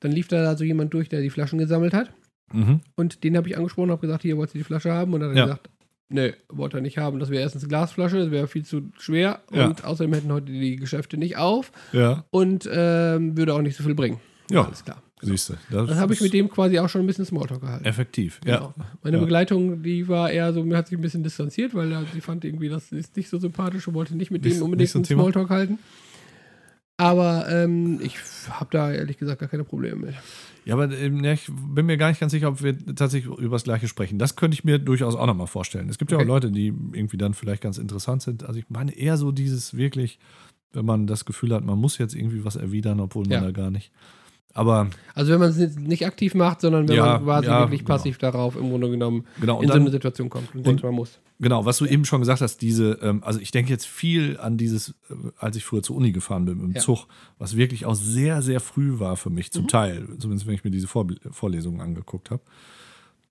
[0.00, 2.10] dann lief da so jemand durch, der die Flaschen gesammelt hat.
[2.52, 2.80] Mhm.
[2.96, 5.14] Und den habe ich angesprochen, habe gesagt, hier wollt ihr die Flasche haben?
[5.14, 5.44] Und dann hat er Ja.
[5.46, 5.70] gesagt,
[6.08, 7.20] nee, wollte er nicht haben.
[7.20, 9.40] Das wäre erstens eine Glasflasche, das wäre viel zu schwer.
[9.52, 9.66] Ja.
[9.68, 13.84] Und außerdem hätten heute die Geschäfte nicht auf Ja, und ähm, würde auch nicht so
[13.84, 14.18] viel bringen.
[14.50, 14.64] Ja.
[14.64, 15.02] Alles klar.
[15.22, 15.54] Siehst du.
[15.70, 17.84] Das habe ich mit dem quasi auch schon ein bisschen Smalltalk gehalten.
[17.84, 18.56] Effektiv, ja.
[18.58, 18.74] Genau.
[19.02, 19.22] Meine Ja.
[19.22, 22.68] Begleitung, die war eher so, mir hat sich ein bisschen distanziert, weil sie fand irgendwie,
[22.68, 25.22] das ist nicht so sympathisch und wollte nicht mit dem unbedingt einen Thema?
[25.22, 25.78] Smalltalk halten.
[26.96, 28.16] Aber ähm, ich
[28.50, 30.14] habe da ehrlich gesagt gar keine Probleme mit.
[30.66, 33.64] Ja, aber ja, ich bin mir gar nicht ganz sicher, ob wir tatsächlich über das
[33.64, 34.18] Gleiche sprechen.
[34.18, 35.88] Das könnte ich mir durchaus auch nochmal vorstellen.
[35.88, 36.24] Es gibt ja Okay.
[36.26, 38.44] auch Leute, die irgendwie dann vielleicht ganz interessant sind.
[38.44, 40.18] Also ich meine eher so dieses wirklich,
[40.74, 43.40] wenn man das Gefühl hat, man muss jetzt irgendwie was erwidern, obwohl man Ja.
[43.40, 43.90] da gar nicht.
[44.52, 47.80] Aber Also wenn man es nicht aktiv macht, sondern wenn Ja, man quasi ja, wirklich
[47.84, 47.96] genau.
[47.96, 50.94] passiv darauf im Grunde genommen genau, in so dann, eine Situation kommt und, denkt, man
[50.94, 51.20] muss.
[51.38, 54.56] Genau, was du eben schon gesagt hast, diese, ähm, also ich denke jetzt viel an
[54.58, 56.80] dieses, äh, als ich früher zur Uni gefahren bin im Ja.
[56.80, 57.06] Zug,
[57.38, 59.52] was wirklich auch sehr, sehr früh war für mich, Mhm.
[59.52, 62.42] zum Teil, zumindest wenn ich mir diese Vor Vorlesungen angeguckt habe.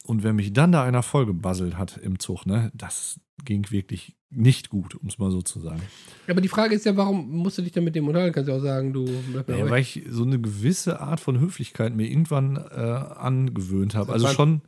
[0.05, 4.69] Und wenn mich dann da einer vollgebasselt hat im Zug, ne, das ging wirklich nicht
[4.69, 5.81] gut, um es mal so zu sagen.
[6.27, 8.33] Aber die Frage ist ja, warum musst du dich denn mit dem unterhalten?
[8.33, 11.95] Kannst du auch sagen, du bleib Ja, weil ich so eine gewisse Art von Höflichkeit
[11.95, 14.13] mir irgendwann äh, angewöhnt habe.
[14.13, 14.61] Also schon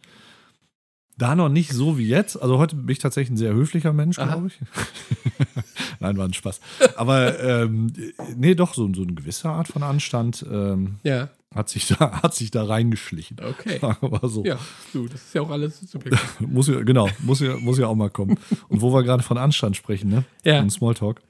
[1.17, 2.41] da noch nicht so wie jetzt.
[2.41, 4.59] Also heute bin ich tatsächlich ein sehr höflicher Mensch, glaube ich.
[5.99, 6.59] Nein, war ein Spaß.
[6.95, 7.93] Aber ähm,
[8.35, 12.33] nee, doch, so, so eine gewisse Art von Anstand ähm, Ja, hat, sich da, hat
[12.33, 13.37] sich da reingeschlichen.
[13.43, 13.79] okay.
[13.81, 14.43] Mal so.
[14.43, 14.57] Ja,
[14.93, 16.39] du, das ist ja auch alles subjektiv.
[16.47, 18.37] Muss ja, genau, muss ja, muss ja auch mal kommen.
[18.69, 20.23] Und wo wir gerade von Anstand sprechen, ne?
[20.43, 20.59] Ja.
[20.61, 21.21] Und Smalltalk.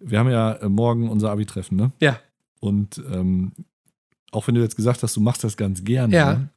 [0.00, 1.92] Wir haben ja äh, morgen unser Abi-Treffen, ne?
[2.00, 2.18] Ja.
[2.60, 3.52] Und ähm,
[4.32, 6.34] auch wenn du jetzt gesagt hast, du machst das ganz gerne, Ja.
[6.34, 6.48] ne?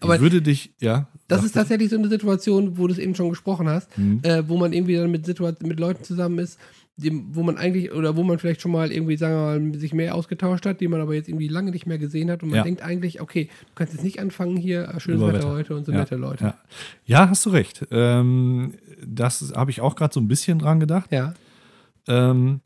[0.00, 1.08] Aber ich würde dich, ja.
[1.28, 4.20] Das ist tatsächlich so eine Situation, wo du es eben schon gesprochen hast, Hm.
[4.22, 6.58] äh, wo man irgendwie dann mit, Situa mit Leuten zusammen ist,
[6.98, 9.92] dem, wo man eigentlich, oder wo man vielleicht schon mal irgendwie, sagen wir mal, sich
[9.92, 12.56] mehr ausgetauscht hat, die man aber jetzt irgendwie lange nicht mehr gesehen hat und man
[12.58, 12.62] Ja.
[12.62, 15.50] denkt eigentlich, okay, du kannst jetzt nicht anfangen hier, äh, schönes Wetter, Wetter.
[15.50, 16.44] heute und so Ja, nette Leute.
[16.44, 16.54] Ja.
[17.04, 17.86] ja, hast du recht.
[17.90, 18.74] Ähm,
[19.06, 21.12] das habe ich auch gerade so ein bisschen dran gedacht.
[21.12, 21.34] Ja,
[22.08, 22.60] Ähm,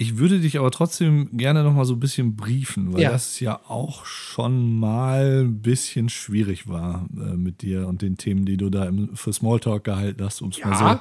[0.00, 3.10] ich würde dich aber trotzdem gerne noch mal so ein bisschen briefen, weil Ja.
[3.10, 8.46] das ja auch schon mal ein bisschen schwierig war äh, mit dir und den Themen,
[8.46, 11.00] die du da im, für Smalltalk gehalten hast, um es mal Ja.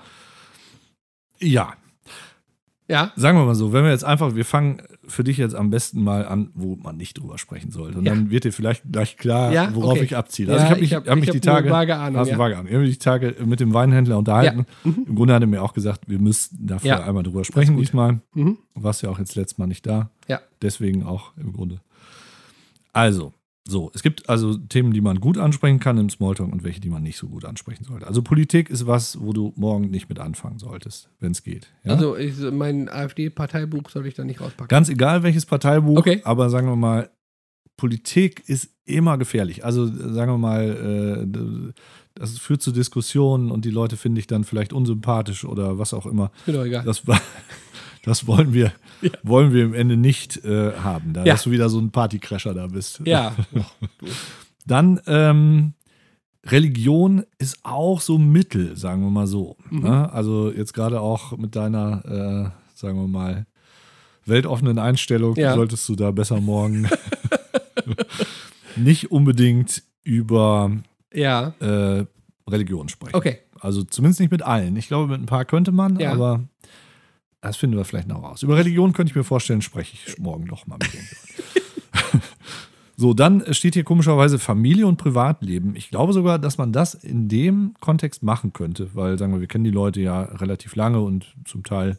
[1.39, 1.45] so.
[1.47, 1.74] Ja,
[2.90, 5.70] ja, sagen wir mal so, wenn wir jetzt einfach, wir fangen für dich jetzt am
[5.70, 7.98] besten mal an, wo man nicht drüber sprechen sollte.
[8.00, 8.14] Und Ja.
[8.14, 10.04] dann wird dir vielleicht gleich klar, Ja, worauf okay.
[10.04, 10.52] ich abziele.
[10.52, 12.28] Ja, Also ich habe mich, ich hab- hab mich ich die Tage, vage Ahnung, hast
[12.28, 12.38] du ja.
[12.40, 12.68] vage Ahnung.
[12.68, 14.66] Ich habe mich die Tage mit dem Weinhändler unterhalten.
[14.84, 14.92] Ja.
[14.92, 15.06] Mhm.
[15.08, 17.04] Im Grunde hat er mir auch gesagt, wir müssten dafür Ja.
[17.04, 18.20] einmal drüber sprechen diesmal.
[18.34, 18.58] mhm.
[18.76, 20.10] Du warst ja auch jetzt letztes Mal nicht da.
[20.28, 20.40] Ja.
[20.62, 21.80] Deswegen auch im Grunde.
[22.94, 23.34] Also,
[23.70, 26.89] so, es gibt also Themen, die man gut ansprechen kann im Smalltalk und welche, die
[26.89, 28.07] man nicht so gut ansprechen sollte.
[28.07, 31.67] Also Politik ist was, wo du morgen nicht mit anfangen solltest, wenn es geht.
[31.84, 31.93] Ja?
[31.93, 34.67] Also ich, mein AfD-Parteibuch soll ich da nicht rauspacken.
[34.67, 36.22] Ganz egal welches Parteibuch, Okay.
[36.24, 37.09] aber sagen wir mal,
[37.78, 39.63] Politik ist immer gefährlich.
[39.63, 41.74] Also sagen wir mal, äh,
[42.15, 46.05] das führt zu Diskussionen und die Leute finde ich dann vielleicht unsympathisch oder was auch
[46.05, 46.32] immer.
[46.39, 46.84] Ist mir doch egal.
[46.84, 47.22] Das, war,
[48.10, 48.72] das wollen wir,
[49.24, 51.34] wollen wir im Ende nicht äh, haben, da Ja.
[51.34, 53.01] dass du wieder so ein Partycrasher da bist.
[53.05, 53.36] ja,
[54.66, 55.74] Dann ähm,
[56.45, 59.57] Religion ist auch so Mittel, sagen wir mal so.
[59.70, 59.80] Mhm.
[59.82, 60.12] Ne?
[60.14, 63.45] Also jetzt gerade auch mit deiner, äh, sagen wir mal,
[64.26, 65.55] weltoffenen Einstellung Ja.
[65.55, 66.88] solltest du da besser morgen
[68.76, 70.72] nicht unbedingt über
[71.14, 72.05] ja, äh,
[72.47, 73.16] Religion sprechen.
[73.16, 73.39] okay.
[73.60, 74.76] Also zumindest nicht mit allen.
[74.78, 76.14] Ich glaube, mit ein paar könnte man, Ja.
[76.14, 76.43] aber
[77.42, 78.44] das finden wir vielleicht noch raus.
[78.44, 82.22] Über Religion könnte ich mir vorstellen, spreche ich morgen noch mal mit denen.
[82.98, 85.76] so, dann steht hier komischerweise Familie und Privatleben.
[85.76, 89.48] Ich glaube sogar, dass man das in dem Kontext machen könnte, weil, sagen wir, wir
[89.48, 91.98] kennen die Leute ja relativ lange und zum Teil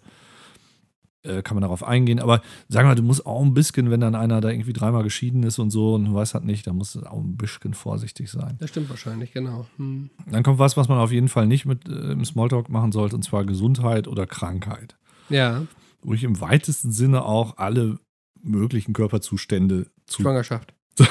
[1.22, 2.18] äh, kann man darauf eingehen.
[2.18, 5.42] Aber sagen wir, du musst auch ein bisschen, wenn dann einer da irgendwie dreimal geschieden
[5.42, 8.30] ist und so und du weißt halt nicht, da musst du auch ein bisschen vorsichtig
[8.30, 8.56] sein.
[8.58, 9.66] Das stimmt wahrscheinlich, genau.
[9.76, 10.10] Hm.
[10.30, 13.16] Dann kommt was, was man auf jeden Fall nicht mit äh, im Smalltalk machen sollte,
[13.16, 14.96] und zwar Gesundheit oder Krankheit.
[15.30, 15.66] Ja,
[16.02, 17.98] Wo ich im weitesten Sinne auch alle
[18.42, 20.74] möglichen Körperzustände zu, Schwangerschaft.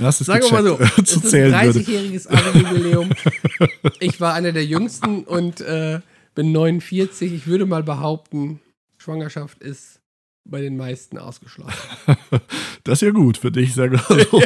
[0.00, 1.78] hast es Sagen wir mal so, gecheckt, es zu ist ein zählen würde.
[1.80, 3.10] 30-jähriges Abi-Jubiläum.
[4.00, 6.00] ich war einer der jüngsten und äh,
[6.34, 7.32] bin 49.
[7.32, 8.60] Ich würde mal behaupten,
[8.98, 10.00] Schwangerschaft ist
[10.44, 11.72] bei den meisten ausgeschlossen.
[12.84, 14.42] Das ist ja gut für dich, sag mal so.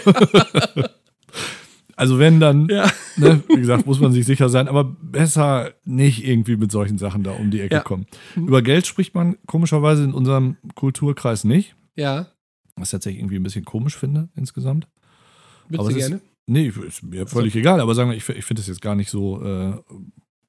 [1.97, 2.91] Also wenn dann, Ja.
[3.17, 7.23] ne, wie gesagt, muss man sich sicher sein, aber besser nicht irgendwie mit solchen Sachen
[7.23, 7.81] da um die Ecke Ja.
[7.83, 8.07] kommen.
[8.37, 12.27] Über Geld spricht man komischerweise in unserem Kulturkreis nicht, Ja,
[12.77, 14.87] was ich tatsächlich irgendwie ein bisschen komisch finde insgesamt.
[15.69, 16.23] würdest Aber du es ist- gerne?
[16.49, 19.11] Nee, ist mir völlig egal, aber sagen wir, ich, ich finde es jetzt gar nicht
[19.11, 19.73] so äh,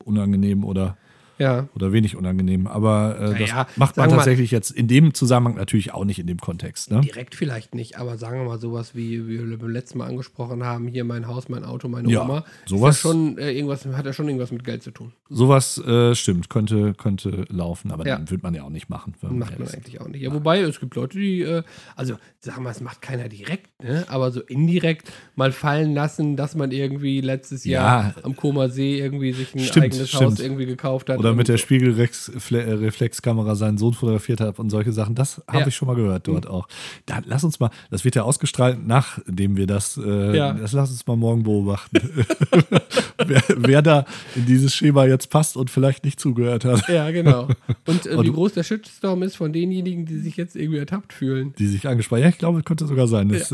[0.04, 0.98] unangenehm oder,
[1.40, 1.68] Ja.
[1.76, 2.68] oder wenig unangenehm.
[2.68, 6.06] Aber äh, das Naja, macht man wir mal- tatsächlich jetzt in dem Zusammenhang natürlich auch
[6.06, 6.92] nicht in dem Kontext.
[6.92, 7.02] Ne?
[7.02, 10.88] Direkt vielleicht nicht, aber sagen wir mal sowas, wie wir beim letzten Mal angesprochen haben,
[10.88, 12.44] hier mein Haus, mein Auto, meine Ja, Oma.
[12.66, 15.14] sowas- schon, äh, irgendwas, hat ja schon irgendwas mit Geld zu tun.
[15.30, 18.16] Sowas äh, stimmt, könnte, könnte laufen, aber Ja.
[18.18, 19.14] dann wird man ja auch nicht machen.
[19.22, 20.22] Macht man eigentlich auch nicht.
[20.22, 21.64] Ja, wobei es gibt Leute, die, äh,
[21.96, 24.06] also sagen wir, es macht keiner direkt, ne?
[24.08, 27.78] aber so indirekt mal fallen lassen, dass man irgendwie letztes Ja.
[28.04, 30.24] Jahr am Koma See irgendwie sich ein Stimmt, eigenes stimmt.
[30.24, 31.20] Haus irgendwie gekauft hat.
[31.20, 31.63] Oder Oder mit der so.
[31.63, 35.15] Spiegelreflexkamera seinen Sohn fotografiert hat und solche Sachen.
[35.15, 35.67] Das habe Ja.
[35.67, 36.67] ich schon mal gehört dort auch.
[37.05, 40.53] Dann lass uns mal, das wird ja ausgestrahlt, nachdem wir das, äh, Ja.
[40.53, 41.97] das lass uns mal morgen beobachten.
[43.25, 44.05] wer, wer da
[44.36, 47.47] in dieses Schema jetzt passt und vielleicht nicht zugehört hat, Ja, genau.
[47.86, 51.13] Und äh, Und wie groß der Shitstorm ist von denjenigen, die sich jetzt irgendwie ertappt
[51.13, 51.53] fühlen.
[51.57, 53.30] die sich angesprochen Ja, ich glaube, es könnte sogar sein.
[53.30, 53.53] dass,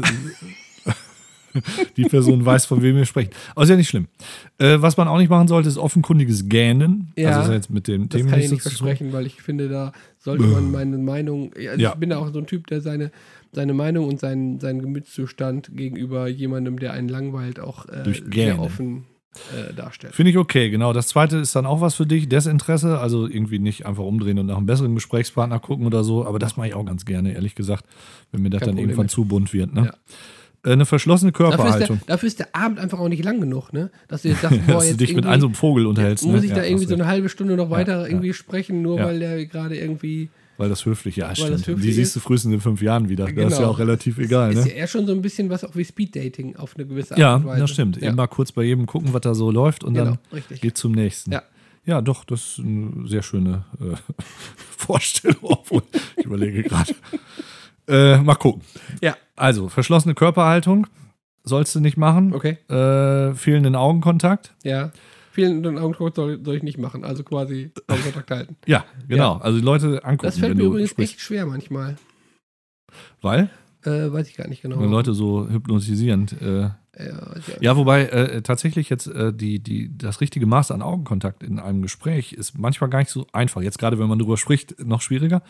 [1.97, 3.32] die Person weiß, von wem wir sprechen.
[3.56, 4.08] Aber ist ja nicht schlimm.
[4.58, 7.12] Äh, was man auch nicht machen sollte, ist offenkundiges Gähnen.
[7.18, 7.30] Ja.
[7.39, 10.43] also das jetzt mit dem Thema kann ich nicht versprechen, weil ich finde, da sollte
[10.45, 11.51] man meine Meinung.
[11.56, 11.91] Also Ja.
[11.93, 13.12] Ich bin da auch so ein Typ, der seine,
[13.51, 18.30] seine Meinung und seinen, seinen Gemütszustand gegenüber jemandem, der einen langweilt, auch äh, Durch sehr
[18.30, 18.60] Gähnen.
[18.60, 19.04] offen
[19.51, 20.14] äh, darstellt.
[20.16, 20.93] Finde ich okay, genau.
[20.93, 24.45] Das zweite ist dann auch was für dich, Desinteresse, also irgendwie nicht einfach umdrehen und
[24.45, 27.56] nach einem besseren Gesprächspartner gucken oder so, aber das mache ich auch ganz gerne, ehrlich
[27.56, 27.86] gesagt,
[28.32, 29.12] wenn mir das Kein dann Problem irgendwann mit.
[29.12, 29.74] zu bunt wird.
[29.74, 29.86] Ne?
[29.86, 29.93] Ja.
[30.66, 33.41] Äh, Eine verschlossene Dafür ist, der, Körperhaltung, dafür ist der Abend einfach auch nicht lang
[33.41, 33.91] genug, ne?
[34.07, 36.26] Dass du jetzt sagst, boah, dass du jetzt dich mit einem so einem Vogel unterhältst.
[36.26, 36.45] muss ne?
[36.47, 38.07] ich da Ja, irgendwie so eine halbe Stunde noch weiter ja.
[38.07, 39.05] irgendwie sprechen, nur Ja.
[39.05, 40.30] weil der gerade irgendwie.
[40.57, 41.49] Weil das höflich, ja, stimmt.
[41.51, 42.16] das höflich Die siehst ist.
[42.18, 43.26] du frühestens in fünf Jahren wieder.
[43.26, 43.72] Das ist ja Genau.
[43.72, 44.70] auch relativ egal, ist ne?
[44.72, 47.36] ja eher schon so ein bisschen was auch wie Speeddating auf eine gewisse Art Ja,
[47.36, 47.61] und Weise.
[47.61, 47.99] das stimmt.
[47.99, 48.07] Ja.
[48.09, 50.61] Eben mal kurz bei jedem gucken, was da so läuft und Genau, dann richtig.
[50.61, 51.32] geht zum nächsten.
[51.32, 51.41] Ja.
[51.86, 53.95] Ja, doch, das ist eine sehr schöne äh,
[54.78, 55.38] Vorstellung.
[55.41, 55.82] Obwohl,
[56.18, 56.93] ich überlege gerade.
[57.88, 58.61] Äh, mal gucken.
[59.01, 60.88] Ja, Also, verschlossene Körperhaltung
[61.44, 62.34] sollst du nicht machen.
[62.34, 62.58] okay.
[62.70, 64.54] Äh, fehlenden Augenkontakt.
[64.64, 64.92] Ja.
[65.32, 68.56] Vielen Augenkontakt soll, soll ich nicht machen, also quasi Augenkontakt halten.
[68.68, 69.38] Ja, genau.
[69.38, 71.14] Also die Leute angucken, Das fällt mir übrigens sprichst.
[71.16, 71.96] echt schwer manchmal.
[73.22, 73.50] Weil
[73.84, 74.80] Äh, weiß ich gar nicht genau.
[74.80, 76.40] wenn Leute so hypnotisierend.
[76.42, 76.70] Äh,
[77.00, 81.58] Ja, ja, wobei äh, tatsächlich jetzt äh, die, die, das richtige Maß an Augenkontakt in
[81.58, 83.64] einem Gespräch ist manchmal gar nicht so einfach.
[83.64, 85.42] Jetzt gerade, wenn man darüber spricht, noch schwieriger.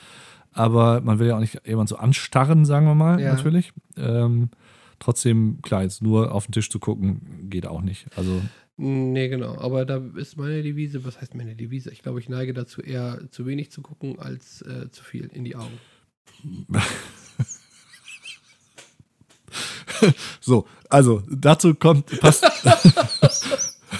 [0.53, 3.33] Aber man will ja auch nicht jemand so anstarren, sagen wir mal, Ja.
[3.33, 3.73] natürlich.
[3.97, 4.49] Ähm,
[4.99, 8.05] trotzdem, klar, jetzt nur auf den Tisch zu gucken, geht auch nicht.
[8.15, 8.41] Also,
[8.75, 9.55] Nee, genau.
[9.59, 11.91] Aber da ist meine Devise, was heißt meine Devise?
[11.91, 15.43] Ich glaube, ich neige dazu eher zu wenig zu gucken als äh, zu viel in
[15.43, 15.77] die Augen.
[20.41, 22.43] so, also dazu kommt, passt,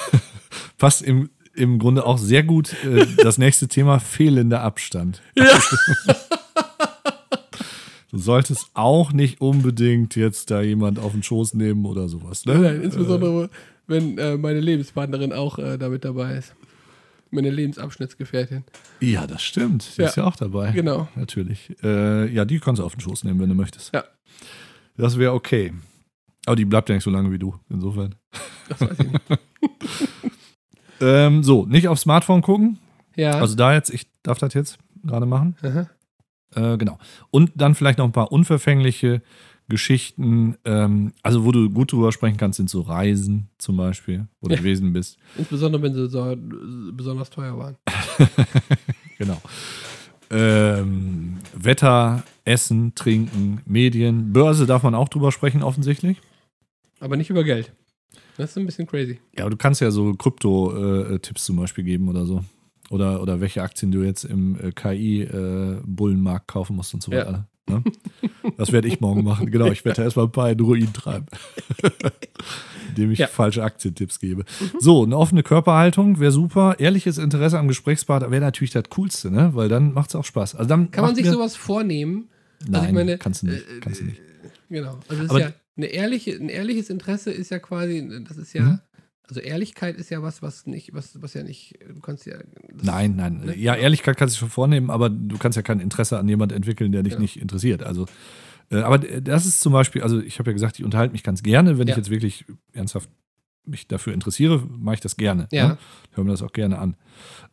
[0.80, 5.22] passt im, im Grunde auch sehr gut äh, das nächste Thema: fehlender Abstand.
[8.12, 12.46] Du solltest auch nicht unbedingt jetzt da jemand auf den Schoß nehmen oder sowas.
[12.46, 12.60] Ne?
[12.60, 13.50] Nein, insbesondere,
[13.88, 16.54] wenn äh, meine Lebenspartnerin auch äh, damit dabei ist.
[17.32, 18.66] Meine Lebensabschnittsgefährtin.
[19.00, 19.98] Ja, das stimmt.
[19.98, 20.08] Die Ja.
[20.10, 20.70] ist ja auch dabei.
[20.74, 21.08] Genau.
[21.16, 21.72] Natürlich.
[21.82, 23.92] Äh, ja, die kannst du auf den Schoß nehmen, wenn du möchtest.
[23.96, 24.04] Ja.
[24.96, 25.74] Das wäre okay.
[26.46, 28.14] Aber die bleibt ja nicht so lange wie du, insofern.
[28.70, 29.22] Das weiß ich nicht.
[31.04, 32.80] Ähm, so, nicht aufs Smartphone gucken.
[33.16, 33.32] Ja.
[33.40, 35.56] Also da jetzt, ich darf das jetzt gerade machen.
[36.56, 36.98] Äh, genau.
[37.32, 39.22] Und dann vielleicht noch ein paar unverfängliche
[39.70, 40.56] Geschichten.
[40.66, 44.54] Ähm, also, wo du gut drüber sprechen kannst, sind so Reisen zum Beispiel, wo du
[44.56, 44.60] Ja.
[44.60, 45.18] gewesen bist.
[45.38, 46.36] Insbesondere, wenn sie so,
[46.92, 47.76] besonders teuer waren.
[49.20, 49.42] Genau.
[50.32, 54.34] Ähm, Wetter, Essen, Trinken, Medien.
[54.34, 56.20] Börse darf man auch drüber sprechen, offensichtlich.
[57.00, 57.72] Aber nicht über Geld.
[58.38, 59.20] Das ist ein bisschen crazy.
[59.38, 62.44] Ja, aber du kannst ja so Krypto-Tipps zum Beispiel geben oder so.
[62.90, 67.20] Oder, oder welche Aktien du jetzt im äh, KI-Bullenmarkt kaufen musst und so Ja.
[67.20, 67.48] weiter.
[67.70, 67.82] Ne?
[68.58, 69.50] Das werde ich morgen machen.
[69.50, 71.26] Genau, ich werde erstmal ein paar in Ruin treiben.
[72.90, 73.28] Indem ich Ja.
[73.28, 74.44] falsche Aktientipps gebe.
[74.80, 76.76] So, eine offene Körperhaltung wäre super.
[76.80, 79.52] Ehrliches Interesse am Gesprächspartner wäre natürlich das Coolste, ne?
[79.54, 80.56] Weil dann macht es auch Spaß.
[80.56, 82.28] Also dann Kann man sich sowas vornehmen?
[82.68, 83.62] Nein, also meine, kannst du nicht.
[83.62, 84.22] äh, kannst du nicht.
[84.70, 85.00] Genau.
[85.08, 88.54] Also es Aber- ist ja eine ehrliche, ein ehrliches Interesse ist ja quasi, das ist
[88.54, 88.80] ja, Mhm.
[89.28, 92.38] also Ehrlichkeit ist ja was, was nicht, was, was ja nicht, du kannst ja.
[92.38, 93.42] das- Nein, nein.
[93.46, 93.58] Ne?
[93.58, 96.92] Ja, Ehrlichkeit kannst du schon vornehmen, aber du kannst ja kein Interesse an jemand entwickeln,
[96.92, 97.22] der dich Genau.
[97.22, 97.84] nicht interessiert.
[97.84, 98.06] Also,
[98.70, 101.42] äh, aber das ist zum Beispiel, also ich habe ja gesagt, ich unterhalte mich ganz
[101.44, 101.94] gerne, wenn Ja.
[101.94, 103.10] ich jetzt wirklich ernsthaft
[103.66, 105.48] mich dafür interessiere, mache ich das gerne.
[105.52, 105.70] Ja.
[105.70, 105.78] Ne?
[106.12, 106.98] Höre mir das auch gerne an.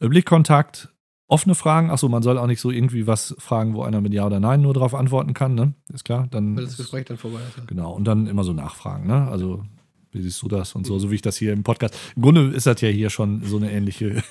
[0.00, 0.92] Äh, Blickkontakt,
[1.30, 1.90] offene Fragen.
[1.90, 4.60] Achso, man soll auch nicht so irgendwie was fragen, wo einer mit Ja oder Nein
[4.60, 5.74] nur drauf antworten kann, ne?
[5.92, 6.26] Ist klar.
[6.30, 7.66] Dann Weil das Gespräch dann vorbei ist.
[7.68, 9.28] Genau, und dann immer so nachfragen, ne?
[9.28, 9.64] Also,
[10.12, 11.96] wie siehst du das und so, so wie ich das hier im Podcast.
[12.16, 14.22] Im Grunde ist das ja hier schon so eine ähnliche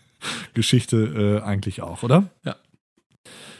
[0.54, 2.30] Geschichte äh, eigentlich auch, oder?
[2.44, 2.56] Ja.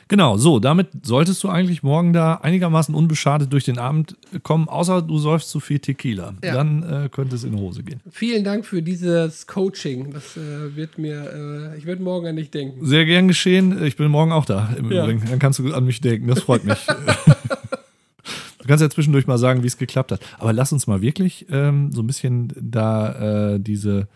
[0.09, 5.03] Genau, so, damit solltest du eigentlich morgen da einigermaßen unbeschadet durch den Abend kommen, außer
[5.03, 6.35] du säufst zu viel Tequila.
[6.45, 6.55] Ja.
[6.55, 8.01] Dann äh, könnte es in Hose gehen.
[8.11, 10.13] Vielen Dank für dieses Coaching.
[10.13, 12.87] Das äh, wird mir, äh, ich werde morgen an dich denken.
[12.87, 13.85] Sehr gern geschehen.
[13.85, 15.03] Ich bin morgen auch da im Ja.
[15.03, 15.23] Übrigen.
[15.29, 16.29] Dann kannst du an mich denken.
[16.29, 16.79] Das freut mich.
[18.59, 20.21] du kannst ja zwischendurch mal sagen, wie es geklappt hat.
[20.39, 24.07] Aber lass uns mal wirklich ähm, so ein bisschen da äh, diese,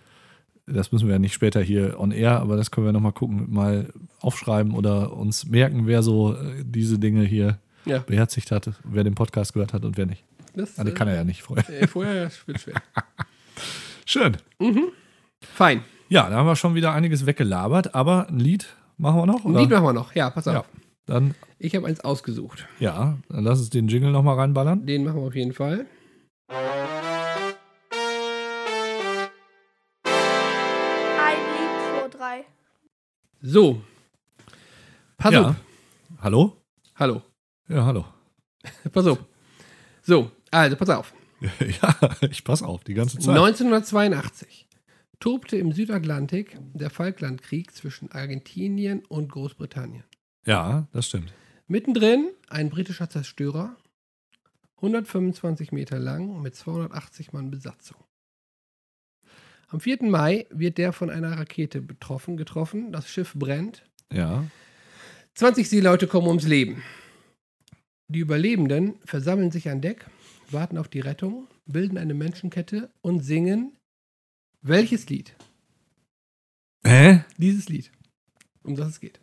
[0.72, 3.52] das müssen wir ja nicht später hier on air, aber das können wir nochmal gucken,
[3.52, 9.04] mal aufschreiben oder uns merken, wer so äh, diese Dinge hier Ja, beherzigt hat, wer
[9.04, 10.24] den Podcast gehört hat und wer nicht.
[10.54, 11.68] das Also kann er ja nicht vorher.
[11.82, 12.74] äh, vorher wird schwer.
[14.06, 14.36] Schön.
[15.40, 15.82] Fein.
[16.08, 18.66] Ja, da haben wir schon wieder einiges weggelabert, aber ein Lied
[18.98, 19.44] machen wir noch?
[19.44, 19.60] Ein Oder?
[19.60, 20.14] Lied machen wir noch.
[20.14, 20.54] Ja, pass auf.
[20.54, 20.64] Ja.
[21.06, 22.66] Dann, Ich habe eins ausgesucht.
[22.78, 24.84] ja, dann lass uns den Jingle nochmal reinballern.
[24.86, 25.86] Den machen wir auf jeden Fall.
[32.30, 32.44] Drei.
[33.42, 33.82] So.
[35.16, 35.48] Pass ja.
[35.48, 35.56] auf.
[36.20, 36.56] Hallo?
[36.94, 37.22] Hallo.
[37.68, 38.04] Ja, hallo.
[38.92, 39.18] Pass auf.
[40.02, 41.12] So, also pass auf.
[41.40, 43.36] ja, ich pass auf, die ganze Zeit.
[43.36, 44.68] 1982
[45.18, 50.04] tobte im Südatlantik der Falklandkrieg zwischen Argentinien und Großbritannien.
[50.46, 51.32] Ja, das stimmt.
[51.66, 53.76] Mittendrin ein britischer Zerstörer,
[54.76, 57.98] 125 Meter lang mit 280 Mann Besatzung.
[59.70, 59.98] Am 4.
[60.02, 62.90] Mai wird der von einer Rakete betroffen, getroffen.
[62.90, 63.84] Das Schiff brennt.
[64.12, 64.44] Ja.
[65.34, 66.82] 20 Seeleute kommen ums Leben.
[68.08, 70.06] Die Überlebenden versammeln sich an Deck,
[70.50, 73.76] warten auf die Rettung, bilden eine Menschenkette und singen
[74.62, 75.36] welches Lied?
[76.84, 77.24] Hä?
[77.38, 77.92] Dieses Lied.
[78.64, 79.20] Um das es geht.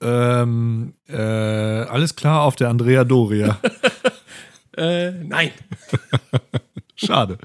[0.00, 3.60] Ähm, äh, alles klar auf der Andrea Doria.
[4.76, 5.50] Äh, nein.
[6.94, 7.38] Schade.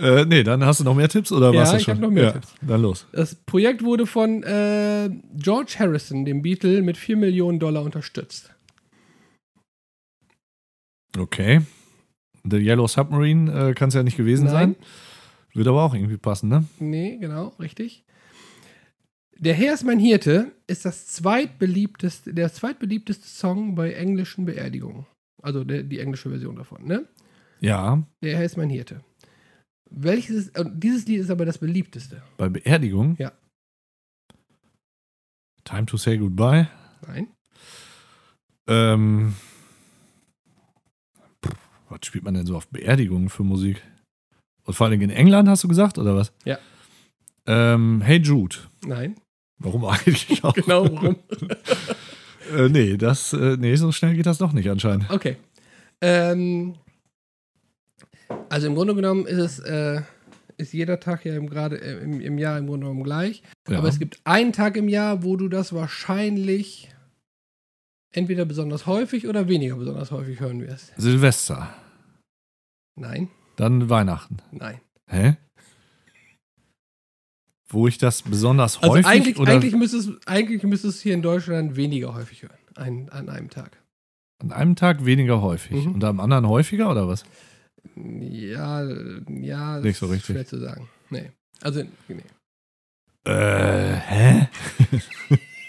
[0.00, 1.74] Äh, nee, dann hast du noch mehr Tipps oder Ja, was?
[1.74, 2.54] ich hab noch mehr Tipps.
[2.62, 3.06] Dann los.
[3.12, 8.52] Das Projekt wurde von äh, George Harrison, dem Beatle, mit 4 Millionen Dollar unterstützt.
[11.18, 11.60] Okay.
[12.44, 14.52] The Yellow Submarine äh, kann es ja nicht gewesen Nein.
[14.54, 14.76] sein.
[15.52, 16.64] Wird aber auch irgendwie passen, ne?
[16.78, 18.04] Nee, genau, richtig.
[19.36, 25.06] Der Herr ist mein Hirte ist das zweitbeliebteste, der zweitbeliebteste Song bei englischen Beerdigungen.
[25.42, 27.06] Also der, die englische Version davon, ne?
[27.60, 29.00] Ja, Der Herr ist mein Hirte.
[29.90, 32.22] Welches, äh, dieses Lied ist aber das beliebteste.
[32.36, 33.16] bei Beerdigung.
[33.18, 33.32] Ja.
[35.64, 36.68] Time to say goodbye.
[37.06, 37.28] Nein?
[38.68, 39.34] Ähm,
[41.44, 41.54] pff,
[41.88, 43.82] was spielt man denn so auf Beerdigungen für Musik?
[44.64, 46.32] Und vor allem in England, hast du gesagt, oder was?
[46.44, 46.58] Ja.
[47.46, 48.56] Ähm, hey Jude.
[48.86, 49.16] Nein?
[49.58, 50.54] Warum eigentlich auch?
[50.54, 51.16] Genau, warum?
[52.52, 55.08] Äh, nee, das, äh, nee, so schnell geht das doch nicht anscheinend.
[55.08, 55.36] Okay.
[56.00, 56.74] Ähm,
[58.48, 60.02] also im Grunde genommen ist es, äh,
[60.56, 63.42] ist jeder Tag ja im, gerade äh, im, im Jahr im Grunde genommen gleich.
[63.68, 63.78] Ja.
[63.78, 66.92] Aber es gibt einen Tag im Jahr, wo du das wahrscheinlich
[68.12, 70.92] entweder besonders häufig oder weniger besonders häufig hören wirst.
[70.96, 71.72] Silvester.
[72.96, 74.38] Nein, Dann Weihnachten.
[74.50, 74.80] nein.
[75.06, 75.36] Hä?
[77.68, 81.14] Wo ich das besonders Also häufig eigentlich, oder eigentlich, müsste es, eigentlich müsste es hier
[81.14, 82.58] in Deutschland weniger häufig hören.
[82.74, 83.78] Ein, an einem Tag.
[84.42, 85.94] an einem Tag weniger häufig Mhm.
[85.94, 87.24] und am anderen häufiger oder was?
[87.96, 88.84] Ja,
[89.28, 89.80] ja.
[89.80, 90.34] Nicht so ist richtig.
[90.36, 90.88] Schwer zu sagen.
[91.10, 91.30] Nee.
[91.62, 92.22] Also, nee.
[93.24, 94.48] Äh, hä?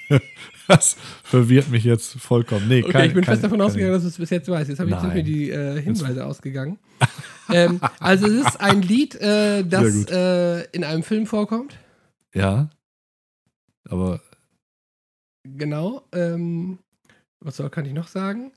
[0.67, 2.67] das verwirrt mich jetzt vollkommen.
[2.67, 4.69] Nee, Okay, kann- ich bin kann- fest davon ausgegangen, dass du es bis jetzt weißt.
[4.69, 6.79] Jetzt habe ich sind mir die äh, Hinweise ausgegangen.
[7.51, 11.77] ähm, also es ist ein Lied, äh, das äh, in einem Film vorkommt.
[12.33, 12.69] Ja.
[13.89, 14.21] Aber
[15.43, 16.07] Genau.
[16.13, 16.79] Ähm,
[17.39, 18.51] was soll, kann ich noch sagen?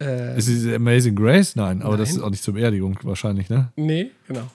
[0.00, 1.56] Äh, ist es Amazing Grace?
[1.56, 2.18] Nein, aber das Nein.
[2.18, 3.72] ist auch nicht zum Beerdigung wahrscheinlich, ne?
[3.76, 4.50] nee, genau.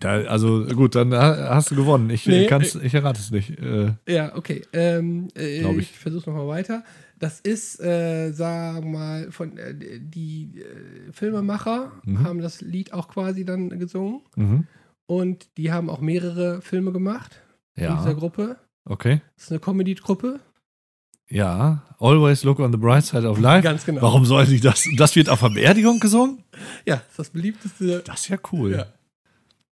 [0.00, 2.10] Da, also gut, dann ha- hast du gewonnen.
[2.10, 3.50] Ich, Nee, äh, kann's, ich errate es nicht.
[3.60, 4.62] Äh, Ja, okay.
[4.72, 5.92] Ähm, äh, ich ich.
[5.98, 6.82] versuche nochmal weiter.
[7.18, 12.24] Das ist, äh, sagen wir mal, von äh, die äh, Filmemacher Mhm.
[12.24, 14.22] haben das Lied auch quasi dann gesungen.
[14.36, 14.66] mhm.
[15.06, 17.40] Und die haben auch mehrere Filme gemacht
[17.76, 18.56] in dieser Ja, Gruppe.
[18.84, 19.20] okay.
[19.36, 20.40] Das ist eine Comedy-Gruppe.
[21.28, 23.62] Ja, Always Look on the Bright Side of Life.
[23.62, 24.02] Ganz genau.
[24.02, 24.84] Warum soll ich das?
[24.96, 26.44] Das wird auf der Beerdigung gesungen?
[26.84, 28.02] Ja, das ist das beliebteste.
[28.06, 28.72] Das ist ja cool.
[28.72, 28.86] Ja.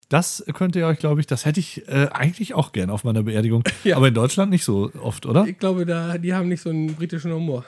[0.09, 3.23] Das könnt ihr euch, glaube ich, das hätte ich äh, eigentlich auch gern auf meiner
[3.23, 3.63] Beerdigung.
[3.83, 3.97] Ja.
[3.97, 5.45] Aber in Deutschland nicht so oft, oder?
[5.47, 7.65] Ich glaube, da, die haben nicht so einen britischen Humor.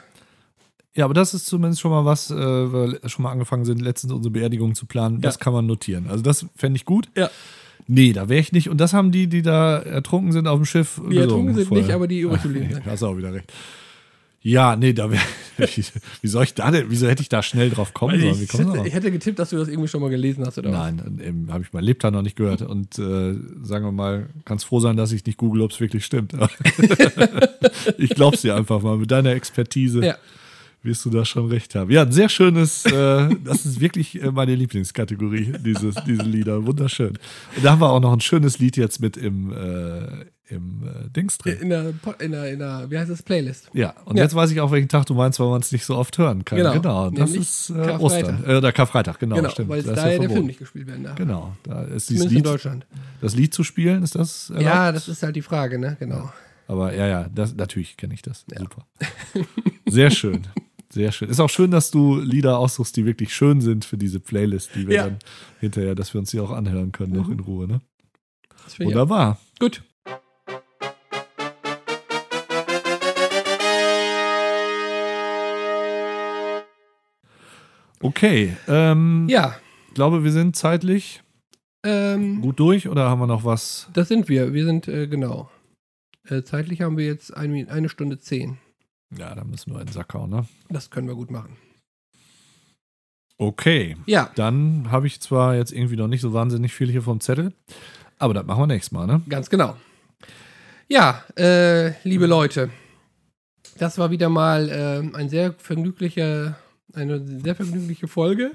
[0.94, 4.14] Ja, aber das ist zumindest schon mal was, äh, wir schon mal angefangen sind, letztens
[4.14, 5.22] unsere Beerdigung zu planen.
[5.22, 5.40] Das Ja.
[5.40, 6.08] kann man notieren.
[6.10, 7.10] Also das fände ich gut.
[7.18, 7.30] Ja.
[7.88, 8.70] Nee, da wäre ich nicht.
[8.70, 11.02] Und das haben die, die da ertrunken sind auf dem Schiff.
[11.10, 11.86] Die ertrunken sind vorher.
[11.86, 12.86] nicht, aber die übrig geblieben sind.
[12.86, 13.52] Hast auch wieder recht.
[14.42, 15.22] Ja, nee, da wäre.
[16.22, 18.44] wie, soll ich da denn, wieso hätte ich da schnell drauf kommen sollen?
[18.44, 20.72] Ich du hätte, ich hätte getippt, dass du das irgendwie schon mal gelesen hast, oder
[20.72, 20.78] was?
[20.78, 22.62] Nein, ähm, habe ich mein Lebtag noch nicht gehört.
[22.62, 26.06] Und äh, sagen wir mal, kannst froh sein, dass ich nicht google, ob es wirklich
[26.06, 26.34] stimmt.
[27.98, 28.98] ich glaub's dir einfach mal.
[28.98, 30.16] Mit deiner Expertise Ja.
[30.86, 31.90] Wirst du da schon recht haben.
[31.92, 36.66] Ja, ein sehr schönes, äh, das ist wirklich äh, meine Lieblingskategorie, dieses, diese Lieder.
[36.66, 37.18] Wunderschön.
[37.56, 41.10] Und da haben wir auch noch ein schönes Lied jetzt mit im, äh, im äh,
[41.10, 41.58] Dings drin.
[41.62, 43.70] In der, in, der, in der, wie heißt das, Playlist?
[43.74, 44.24] Ja, und Ja.
[44.24, 46.46] jetzt weiß ich auch, welchen Tag du meinst, weil man es nicht so oft hören
[46.46, 46.58] kann.
[46.60, 46.74] Genau.
[46.74, 48.02] Genau, das Nämlich ist äh, Karfreitag.
[48.02, 48.44] Ostern.
[48.48, 49.70] Äh, oder Karfreitag, genau, Genau, stimmt.
[49.70, 50.30] weil da ja der.
[50.30, 51.16] Film nicht gespielt werden darf.
[51.16, 52.86] Genau, da ist dieses Zumindest in Lied, Deutschland.
[53.22, 54.66] das Lied zu spielen, ist das erlaubt?
[54.66, 55.98] Ja, das ist halt die Frage, ne?
[56.00, 56.32] Genau.
[56.68, 58.44] Aber ja, ja, das, natürlich kenne ich das.
[58.52, 58.60] Ja.
[58.60, 58.86] Super.
[59.88, 60.42] Sehr schön.
[60.92, 61.30] Sehr schön.
[61.30, 64.88] Ist auch schön, dass du Lieder aussuchst, die wirklich schön sind für diese Playlist, die
[64.88, 65.04] wir Ja.
[65.06, 65.20] dann
[65.60, 67.68] hinterher, dass wir uns die auch anhören können, noch in Ruhe.
[67.68, 67.82] Ne?
[68.80, 69.40] Wunderbar.
[69.60, 69.84] Gut.
[78.02, 78.56] Okay.
[78.68, 79.56] Ähm, Ja,
[79.90, 81.22] Ich glaube, wir sind zeitlich
[81.86, 83.90] ähm, gut durch oder haben wir noch was?
[83.94, 84.54] das sind wir.
[84.54, 85.50] Wir sind, äh, genau.
[86.28, 88.58] Äh, zeitlich haben wir jetzt ein, eine Stunde zehn.
[89.18, 90.46] Ja, da müssen wir in den Sack hauen, ne?
[90.70, 91.58] Das können wir gut machen.
[93.38, 93.98] Okay.
[94.06, 97.54] Ja, Dann habe ich zwar jetzt irgendwie noch nicht so wahnsinnig viel hier vom Zettel,
[98.18, 99.22] aber das machen wir nächstes Mal, ne?
[99.28, 99.76] ganz genau.
[100.88, 102.70] Ja, äh, liebe Leute,
[103.78, 106.58] das war wieder mal äh, ein sehr vergnüglicher,
[106.96, 108.52] eine sehr vergnügliche Folge,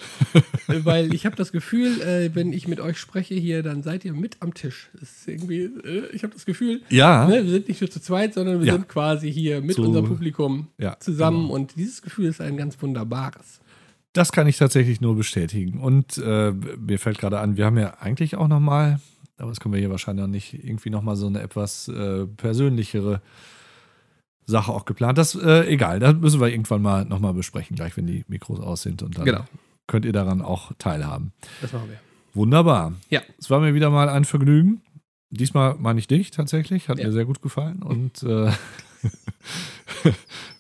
[0.68, 4.04] äh, weil ich habe das Gefühl, äh, wenn ich mit euch spreche hier, dann seid
[4.04, 4.90] ihr mit am Tisch.
[4.94, 7.26] Das ist irgendwie, äh, ich habe das Gefühl, Ja.
[7.26, 8.72] ne, wir sind nicht nur zu zweit, sondern wir Ja.
[8.74, 11.54] sind quasi hier mit Zu- unserem Publikum ja zusammen genau.
[11.54, 13.60] und dieses Gefühl ist ein ganz wunderbares.
[14.12, 15.78] Das kann ich tatsächlich nur bestätigen.
[15.78, 18.98] Und äh, mir fällt gerade an, wir haben ja eigentlich auch noch mal,
[19.38, 22.26] aber das können wir hier wahrscheinlich noch nicht, irgendwie noch mal so eine etwas äh,
[22.26, 23.22] persönlichere
[24.50, 25.16] Sache auch geplant.
[25.18, 28.60] Das, äh, egal, das müssen wir irgendwann mal noch mal besprechen, gleich wenn die Mikros
[28.60, 29.02] aus sind.
[29.02, 29.44] Und dann Genau.
[29.86, 31.32] könnt ihr daran auch teilhaben.
[31.62, 31.98] Das machen wir.
[32.34, 32.92] Wunderbar.
[33.08, 33.22] Ja.
[33.38, 34.82] Es war mir wieder mal ein Vergnügen.
[35.30, 36.88] Diesmal meine ich dich tatsächlich.
[36.88, 37.06] Hat Ja.
[37.06, 37.82] mir sehr gut gefallen.
[37.82, 38.50] Und äh,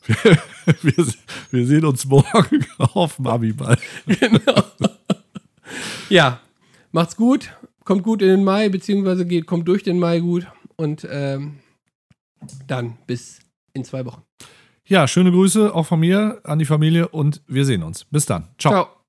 [0.06, 0.38] wir,
[0.82, 1.06] wir,
[1.50, 3.76] wir sehen uns morgen auf dem Abiball.
[4.06, 4.62] genau.
[6.08, 6.40] ja,
[6.92, 7.52] macht's gut.
[7.84, 10.46] Kommt gut in den Mai, beziehungsweise geht, kommt durch den Mai gut.
[10.76, 11.58] Und ähm,
[12.66, 13.40] dann bis
[13.72, 14.22] in zwei Wochen.
[14.84, 18.04] Ja, schöne Grüße auch von mir an die Familie und wir sehen uns.
[18.06, 18.48] Bis dann.
[18.58, 18.72] Ciao.
[18.72, 18.99] Ciao.